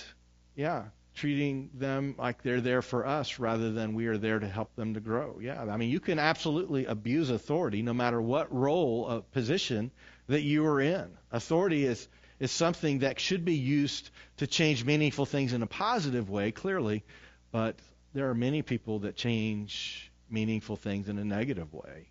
yeah, 0.56 0.86
treating 1.16 1.70
them 1.76 2.16
like 2.18 2.42
they're 2.42 2.62
there 2.62 2.82
for 2.82 3.06
us 3.06 3.40
rather 3.40 3.72
than 3.72 3.94
we 3.94 4.08
are 4.08 4.18
there 4.18 4.40
to 4.40 4.48
help 4.48 4.76
them 4.76 4.96
to 4.96 5.00
grow. 5.00 5.40
Yeah, 5.42 5.62
I 5.62 5.78
mean, 5.78 5.90
you 5.90 6.00
can 6.00 6.20
absolutely 6.20 6.86
abuse 6.86 7.30
authority 7.30 7.82
no 7.82 7.94
matter 7.94 8.22
what 8.22 8.54
role, 8.54 9.06
uh, 9.08 9.20
position 9.32 9.92
that 10.28 10.42
you 10.42 10.66
are 10.66 10.82
in. 10.82 11.18
Authority 11.32 11.86
is 11.86 12.08
is 12.40 12.52
something 12.52 13.00
that 13.00 13.20
should 13.20 13.46
be 13.46 13.56
used 13.56 14.10
to 14.38 14.48
change 14.48 14.84
meaningful 14.84 15.26
things 15.26 15.54
in 15.54 15.62
a 15.62 15.68
positive 15.68 16.30
way, 16.30 16.52
clearly, 16.52 17.04
but 17.52 17.80
there 18.14 18.30
are 18.30 18.36
many 18.36 18.62
people 18.62 19.00
that 19.00 19.16
change 19.16 20.12
meaningful 20.30 20.76
things 20.76 21.08
in 21.08 21.18
a 21.20 21.24
negative 21.24 21.74
way. 21.74 22.10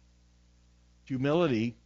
Humility, 1.05 1.77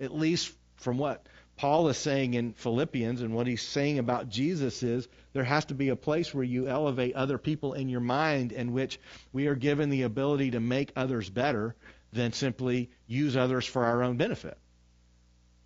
at 0.00 0.12
least 0.12 0.52
from 0.76 0.98
what 0.98 1.26
Paul 1.56 1.88
is 1.88 1.96
saying 1.96 2.34
in 2.34 2.52
Philippians 2.52 3.22
and 3.22 3.34
what 3.34 3.46
he's 3.46 3.62
saying 3.62 3.98
about 3.98 4.28
Jesus 4.28 4.82
is 4.82 5.06
there 5.32 5.44
has 5.44 5.66
to 5.66 5.74
be 5.74 5.88
a 5.88 5.96
place 5.96 6.34
where 6.34 6.44
you 6.44 6.66
elevate 6.66 7.14
other 7.14 7.38
people 7.38 7.74
in 7.74 7.88
your 7.88 8.00
mind 8.00 8.52
in 8.52 8.72
which 8.72 8.98
we 9.32 9.46
are 9.46 9.54
given 9.54 9.88
the 9.88 10.02
ability 10.02 10.52
to 10.52 10.60
make 10.60 10.92
others 10.96 11.30
better 11.30 11.76
than 12.12 12.32
simply 12.32 12.90
use 13.06 13.36
others 13.36 13.64
for 13.64 13.84
our 13.84 14.02
own 14.02 14.16
benefit. 14.16 14.58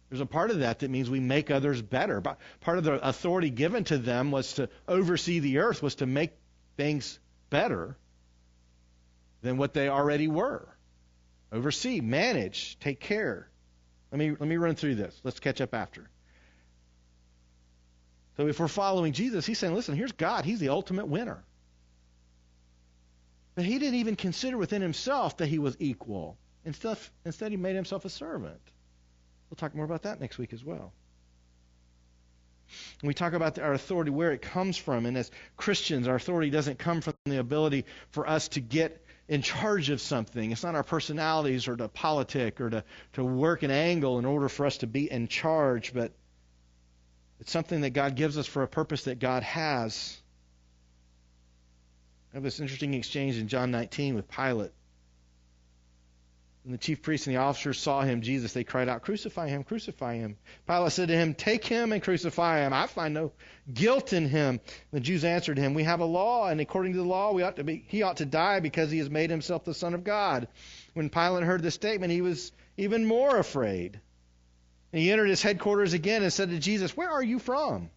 There's 0.08 0.20
a 0.20 0.26
part 0.26 0.50
of 0.50 0.60
that 0.60 0.78
that 0.80 0.90
means 0.90 1.10
we 1.10 1.20
make 1.20 1.50
others 1.50 1.82
better. 1.82 2.20
Part 2.20 2.78
of 2.78 2.84
the 2.84 3.06
authority 3.06 3.50
given 3.50 3.84
to 3.84 3.98
them 3.98 4.30
was 4.30 4.54
to 4.54 4.68
oversee 4.86 5.38
the 5.38 5.58
earth, 5.58 5.82
was 5.82 5.96
to 5.96 6.06
make 6.06 6.32
things 6.76 7.18
better 7.50 7.96
than 9.42 9.58
what 9.58 9.74
they 9.74 9.88
already 9.88 10.28
were. 10.28 10.66
Oversee, 11.52 12.00
manage, 12.00 12.78
take 12.80 13.00
care. 13.00 13.48
Let 14.10 14.18
me 14.18 14.30
let 14.30 14.48
me 14.48 14.56
run 14.56 14.74
through 14.74 14.94
this. 14.94 15.20
Let's 15.24 15.40
catch 15.40 15.60
up 15.60 15.74
after. 15.74 16.08
So 18.36 18.46
if 18.46 18.60
we're 18.60 18.68
following 18.68 19.12
Jesus, 19.12 19.44
he's 19.44 19.58
saying, 19.58 19.74
listen, 19.74 19.96
here's 19.96 20.12
God. 20.12 20.44
He's 20.44 20.60
the 20.60 20.68
ultimate 20.68 21.08
winner. 21.08 21.42
But 23.56 23.64
he 23.64 23.80
didn't 23.80 23.96
even 23.96 24.14
consider 24.14 24.56
within 24.56 24.80
himself 24.80 25.38
that 25.38 25.46
he 25.46 25.58
was 25.58 25.76
equal. 25.80 26.38
Instead, 26.64 26.98
instead 27.24 27.50
he 27.50 27.56
made 27.56 27.74
himself 27.74 28.04
a 28.04 28.08
servant. 28.08 28.60
We'll 29.50 29.56
talk 29.56 29.74
more 29.74 29.84
about 29.84 30.02
that 30.02 30.20
next 30.20 30.38
week 30.38 30.52
as 30.52 30.64
well. 30.64 30.92
we 33.02 33.14
talk 33.14 33.32
about 33.32 33.58
our 33.58 33.72
authority, 33.72 34.12
where 34.12 34.30
it 34.30 34.42
comes 34.42 34.76
from. 34.76 35.06
And 35.06 35.18
as 35.18 35.32
Christians, 35.56 36.06
our 36.06 36.14
authority 36.14 36.50
doesn't 36.50 36.78
come 36.78 37.00
from 37.00 37.14
the 37.24 37.40
ability 37.40 37.86
for 38.10 38.28
us 38.28 38.46
to 38.48 38.60
get 38.60 39.04
in 39.28 39.42
charge 39.42 39.90
of 39.90 40.00
something. 40.00 40.50
It's 40.52 40.64
not 40.64 40.74
our 40.74 40.82
personalities 40.82 41.68
or 41.68 41.76
to 41.76 41.88
politic 41.88 42.60
or 42.60 42.70
to, 42.70 42.84
to 43.12 43.24
work 43.24 43.62
an 43.62 43.70
angle 43.70 44.18
in 44.18 44.24
order 44.24 44.48
for 44.48 44.64
us 44.64 44.78
to 44.78 44.86
be 44.86 45.10
in 45.10 45.28
charge, 45.28 45.92
but 45.92 46.12
it's 47.40 47.52
something 47.52 47.82
that 47.82 47.90
God 47.90 48.16
gives 48.16 48.38
us 48.38 48.46
for 48.46 48.62
a 48.62 48.68
purpose 48.68 49.04
that 49.04 49.18
God 49.18 49.42
has. 49.42 50.16
I 52.32 52.36
have 52.36 52.42
this 52.42 52.60
interesting 52.60 52.94
exchange 52.94 53.36
in 53.36 53.48
John 53.48 53.70
19 53.70 54.14
with 54.14 54.28
Pilate. 54.28 54.72
When 56.68 56.72
the 56.72 56.78
chief 56.78 57.00
priests 57.00 57.26
and 57.26 57.34
the 57.34 57.40
officers 57.40 57.78
saw 57.78 58.02
him, 58.02 58.20
Jesus, 58.20 58.52
they 58.52 58.62
cried 58.62 58.90
out, 58.90 59.00
Crucify 59.00 59.48
him, 59.48 59.64
crucify 59.64 60.16
him. 60.16 60.36
Pilate 60.66 60.92
said 60.92 61.08
to 61.08 61.16
him, 61.16 61.32
Take 61.32 61.64
him 61.64 61.92
and 61.92 62.02
crucify 62.02 62.58
him. 62.58 62.74
I 62.74 62.86
find 62.86 63.14
no 63.14 63.32
guilt 63.72 64.12
in 64.12 64.28
him. 64.28 64.60
The 64.90 65.00
Jews 65.00 65.24
answered 65.24 65.56
him, 65.56 65.72
We 65.72 65.84
have 65.84 66.00
a 66.00 66.04
law, 66.04 66.46
and 66.46 66.60
according 66.60 66.92
to 66.92 66.98
the 66.98 67.06
law, 67.06 67.32
we 67.32 67.42
ought 67.42 67.56
to 67.56 67.64
be, 67.64 67.86
he 67.88 68.02
ought 68.02 68.18
to 68.18 68.26
die 68.26 68.60
because 68.60 68.90
he 68.90 68.98
has 68.98 69.08
made 69.08 69.30
himself 69.30 69.64
the 69.64 69.72
Son 69.72 69.94
of 69.94 70.04
God. 70.04 70.46
When 70.92 71.08
Pilate 71.08 71.44
heard 71.44 71.62
this 71.62 71.74
statement, 71.74 72.12
he 72.12 72.20
was 72.20 72.52
even 72.76 73.06
more 73.06 73.38
afraid. 73.38 73.98
And 74.92 75.00
he 75.00 75.10
entered 75.10 75.30
his 75.30 75.40
headquarters 75.40 75.94
again 75.94 76.22
and 76.22 76.30
said 76.30 76.50
to 76.50 76.58
Jesus, 76.58 76.94
Where 76.94 77.10
are 77.10 77.24
you 77.24 77.38
from? 77.38 77.88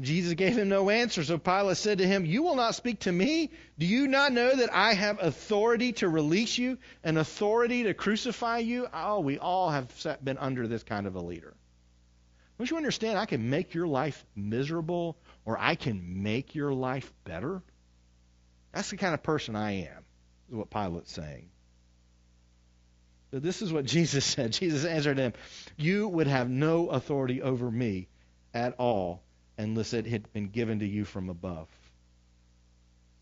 Jesus 0.00 0.34
gave 0.34 0.56
him 0.56 0.68
no 0.68 0.90
answer. 0.90 1.24
So 1.24 1.38
Pilate 1.38 1.76
said 1.76 1.98
to 1.98 2.06
him, 2.06 2.24
You 2.24 2.42
will 2.42 2.54
not 2.54 2.76
speak 2.76 3.00
to 3.00 3.12
me? 3.12 3.50
Do 3.78 3.86
you 3.86 4.06
not 4.06 4.32
know 4.32 4.54
that 4.54 4.72
I 4.72 4.94
have 4.94 5.20
authority 5.20 5.92
to 5.94 6.08
release 6.08 6.56
you 6.56 6.78
and 7.02 7.18
authority 7.18 7.84
to 7.84 7.94
crucify 7.94 8.58
you? 8.58 8.86
Oh, 8.94 9.20
we 9.20 9.38
all 9.38 9.70
have 9.70 9.92
been 10.22 10.38
under 10.38 10.68
this 10.68 10.84
kind 10.84 11.06
of 11.06 11.16
a 11.16 11.20
leader. 11.20 11.54
Don't 12.58 12.70
you 12.70 12.76
understand? 12.76 13.18
I 13.18 13.26
can 13.26 13.50
make 13.50 13.74
your 13.74 13.88
life 13.88 14.24
miserable 14.36 15.16
or 15.44 15.58
I 15.58 15.74
can 15.74 16.22
make 16.22 16.54
your 16.54 16.72
life 16.72 17.12
better. 17.24 17.62
That's 18.72 18.90
the 18.90 18.96
kind 18.96 19.14
of 19.14 19.22
person 19.22 19.56
I 19.56 19.86
am, 19.86 20.04
is 20.48 20.54
what 20.54 20.70
Pilate's 20.70 21.12
saying. 21.12 21.48
So 23.32 23.40
this 23.40 23.62
is 23.62 23.72
what 23.72 23.84
Jesus 23.84 24.24
said. 24.24 24.52
Jesus 24.52 24.84
answered 24.84 25.18
him, 25.18 25.32
You 25.76 26.06
would 26.06 26.28
have 26.28 26.48
no 26.48 26.88
authority 26.88 27.42
over 27.42 27.68
me 27.68 28.08
at 28.54 28.74
all 28.78 29.22
unless 29.58 29.92
it 29.92 30.06
had 30.06 30.32
been 30.32 30.48
given 30.48 30.78
to 30.78 30.86
you 30.86 31.04
from 31.04 31.28
above. 31.28 31.68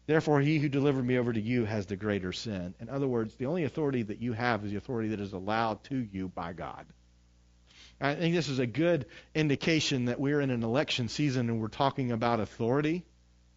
Therefore, 0.07 0.41
he 0.41 0.59
who 0.59 0.69
delivered 0.69 1.05
me 1.05 1.19
over 1.19 1.33
to 1.33 1.41
you 1.41 1.65
has 1.65 1.87
the 1.87 1.97
greater 1.97 2.33
sin. 2.33 2.75
In 2.79 2.89
other 2.89 3.09
words, 3.09 3.35
the 3.35 3.47
only 3.47 3.65
authority 3.65 4.03
that 4.03 4.21
you 4.21 4.35
have 4.35 4.65
is 4.65 4.71
the 4.71 4.77
authority 4.77 5.09
that 5.09 5.21
is 5.21 5.33
allowed 5.33 5.83
to 5.85 5.97
you 5.97 6.29
by 6.29 6.53
God. 6.53 6.87
I 8.01 8.15
think 8.15 8.35
this 8.35 8.49
is 8.49 8.59
a 8.59 8.67
good 8.67 9.07
indication 9.35 10.05
that 10.05 10.21
we're 10.21 10.41
in 10.41 10.51
an 10.51 10.63
election 10.63 11.09
season 11.09 11.49
and 11.49 11.61
we're 11.61 11.69
talking 11.69 12.13
about 12.13 12.41
authority 12.41 13.05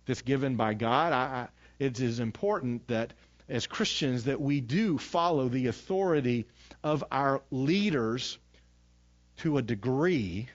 that's 0.05 0.21
given 0.21 0.55
by 0.55 0.73
God. 0.73 1.13
I, 1.13 1.17
I, 1.17 1.47
it 1.77 1.99
is 1.99 2.19
important 2.19 2.87
that 2.87 3.13
as 3.49 3.67
Christians 3.67 4.23
that 4.23 4.39
we 4.39 4.61
do 4.61 4.97
follow 4.97 5.49
the 5.49 5.67
authority 5.67 6.47
of 6.83 7.03
our 7.11 7.41
leaders 7.51 8.37
to 9.37 9.57
a 9.57 9.61
degree 9.61 10.47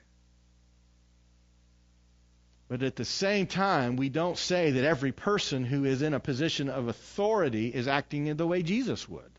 but 2.75 2.83
at 2.83 2.97
the 2.97 3.05
same 3.05 3.47
time, 3.47 3.95
we 3.95 4.09
don't 4.09 4.37
say 4.37 4.73
that 4.73 4.83
every 4.83 5.13
person 5.13 5.65
who 5.65 5.85
is 5.85 6.03
in 6.03 6.13
a 6.13 6.19
position 6.19 6.69
of 6.69 6.89
authority 6.89 7.69
is 7.69 7.87
acting 7.87 8.27
in 8.27 8.37
the 8.37 8.49
way 8.49 8.65
Jesus 8.65 9.09
would. 9.09 9.31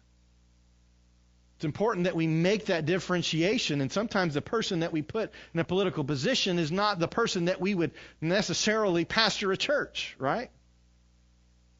It's 1.57 1.65
important 1.65 2.05
that 2.05 2.15
we 2.15 2.27
make 2.27 2.67
that 2.67 2.86
differentiation, 2.86 3.81
and 3.81 3.91
sometimes 3.91 4.36
the 4.36 4.41
person 4.41 4.79
that 4.79 4.93
we 4.93 5.01
put 5.01 5.33
in 5.53 5.59
a 5.59 5.65
political 5.65 6.05
position 6.05 6.59
is 6.59 6.71
not 6.71 6.97
the 6.97 7.09
person 7.09 7.45
that 7.45 7.59
we 7.59 7.75
would 7.75 7.91
necessarily 8.21 9.03
pastor 9.03 9.51
a 9.51 9.57
church, 9.57 10.15
right? 10.17 10.49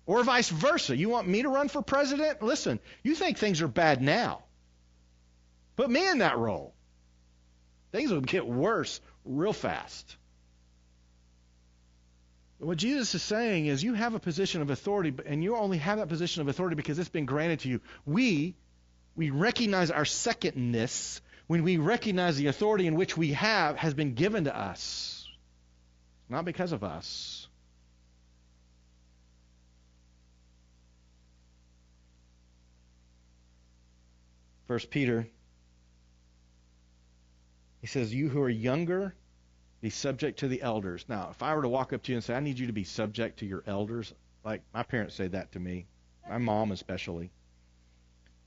Or 0.06 0.22
vice 0.26 0.50
versa. 0.50 0.98
You 0.98 1.08
want 1.08 1.26
me 1.26 1.44
to 1.44 1.48
run 1.48 1.70
for 1.70 1.82
president? 1.82 2.42
Listen, 2.42 2.82
you 3.02 3.16
think 3.16 3.38
things 3.38 3.62
are 3.62 3.70
bad 3.70 4.02
now. 4.02 4.44
Put 5.78 5.90
me 5.90 6.06
in 6.06 6.18
that 6.18 6.38
role. 6.38 6.74
Things 7.94 8.12
will 8.12 8.20
get 8.20 8.46
worse 8.46 9.00
real 9.24 9.54
fast. 9.54 10.18
What 12.66 12.80
Jesus 12.80 13.14
is 13.14 13.22
saying 13.22 13.68
is 13.68 13.84
you 13.84 13.94
have 13.94 14.16
a 14.16 14.20
position 14.20 14.64
of 14.64 14.72
authority, 14.72 15.14
and 15.28 15.44
you 15.44 15.56
only 15.56 15.78
have 15.78 16.00
that 16.00 16.10
position 16.10 16.42
of 16.42 16.48
authority 16.48 16.76
because 16.76 16.98
it's 16.98 17.10
been 17.10 17.28
granted 17.28 17.60
to 17.60 17.70
you. 17.70 17.80
We, 18.08 18.56
we 19.16 19.30
recognize 19.30 19.92
our 19.92 20.04
secondness 20.04 21.22
when 21.46 21.62
we 21.62 21.78
recognize 21.78 22.38
the 22.38 22.48
authority 22.48 22.88
in 22.88 22.96
which 22.96 23.16
we 23.16 23.34
have 23.34 23.78
has 23.78 23.94
been 23.94 24.16
given 24.16 24.46
to 24.46 24.58
us, 24.58 25.30
not 26.28 26.44
because 26.44 26.72
of 26.72 26.84
us. 26.84 27.48
First 34.68 34.90
Peter, 34.90 35.28
he 37.82 37.86
says, 37.86 38.12
You 38.12 38.28
who 38.28 38.42
are 38.42 38.50
younger, 38.50 39.14
be 39.86 39.92
subject 39.92 40.40
to 40.40 40.48
the 40.48 40.64
elders. 40.64 41.06
Now, 41.08 41.28
if 41.30 41.44
I 41.44 41.54
were 41.54 41.62
to 41.62 41.70
walk 41.70 41.94
up 41.94 42.02
to 42.02 42.12
you 42.12 42.16
and 42.16 42.24
say, 42.24 42.34
I 42.34 42.40
need 42.40 42.58
you 42.58 42.66
to 42.66 42.74
be 42.74 42.86
subject 42.86 43.38
to 43.40 43.46
your 43.46 43.64
elders, 43.68 44.12
like 44.44 44.64
my 44.74 44.82
parents 44.82 45.14
say 45.14 45.28
that 45.28 45.52
to 45.52 45.60
me, 45.60 45.86
my 46.28 46.40
mom 46.40 46.72
especially. 46.72 47.30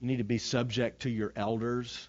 You 0.00 0.08
need 0.08 0.16
to 0.16 0.24
be 0.24 0.38
subject 0.38 1.02
to 1.02 1.10
your 1.10 1.32
elders. 1.36 2.08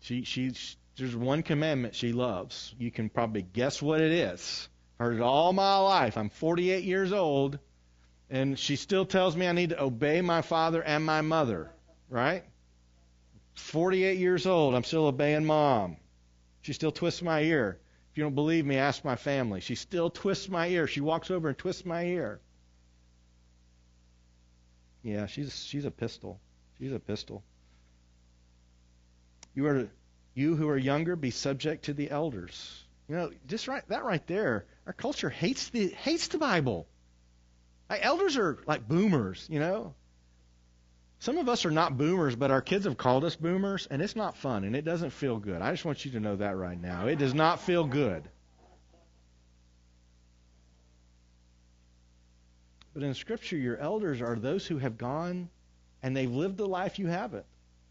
She, 0.00 0.24
she, 0.24 0.52
there's 0.96 1.14
one 1.14 1.42
commandment 1.42 1.94
she 1.94 2.14
loves. 2.14 2.74
You 2.78 2.90
can 2.90 3.10
probably 3.10 3.42
guess 3.42 3.82
what 3.82 4.00
it 4.00 4.12
is. 4.12 4.66
Heard 4.98 5.16
it 5.16 5.20
all 5.20 5.52
my 5.52 5.76
life. 5.76 6.16
I'm 6.16 6.30
48 6.30 6.84
years 6.84 7.12
old, 7.12 7.58
and 8.30 8.58
she 8.58 8.76
still 8.76 9.04
tells 9.04 9.36
me 9.36 9.46
I 9.46 9.52
need 9.52 9.70
to 9.70 9.82
obey 9.82 10.22
my 10.22 10.40
father 10.40 10.82
and 10.82 11.04
my 11.04 11.20
mother. 11.20 11.70
Right? 12.08 12.44
48 13.56 14.18
years 14.18 14.46
old, 14.46 14.74
I'm 14.74 14.84
still 14.84 15.04
obeying 15.04 15.44
mom. 15.44 15.98
She 16.62 16.72
still 16.72 16.92
twists 16.92 17.20
my 17.20 17.42
ear. 17.42 17.78
If 18.14 18.18
you 18.18 18.22
don't 18.22 18.36
believe 18.36 18.64
me, 18.64 18.76
ask 18.76 19.04
my 19.04 19.16
family. 19.16 19.58
She 19.58 19.74
still 19.74 20.08
twists 20.08 20.48
my 20.48 20.68
ear. 20.68 20.86
She 20.86 21.00
walks 21.00 21.32
over 21.32 21.48
and 21.48 21.58
twists 21.58 21.84
my 21.84 22.04
ear. 22.04 22.40
Yeah, 25.02 25.26
she's 25.26 25.64
she's 25.64 25.84
a 25.84 25.90
pistol. 25.90 26.38
She's 26.78 26.92
a 26.92 27.00
pistol. 27.00 27.42
You 29.52 29.66
are 29.66 29.88
you 30.32 30.54
who 30.54 30.68
are 30.68 30.78
younger, 30.78 31.16
be 31.16 31.32
subject 31.32 31.86
to 31.86 31.92
the 31.92 32.08
elders. 32.08 32.84
You 33.08 33.16
know, 33.16 33.30
just 33.48 33.66
right 33.66 33.82
that 33.88 34.04
right 34.04 34.24
there. 34.28 34.64
Our 34.86 34.92
culture 34.92 35.28
hates 35.28 35.70
the 35.70 35.88
hates 35.88 36.28
the 36.28 36.38
Bible. 36.38 36.86
Our 37.90 37.96
elders 37.96 38.36
are 38.36 38.58
like 38.64 38.86
boomers, 38.86 39.44
you 39.50 39.58
know. 39.58 39.96
Some 41.24 41.38
of 41.38 41.48
us 41.48 41.64
are 41.64 41.70
not 41.70 41.96
boomers, 41.96 42.36
but 42.36 42.50
our 42.50 42.60
kids 42.60 42.84
have 42.84 42.98
called 42.98 43.24
us 43.24 43.34
boomers, 43.34 43.88
and 43.90 44.02
it's 44.02 44.14
not 44.14 44.36
fun, 44.36 44.62
and 44.64 44.76
it 44.76 44.84
doesn't 44.84 45.08
feel 45.08 45.38
good. 45.38 45.62
I 45.62 45.70
just 45.70 45.86
want 45.86 46.04
you 46.04 46.10
to 46.10 46.20
know 46.20 46.36
that 46.36 46.54
right 46.54 46.78
now. 46.78 47.06
It 47.06 47.16
does 47.16 47.32
not 47.32 47.60
feel 47.60 47.84
good. 47.84 48.28
But 52.92 53.04
in 53.04 53.14
Scripture, 53.14 53.56
your 53.56 53.78
elders 53.78 54.20
are 54.20 54.36
those 54.36 54.66
who 54.66 54.76
have 54.76 54.98
gone 54.98 55.48
and 56.02 56.14
they've 56.14 56.30
lived 56.30 56.58
the 56.58 56.68
life 56.68 56.98
you 56.98 57.06
haven't. 57.06 57.46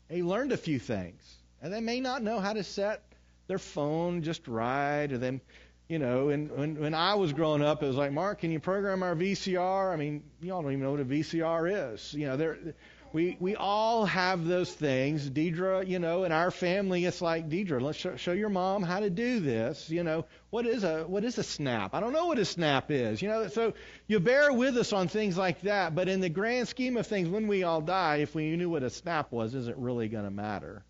They 0.10 0.22
learned 0.22 0.52
a 0.52 0.58
few 0.58 0.78
things, 0.78 1.24
and 1.60 1.74
they 1.74 1.82
may 1.82 2.02
not 2.02 2.22
know 2.22 2.40
how 2.40 2.54
to 2.54 2.64
set 2.64 3.02
their 3.48 3.58
phone 3.58 4.22
just 4.22 4.48
right, 4.48 5.12
or 5.12 5.18
them, 5.18 5.42
you 5.88 5.98
know. 5.98 6.30
And 6.30 6.52
when 6.52 6.80
when 6.80 6.94
I 6.94 7.16
was 7.16 7.34
growing 7.34 7.64
up, 7.64 7.82
it 7.82 7.88
was 7.88 7.96
like, 7.96 8.12
Mark, 8.12 8.42
can 8.42 8.52
you 8.52 8.60
program 8.60 9.02
our 9.02 9.16
VCR? 9.16 9.92
I 9.92 9.96
mean, 9.96 10.22
y'all 10.40 10.62
don't 10.62 10.72
even 10.72 10.84
know 10.84 10.92
what 10.92 11.00
a 11.00 11.06
VCR 11.06 11.94
is. 11.94 12.14
You 12.14 12.28
know, 12.28 12.38
there 12.38 12.76
we 13.14 13.38
we 13.40 13.56
all 13.56 14.06
have 14.08 14.44
those 14.46 14.74
things. 14.74 15.30
Deidre, 15.30 15.88
you 15.88 16.00
know, 16.00 16.24
in 16.24 16.32
our 16.32 16.50
family, 16.50 17.06
it's 17.06 17.22
like 17.22 17.48
Deidre, 17.48 17.80
let's 17.80 18.00
show, 18.00 18.16
show 18.16 18.32
your 18.32 18.50
mom 18.50 18.82
how 18.82 19.00
to 19.00 19.12
do 19.12 19.40
this. 19.40 19.88
You 19.92 20.04
know, 20.04 20.26
what 20.50 20.66
is 20.66 20.84
a 20.84 21.04
what 21.04 21.24
is 21.24 21.38
a 21.38 21.44
snap? 21.44 21.94
I 21.94 22.00
don't 22.00 22.12
know 22.12 22.26
what 22.26 22.40
a 22.40 22.46
snap 22.46 22.90
is. 22.90 23.22
You 23.22 23.30
know, 23.30 23.48
so 23.50 23.74
you 24.08 24.20
bear 24.20 24.52
with 24.52 24.76
us 24.78 24.92
on 24.94 25.08
things 25.08 25.38
like 25.38 25.62
that. 25.62 25.94
But 25.94 26.10
in 26.10 26.22
the 26.22 26.30
grand 26.30 26.68
scheme 26.68 26.98
of 26.98 27.06
things, 27.06 27.30
when 27.30 27.48
we 27.48 27.62
all 27.62 27.82
die, 27.82 28.18
if 28.18 28.34
we 28.34 28.56
knew 28.56 28.70
what 28.70 28.82
a 28.82 28.90
snap 28.90 29.32
was, 29.32 29.54
isn't 29.54 29.78
really 29.78 30.10
going 30.10 30.26
to 30.26 30.32
matter. 30.32 30.84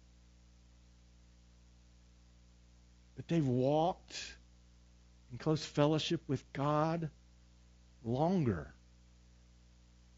But 3.17 3.27
they've 3.27 3.45
walked 3.45 4.17
in 5.33 5.39
close 5.39 5.63
fellowship 5.63 6.21
with 6.27 6.41
God 6.53 7.09
longer 8.05 8.72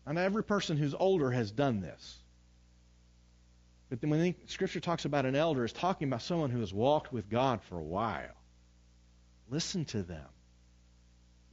and 0.06 0.18
every 0.18 0.44
person 0.44 0.78
who's 0.78 0.94
older 0.94 1.32
has 1.32 1.52
done 1.52 1.82
this. 1.82 2.18
But 3.90 4.02
then 4.02 4.10
when 4.10 4.36
Scripture 4.48 4.80
talks 4.80 5.06
about 5.06 5.26
an 5.26 5.36
elder, 5.36 5.64
it's 5.64 5.74
talking 5.74 6.08
about 6.08 6.22
someone 6.22 6.50
who 6.50 6.60
has 6.60 6.74
walked 6.74 7.14
with 7.14 7.30
God 7.30 7.62
for 7.64 7.78
a 7.78 7.84
while. 7.84 8.36
Listen 9.50 9.86
to 9.86 10.04
them. 10.04 10.28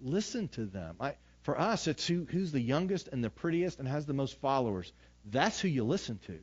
Listen 0.01 0.49
to 0.49 0.65
them. 0.65 0.97
I, 0.99 1.15
for 1.43 1.59
us, 1.59 1.87
it's 1.87 2.07
who, 2.07 2.27
who's 2.31 2.53
the 2.53 2.61
youngest 2.61 3.09
and 3.09 3.23
the 3.23 3.31
prettiest 3.31 3.79
and 3.79 3.87
has 3.87 4.07
the 4.07 4.15
most 4.15 4.41
followers. 4.41 4.93
That's 5.31 5.61
who 5.61 5.69
you 5.69 5.85
listen 5.85 6.19
to. 6.27 6.33
In 6.33 6.41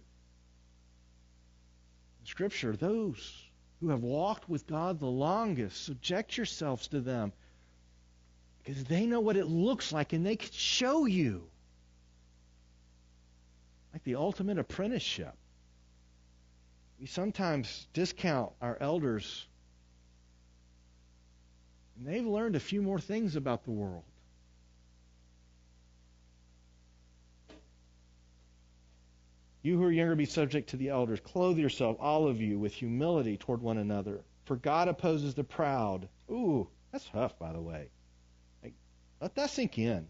Scripture, 2.25 2.75
those 2.75 3.49
who 3.79 3.89
have 3.89 4.03
walked 4.03 4.47
with 4.49 4.67
God 4.67 4.99
the 4.99 5.07
longest, 5.07 5.85
subject 5.85 6.37
yourselves 6.37 6.87
to 6.89 6.99
them 6.99 7.33
because 8.63 8.83
they 8.83 9.05
know 9.05 9.21
what 9.21 9.37
it 9.37 9.47
looks 9.47 9.91
like 9.91 10.13
and 10.13 10.25
they 10.25 10.35
can 10.35 10.51
show 10.51 11.05
you 11.05 11.49
like 13.93 14.03
the 14.03 14.15
ultimate 14.15 14.59
apprenticeship. 14.59 15.33
We 16.99 17.05
sometimes 17.05 17.87
discount 17.93 18.51
our 18.61 18.77
elders, 18.79 19.47
and 21.97 22.07
they've 22.07 22.25
learned 22.25 22.55
a 22.55 22.59
few 22.59 22.81
more 22.81 22.99
things 22.99 23.35
about 23.35 23.63
the 23.63 23.71
world. 23.71 24.03
You 29.61 29.77
who 29.77 29.83
are 29.83 29.91
younger, 29.91 30.15
be 30.15 30.25
subject 30.25 30.69
to 30.69 30.77
the 30.77 30.89
elders. 30.89 31.19
Clothe 31.19 31.57
yourself, 31.57 31.97
all 31.99 32.27
of 32.27 32.41
you, 32.41 32.57
with 32.57 32.73
humility 32.73 33.37
toward 33.37 33.61
one 33.61 33.77
another. 33.77 34.21
For 34.45 34.55
God 34.55 34.87
opposes 34.87 35.35
the 35.35 35.43
proud. 35.43 36.07
Ooh, 36.31 36.67
that's 36.91 37.05
tough, 37.05 37.37
by 37.37 37.51
the 37.51 37.61
way. 37.61 37.89
Like, 38.63 38.73
let 39.21 39.35
that 39.35 39.49
sink 39.49 39.77
in. 39.77 40.07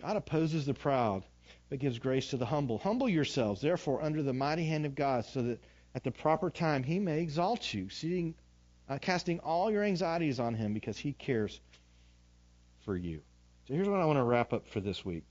God 0.00 0.16
opposes 0.16 0.66
the 0.66 0.74
proud 0.74 1.24
but 1.68 1.78
gives 1.78 1.98
grace 1.98 2.28
to 2.28 2.36
the 2.36 2.44
humble. 2.44 2.76
Humble 2.76 3.08
yourselves, 3.08 3.62
therefore, 3.62 4.02
under 4.02 4.22
the 4.22 4.34
mighty 4.34 4.66
hand 4.66 4.84
of 4.84 4.94
God, 4.94 5.24
so 5.24 5.40
that 5.40 5.60
at 5.94 6.04
the 6.04 6.10
proper 6.10 6.50
time 6.50 6.82
he 6.82 6.98
may 6.98 7.22
exalt 7.22 7.72
you, 7.72 7.88
seeing, 7.88 8.34
uh, 8.90 8.98
casting 8.98 9.40
all 9.40 9.70
your 9.70 9.82
anxieties 9.82 10.38
on 10.38 10.54
him 10.54 10.74
because 10.74 10.98
he 10.98 11.14
cares 11.14 11.58
for 12.84 12.94
you. 12.94 13.22
So 13.66 13.74
here's 13.74 13.88
what 13.88 14.00
I 14.00 14.04
want 14.04 14.18
to 14.18 14.22
wrap 14.22 14.52
up 14.52 14.68
for 14.68 14.80
this 14.80 15.02
week. 15.02 15.24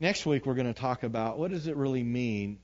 Next 0.00 0.26
week, 0.26 0.44
we're 0.44 0.54
going 0.54 0.72
to 0.72 0.80
talk 0.80 1.04
about 1.04 1.38
what 1.38 1.52
does 1.52 1.68
it 1.68 1.76
really 1.76 2.02
mean 2.02 2.58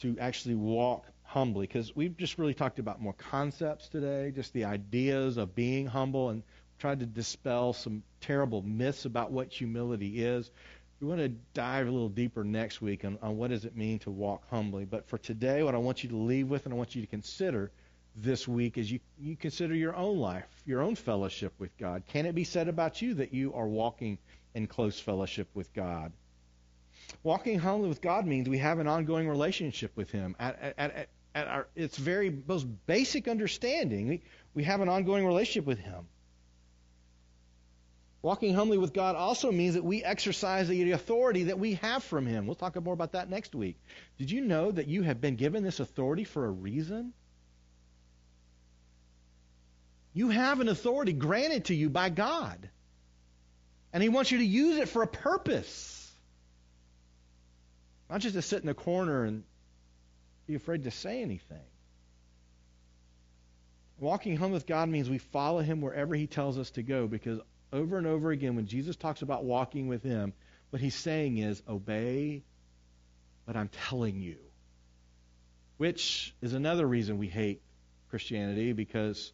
to 0.00 0.16
actually 0.18 0.56
walk 0.56 1.04
humbly, 1.22 1.68
because 1.68 1.94
we've 1.94 2.16
just 2.16 2.38
really 2.38 2.54
talked 2.54 2.80
about 2.80 3.00
more 3.00 3.12
concepts 3.12 3.88
today, 3.88 4.32
just 4.34 4.52
the 4.52 4.64
ideas 4.64 5.36
of 5.36 5.54
being 5.54 5.86
humble, 5.86 6.30
and 6.30 6.42
tried 6.78 7.00
to 7.00 7.06
dispel 7.06 7.72
some 7.72 8.02
terrible 8.20 8.62
myths 8.62 9.04
about 9.04 9.30
what 9.32 9.52
humility 9.52 10.24
is. 10.24 10.50
We 11.00 11.06
want 11.06 11.20
to 11.20 11.28
dive 11.54 11.86
a 11.86 11.90
little 11.90 12.08
deeper 12.08 12.42
next 12.42 12.82
week 12.82 13.04
on, 13.04 13.18
on 13.22 13.36
what 13.36 13.50
does 13.50 13.64
it 13.64 13.76
mean 13.76 14.00
to 14.00 14.10
walk 14.10 14.48
humbly. 14.50 14.84
But 14.84 15.06
for 15.08 15.18
today, 15.18 15.62
what 15.62 15.74
I 15.74 15.78
want 15.78 16.02
you 16.02 16.10
to 16.10 16.16
leave 16.16 16.48
with 16.48 16.64
and 16.64 16.74
I 16.74 16.76
want 16.76 16.96
you 16.96 17.02
to 17.02 17.06
consider 17.06 17.70
this 18.16 18.48
week 18.48 18.78
is 18.78 18.90
you, 18.90 18.98
you 19.20 19.36
consider 19.36 19.74
your 19.74 19.94
own 19.94 20.18
life, 20.18 20.46
your 20.66 20.80
own 20.82 20.96
fellowship 20.96 21.52
with 21.58 21.76
God. 21.78 22.02
Can 22.08 22.26
it 22.26 22.34
be 22.34 22.44
said 22.44 22.68
about 22.68 23.00
you 23.00 23.14
that 23.14 23.32
you 23.32 23.54
are 23.54 23.68
walking 23.68 24.18
in 24.54 24.66
close 24.66 24.98
fellowship 24.98 25.48
with 25.54 25.72
God? 25.72 26.12
Walking 27.22 27.58
humbly 27.58 27.88
with 27.88 28.00
God 28.00 28.26
means 28.26 28.48
we 28.48 28.58
have 28.58 28.80
an 28.80 28.88
ongoing 28.88 29.28
relationship 29.28 29.92
with 29.96 30.10
Him. 30.10 30.34
At, 30.38 30.60
at, 30.60 30.78
at, 30.78 31.08
at 31.34 31.48
our, 31.48 31.68
its 31.76 31.96
very 31.96 32.42
most 32.46 32.66
basic 32.86 33.28
understanding, 33.28 34.08
we, 34.08 34.22
we 34.54 34.64
have 34.64 34.80
an 34.80 34.88
ongoing 34.88 35.24
relationship 35.24 35.66
with 35.66 35.78
Him. 35.78 36.06
Walking 38.20 38.52
humbly 38.52 38.78
with 38.78 38.92
God 38.92 39.14
also 39.14 39.52
means 39.52 39.74
that 39.74 39.84
we 39.84 40.02
exercise 40.02 40.66
the 40.66 40.90
authority 40.90 41.44
that 41.44 41.58
we 41.58 41.74
have 41.74 42.02
from 42.02 42.26
Him. 42.26 42.46
We'll 42.46 42.56
talk 42.56 42.80
more 42.82 42.94
about 42.94 43.12
that 43.12 43.30
next 43.30 43.54
week. 43.54 43.76
Did 44.18 44.30
you 44.30 44.40
know 44.40 44.72
that 44.72 44.88
you 44.88 45.02
have 45.02 45.20
been 45.20 45.36
given 45.36 45.62
this 45.62 45.78
authority 45.78 46.24
for 46.24 46.44
a 46.44 46.50
reason? 46.50 47.12
You 50.12 50.30
have 50.30 50.58
an 50.58 50.68
authority 50.68 51.12
granted 51.12 51.66
to 51.66 51.74
you 51.74 51.90
by 51.90 52.08
God. 52.08 52.68
And 53.92 54.02
He 54.02 54.08
wants 54.08 54.32
you 54.32 54.38
to 54.38 54.44
use 54.44 54.78
it 54.78 54.88
for 54.88 55.02
a 55.02 55.06
purpose. 55.06 56.12
Not 58.10 58.20
just 58.20 58.34
to 58.34 58.42
sit 58.42 58.64
in 58.64 58.68
a 58.68 58.74
corner 58.74 59.24
and 59.24 59.44
be 60.48 60.56
afraid 60.56 60.84
to 60.84 60.90
say 60.90 61.22
anything. 61.22 61.62
Walking 64.00 64.36
home 64.36 64.50
with 64.50 64.66
God 64.66 64.88
means 64.88 65.08
we 65.08 65.18
follow 65.18 65.60
Him 65.60 65.80
wherever 65.80 66.16
He 66.16 66.26
tells 66.26 66.58
us 66.58 66.70
to 66.70 66.82
go 66.82 67.06
because 67.06 67.40
over 67.72 67.98
and 67.98 68.06
over 68.06 68.30
again, 68.30 68.56
when 68.56 68.66
Jesus 68.66 68.96
talks 68.96 69.22
about 69.22 69.44
walking 69.44 69.88
with 69.88 70.02
Him, 70.02 70.32
what 70.70 70.80
He's 70.80 70.94
saying 70.94 71.38
is, 71.38 71.62
obey 71.68 72.42
what 73.44 73.56
I'm 73.56 73.70
telling 73.88 74.20
you. 74.20 74.36
Which 75.76 76.34
is 76.42 76.54
another 76.54 76.86
reason 76.86 77.18
we 77.18 77.28
hate 77.28 77.62
Christianity 78.10 78.72
because 78.72 79.32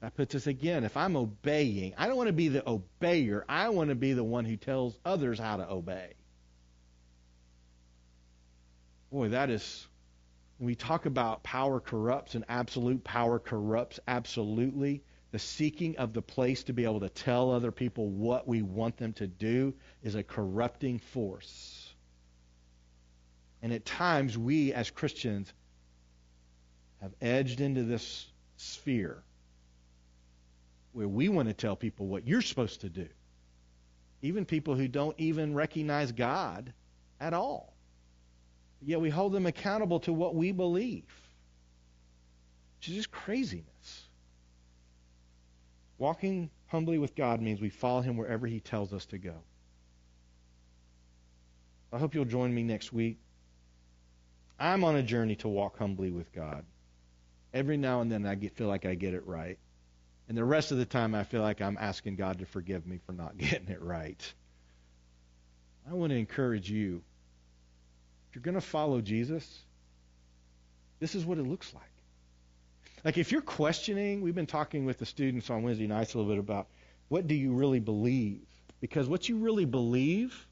that 0.00 0.16
puts 0.16 0.34
us 0.34 0.46
again. 0.48 0.84
If 0.84 0.96
I'm 0.96 1.16
obeying, 1.16 1.94
I 1.96 2.08
don't 2.08 2.16
want 2.16 2.26
to 2.26 2.32
be 2.32 2.48
the 2.48 2.62
obeyer, 2.62 3.44
I 3.48 3.68
want 3.68 3.90
to 3.90 3.94
be 3.94 4.14
the 4.14 4.24
one 4.24 4.44
who 4.44 4.56
tells 4.56 4.98
others 5.04 5.38
how 5.38 5.58
to 5.58 5.70
obey. 5.70 6.14
Boy, 9.12 9.28
that 9.28 9.50
is 9.50 9.86
when 10.58 10.66
we 10.66 10.74
talk 10.74 11.06
about 11.06 11.42
power 11.42 11.78
corrupts 11.78 12.34
and 12.34 12.44
absolute 12.48 13.04
power 13.04 13.38
corrupts 13.38 14.00
absolutely 14.08 15.04
the 15.32 15.38
seeking 15.38 15.96
of 15.96 16.12
the 16.12 16.22
place 16.22 16.64
to 16.64 16.74
be 16.74 16.84
able 16.84 17.00
to 17.00 17.08
tell 17.08 17.50
other 17.50 17.72
people 17.72 18.08
what 18.08 18.46
we 18.46 18.60
want 18.60 18.98
them 18.98 19.14
to 19.14 19.26
do 19.26 19.74
is 20.02 20.14
a 20.14 20.22
corrupting 20.22 20.98
force. 20.98 21.92
And 23.62 23.72
at 23.72 23.86
times, 23.86 24.36
we 24.36 24.74
as 24.74 24.90
Christians 24.90 25.52
have 27.00 27.12
edged 27.20 27.60
into 27.60 27.82
this 27.82 28.26
sphere 28.58 29.22
where 30.92 31.08
we 31.08 31.30
want 31.30 31.48
to 31.48 31.54
tell 31.54 31.76
people 31.76 32.06
what 32.06 32.28
you're 32.28 32.42
supposed 32.42 32.82
to 32.82 32.90
do. 32.90 33.08
Even 34.20 34.44
people 34.44 34.74
who 34.74 34.86
don't 34.86 35.18
even 35.18 35.54
recognize 35.54 36.12
God 36.12 36.74
at 37.18 37.32
all. 37.32 37.72
Yet 38.82 39.00
we 39.00 39.08
hold 39.08 39.32
them 39.32 39.46
accountable 39.46 40.00
to 40.00 40.12
what 40.12 40.34
we 40.34 40.52
believe, 40.52 41.06
which 42.76 42.90
is 42.90 42.96
just 42.96 43.10
craziness. 43.10 43.71
Walking 46.02 46.50
humbly 46.66 46.98
with 46.98 47.14
God 47.14 47.40
means 47.40 47.60
we 47.60 47.70
follow 47.70 48.00
Him 48.00 48.16
wherever 48.16 48.44
He 48.48 48.58
tells 48.58 48.92
us 48.92 49.06
to 49.06 49.18
go. 49.18 49.36
I 51.92 51.98
hope 51.98 52.16
you'll 52.16 52.24
join 52.24 52.52
me 52.52 52.64
next 52.64 52.92
week. 52.92 53.18
I'm 54.58 54.82
on 54.82 54.96
a 54.96 55.02
journey 55.04 55.36
to 55.36 55.48
walk 55.48 55.78
humbly 55.78 56.10
with 56.10 56.32
God. 56.32 56.64
Every 57.54 57.76
now 57.76 58.00
and 58.00 58.10
then 58.10 58.26
I 58.26 58.34
get, 58.34 58.56
feel 58.56 58.66
like 58.66 58.84
I 58.84 58.96
get 58.96 59.14
it 59.14 59.24
right. 59.28 59.60
And 60.28 60.36
the 60.36 60.44
rest 60.44 60.72
of 60.72 60.78
the 60.78 60.84
time 60.84 61.14
I 61.14 61.22
feel 61.22 61.40
like 61.40 61.62
I'm 61.62 61.78
asking 61.78 62.16
God 62.16 62.40
to 62.40 62.46
forgive 62.46 62.84
me 62.84 62.98
for 63.06 63.12
not 63.12 63.38
getting 63.38 63.68
it 63.68 63.80
right. 63.80 64.34
I 65.88 65.94
want 65.94 66.10
to 66.10 66.16
encourage 66.16 66.68
you. 66.68 67.00
If 68.28 68.34
you're 68.34 68.42
going 68.42 68.56
to 68.56 68.60
follow 68.60 69.00
Jesus, 69.00 69.46
this 70.98 71.14
is 71.14 71.24
what 71.24 71.38
it 71.38 71.46
looks 71.46 71.72
like. 71.72 71.91
Like 73.04 73.18
if 73.18 73.32
you're 73.32 73.42
questioning, 73.42 74.20
we've 74.20 74.34
been 74.34 74.46
talking 74.46 74.84
with 74.84 74.98
the 74.98 75.06
students 75.06 75.50
on 75.50 75.62
Wednesday 75.62 75.86
nights 75.86 76.14
a 76.14 76.18
little 76.18 76.32
bit 76.32 76.38
about 76.38 76.68
what 77.08 77.26
do 77.26 77.34
you 77.34 77.52
really 77.52 77.80
believe? 77.80 78.40
Because 78.80 79.08
what 79.08 79.28
you 79.28 79.38
really 79.38 79.64
believe 79.64 80.46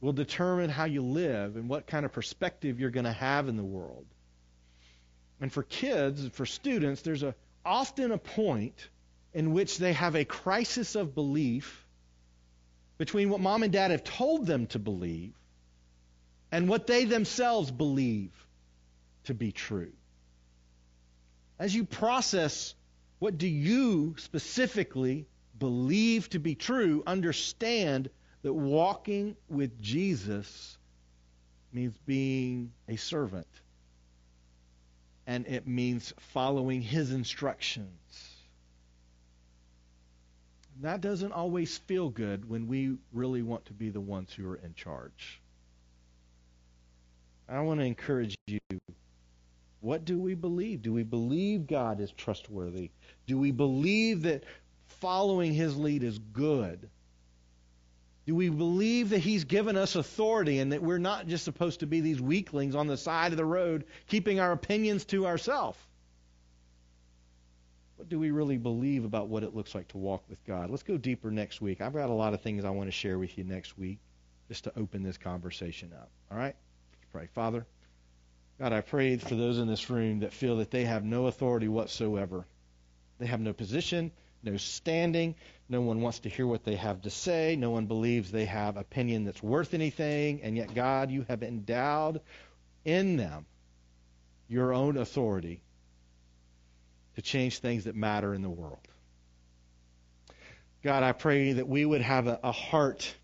will 0.00 0.12
determine 0.12 0.68
how 0.68 0.84
you 0.84 1.02
live 1.02 1.56
and 1.56 1.68
what 1.68 1.86
kind 1.86 2.04
of 2.04 2.12
perspective 2.12 2.78
you're 2.78 2.90
going 2.90 3.04
to 3.04 3.12
have 3.12 3.48
in 3.48 3.56
the 3.56 3.64
world. 3.64 4.04
And 5.40 5.52
for 5.52 5.62
kids, 5.62 6.28
for 6.32 6.44
students, 6.44 7.02
there's 7.02 7.22
a 7.22 7.34
often 7.64 8.12
a 8.12 8.18
point 8.18 8.88
in 9.32 9.52
which 9.52 9.78
they 9.78 9.92
have 9.92 10.14
a 10.14 10.24
crisis 10.24 10.94
of 10.94 11.14
belief 11.14 11.86
between 12.98 13.30
what 13.30 13.40
mom 13.40 13.62
and 13.62 13.72
dad 13.72 13.90
have 13.90 14.04
told 14.04 14.46
them 14.46 14.66
to 14.68 14.78
believe 14.78 15.32
and 16.50 16.68
what 16.68 16.86
they 16.86 17.04
themselves 17.04 17.70
believe 17.70 18.30
to 19.24 19.34
be 19.34 19.52
true. 19.52 19.92
As 21.62 21.72
you 21.72 21.84
process 21.84 22.74
what 23.20 23.38
do 23.38 23.46
you 23.46 24.16
specifically 24.18 25.28
believe 25.56 26.28
to 26.30 26.40
be 26.40 26.56
true, 26.56 27.04
understand 27.06 28.10
that 28.42 28.52
walking 28.52 29.36
with 29.48 29.80
Jesus 29.80 30.76
means 31.72 31.96
being 32.04 32.72
a 32.88 32.96
servant. 32.96 33.46
And 35.24 35.46
it 35.46 35.68
means 35.68 36.12
following 36.32 36.82
his 36.82 37.12
instructions. 37.12 38.34
That 40.80 41.00
doesn't 41.00 41.30
always 41.30 41.78
feel 41.78 42.10
good 42.10 42.48
when 42.48 42.66
we 42.66 42.96
really 43.12 43.42
want 43.42 43.66
to 43.66 43.72
be 43.72 43.90
the 43.90 44.00
ones 44.00 44.32
who 44.32 44.50
are 44.50 44.56
in 44.56 44.74
charge. 44.74 45.40
I 47.48 47.60
want 47.60 47.78
to 47.78 47.86
encourage 47.86 48.34
you. 48.48 48.58
What 49.82 50.04
do 50.04 50.16
we 50.16 50.34
believe? 50.34 50.80
Do 50.80 50.92
we 50.92 51.02
believe 51.02 51.66
God 51.66 51.98
is 51.98 52.12
trustworthy? 52.12 52.92
Do 53.26 53.36
we 53.36 53.50
believe 53.50 54.22
that 54.22 54.44
following 54.86 55.52
his 55.52 55.76
lead 55.76 56.04
is 56.04 56.20
good? 56.20 56.88
Do 58.24 58.36
we 58.36 58.48
believe 58.48 59.10
that 59.10 59.18
he's 59.18 59.42
given 59.42 59.76
us 59.76 59.96
authority 59.96 60.60
and 60.60 60.70
that 60.70 60.84
we're 60.84 60.98
not 60.98 61.26
just 61.26 61.44
supposed 61.44 61.80
to 61.80 61.88
be 61.88 62.00
these 62.00 62.20
weaklings 62.20 62.76
on 62.76 62.86
the 62.86 62.96
side 62.96 63.32
of 63.32 63.36
the 63.36 63.44
road 63.44 63.84
keeping 64.06 64.38
our 64.38 64.52
opinions 64.52 65.04
to 65.06 65.26
ourselves? 65.26 65.80
What 67.96 68.08
do 68.08 68.20
we 68.20 68.30
really 68.30 68.58
believe 68.58 69.04
about 69.04 69.26
what 69.26 69.42
it 69.42 69.52
looks 69.52 69.74
like 69.74 69.88
to 69.88 69.98
walk 69.98 70.22
with 70.30 70.44
God? 70.44 70.70
Let's 70.70 70.84
go 70.84 70.96
deeper 70.96 71.32
next 71.32 71.60
week. 71.60 71.80
I've 71.80 71.92
got 71.92 72.08
a 72.08 72.14
lot 72.14 72.34
of 72.34 72.40
things 72.40 72.64
I 72.64 72.70
want 72.70 72.86
to 72.86 72.92
share 72.92 73.18
with 73.18 73.36
you 73.36 73.42
next 73.42 73.76
week 73.76 73.98
just 74.46 74.62
to 74.62 74.78
open 74.78 75.02
this 75.02 75.18
conversation 75.18 75.92
up. 75.92 76.08
All 76.30 76.38
right? 76.38 76.54
Let's 76.54 77.06
pray. 77.10 77.26
Father, 77.34 77.66
God, 78.58 78.72
I 78.72 78.80
pray 78.80 79.16
for 79.16 79.34
those 79.34 79.58
in 79.58 79.66
this 79.66 79.90
room 79.90 80.20
that 80.20 80.32
feel 80.32 80.58
that 80.58 80.70
they 80.70 80.84
have 80.84 81.04
no 81.04 81.26
authority 81.26 81.68
whatsoever. 81.68 82.46
They 83.18 83.26
have 83.26 83.40
no 83.40 83.52
position, 83.52 84.12
no 84.42 84.56
standing. 84.56 85.34
No 85.68 85.80
one 85.80 86.00
wants 86.00 86.20
to 86.20 86.28
hear 86.28 86.46
what 86.46 86.64
they 86.64 86.76
have 86.76 87.02
to 87.02 87.10
say. 87.10 87.56
No 87.56 87.70
one 87.70 87.86
believes 87.86 88.30
they 88.30 88.44
have 88.44 88.76
opinion 88.76 89.24
that's 89.24 89.42
worth 89.42 89.74
anything. 89.74 90.42
And 90.42 90.56
yet, 90.56 90.74
God, 90.74 91.10
you 91.10 91.24
have 91.28 91.42
endowed 91.42 92.20
in 92.84 93.16
them 93.16 93.46
your 94.48 94.72
own 94.74 94.96
authority 94.96 95.62
to 97.16 97.22
change 97.22 97.58
things 97.58 97.84
that 97.84 97.96
matter 97.96 98.34
in 98.34 98.42
the 98.42 98.50
world. 98.50 98.86
God, 100.82 101.02
I 101.02 101.12
pray 101.12 101.54
that 101.54 101.68
we 101.68 101.84
would 101.84 102.00
have 102.00 102.26
a, 102.26 102.40
a 102.42 102.52
heart 102.52 103.14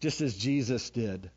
just 0.00 0.20
as 0.20 0.36
Jesus 0.36 0.90
did, 0.90 1.30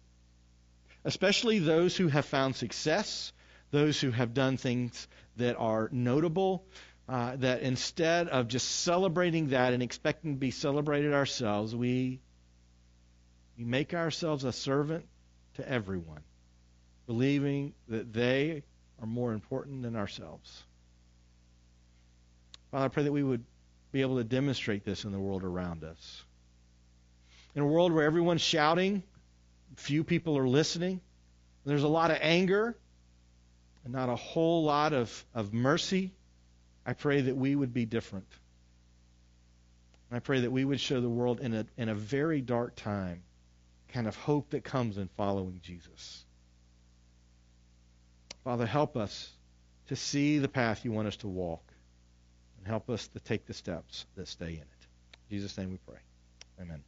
especially 1.05 1.59
those 1.59 1.95
who 1.95 2.07
have 2.07 2.25
found 2.25 2.55
success, 2.55 3.33
those 3.71 3.99
who 3.99 4.11
have 4.11 4.33
done 4.33 4.57
things 4.57 5.07
that 5.37 5.55
are 5.57 5.89
notable, 5.91 6.65
uh, 7.09 7.35
that 7.37 7.61
instead 7.61 8.29
of 8.29 8.47
just 8.47 8.69
celebrating 8.81 9.49
that 9.49 9.73
and 9.73 9.83
expecting 9.83 10.33
to 10.33 10.39
be 10.39 10.51
celebrated 10.51 11.13
ourselves, 11.13 11.75
we, 11.75 12.21
we 13.57 13.65
make 13.65 13.93
ourselves 13.93 14.43
a 14.43 14.53
servant 14.53 15.05
to 15.55 15.67
everyone, 15.67 16.21
believing 17.05 17.73
that 17.89 18.13
they 18.13 18.63
are 19.01 19.07
more 19.07 19.33
important 19.33 19.83
than 19.83 19.95
ourselves. 19.95 20.63
Father, 22.71 22.85
I 22.85 22.87
pray 22.87 23.03
that 23.03 23.11
we 23.11 23.23
would 23.23 23.43
be 23.91 24.01
able 24.01 24.17
to 24.17 24.23
demonstrate 24.23 24.83
this 24.85 25.03
in 25.03 25.11
the 25.11 25.19
world 25.19 25.43
around 25.43 25.83
us. 25.83 26.23
In 27.53 27.61
a 27.61 27.67
world 27.67 27.91
where 27.91 28.05
everyone's 28.05 28.41
shouting, 28.41 29.03
few 29.75 30.03
people 30.03 30.37
are 30.37 30.47
listening, 30.47 31.01
there's 31.65 31.83
a 31.83 31.87
lot 31.87 32.11
of 32.11 32.17
anger, 32.21 32.77
and 33.83 33.93
not 33.93 34.09
a 34.09 34.15
whole 34.15 34.63
lot 34.63 34.93
of, 34.93 35.25
of 35.33 35.53
mercy 35.53 36.13
I 36.85 36.93
pray 36.93 37.21
that 37.21 37.35
we 37.35 37.55
would 37.55 37.73
be 37.73 37.85
different. 37.85 38.27
I 40.11 40.19
pray 40.19 40.41
that 40.41 40.51
we 40.51 40.63
would 40.63 40.79
show 40.79 41.01
the 41.01 41.09
world 41.09 41.39
in 41.39 41.55
a, 41.55 41.65
in 41.75 41.89
a 41.89 41.95
very 41.95 42.39
dark 42.39 42.75
time 42.75 43.23
kind 43.87 44.07
of 44.07 44.15
hope 44.15 44.51
that 44.51 44.63
comes 44.63 44.97
in 44.97 45.07
following 45.17 45.59
Jesus. 45.63 46.23
Father, 48.43 48.67
help 48.67 48.95
us 48.95 49.31
to 49.87 49.95
see 49.95 50.37
the 50.37 50.47
path 50.47 50.85
you 50.85 50.91
want 50.91 51.07
us 51.07 51.15
to 51.17 51.27
walk 51.27 51.63
and 52.59 52.67
help 52.67 52.89
us 52.89 53.07
to 53.09 53.19
take 53.19 53.47
the 53.47 53.53
steps 53.53 54.05
that 54.15 54.27
stay 54.27 54.49
in 54.49 54.53
it. 54.53 54.87
In 55.29 55.37
Jesus' 55.37 55.57
name 55.57 55.71
we 55.71 55.77
pray. 55.77 55.99
Amen. 56.61 56.83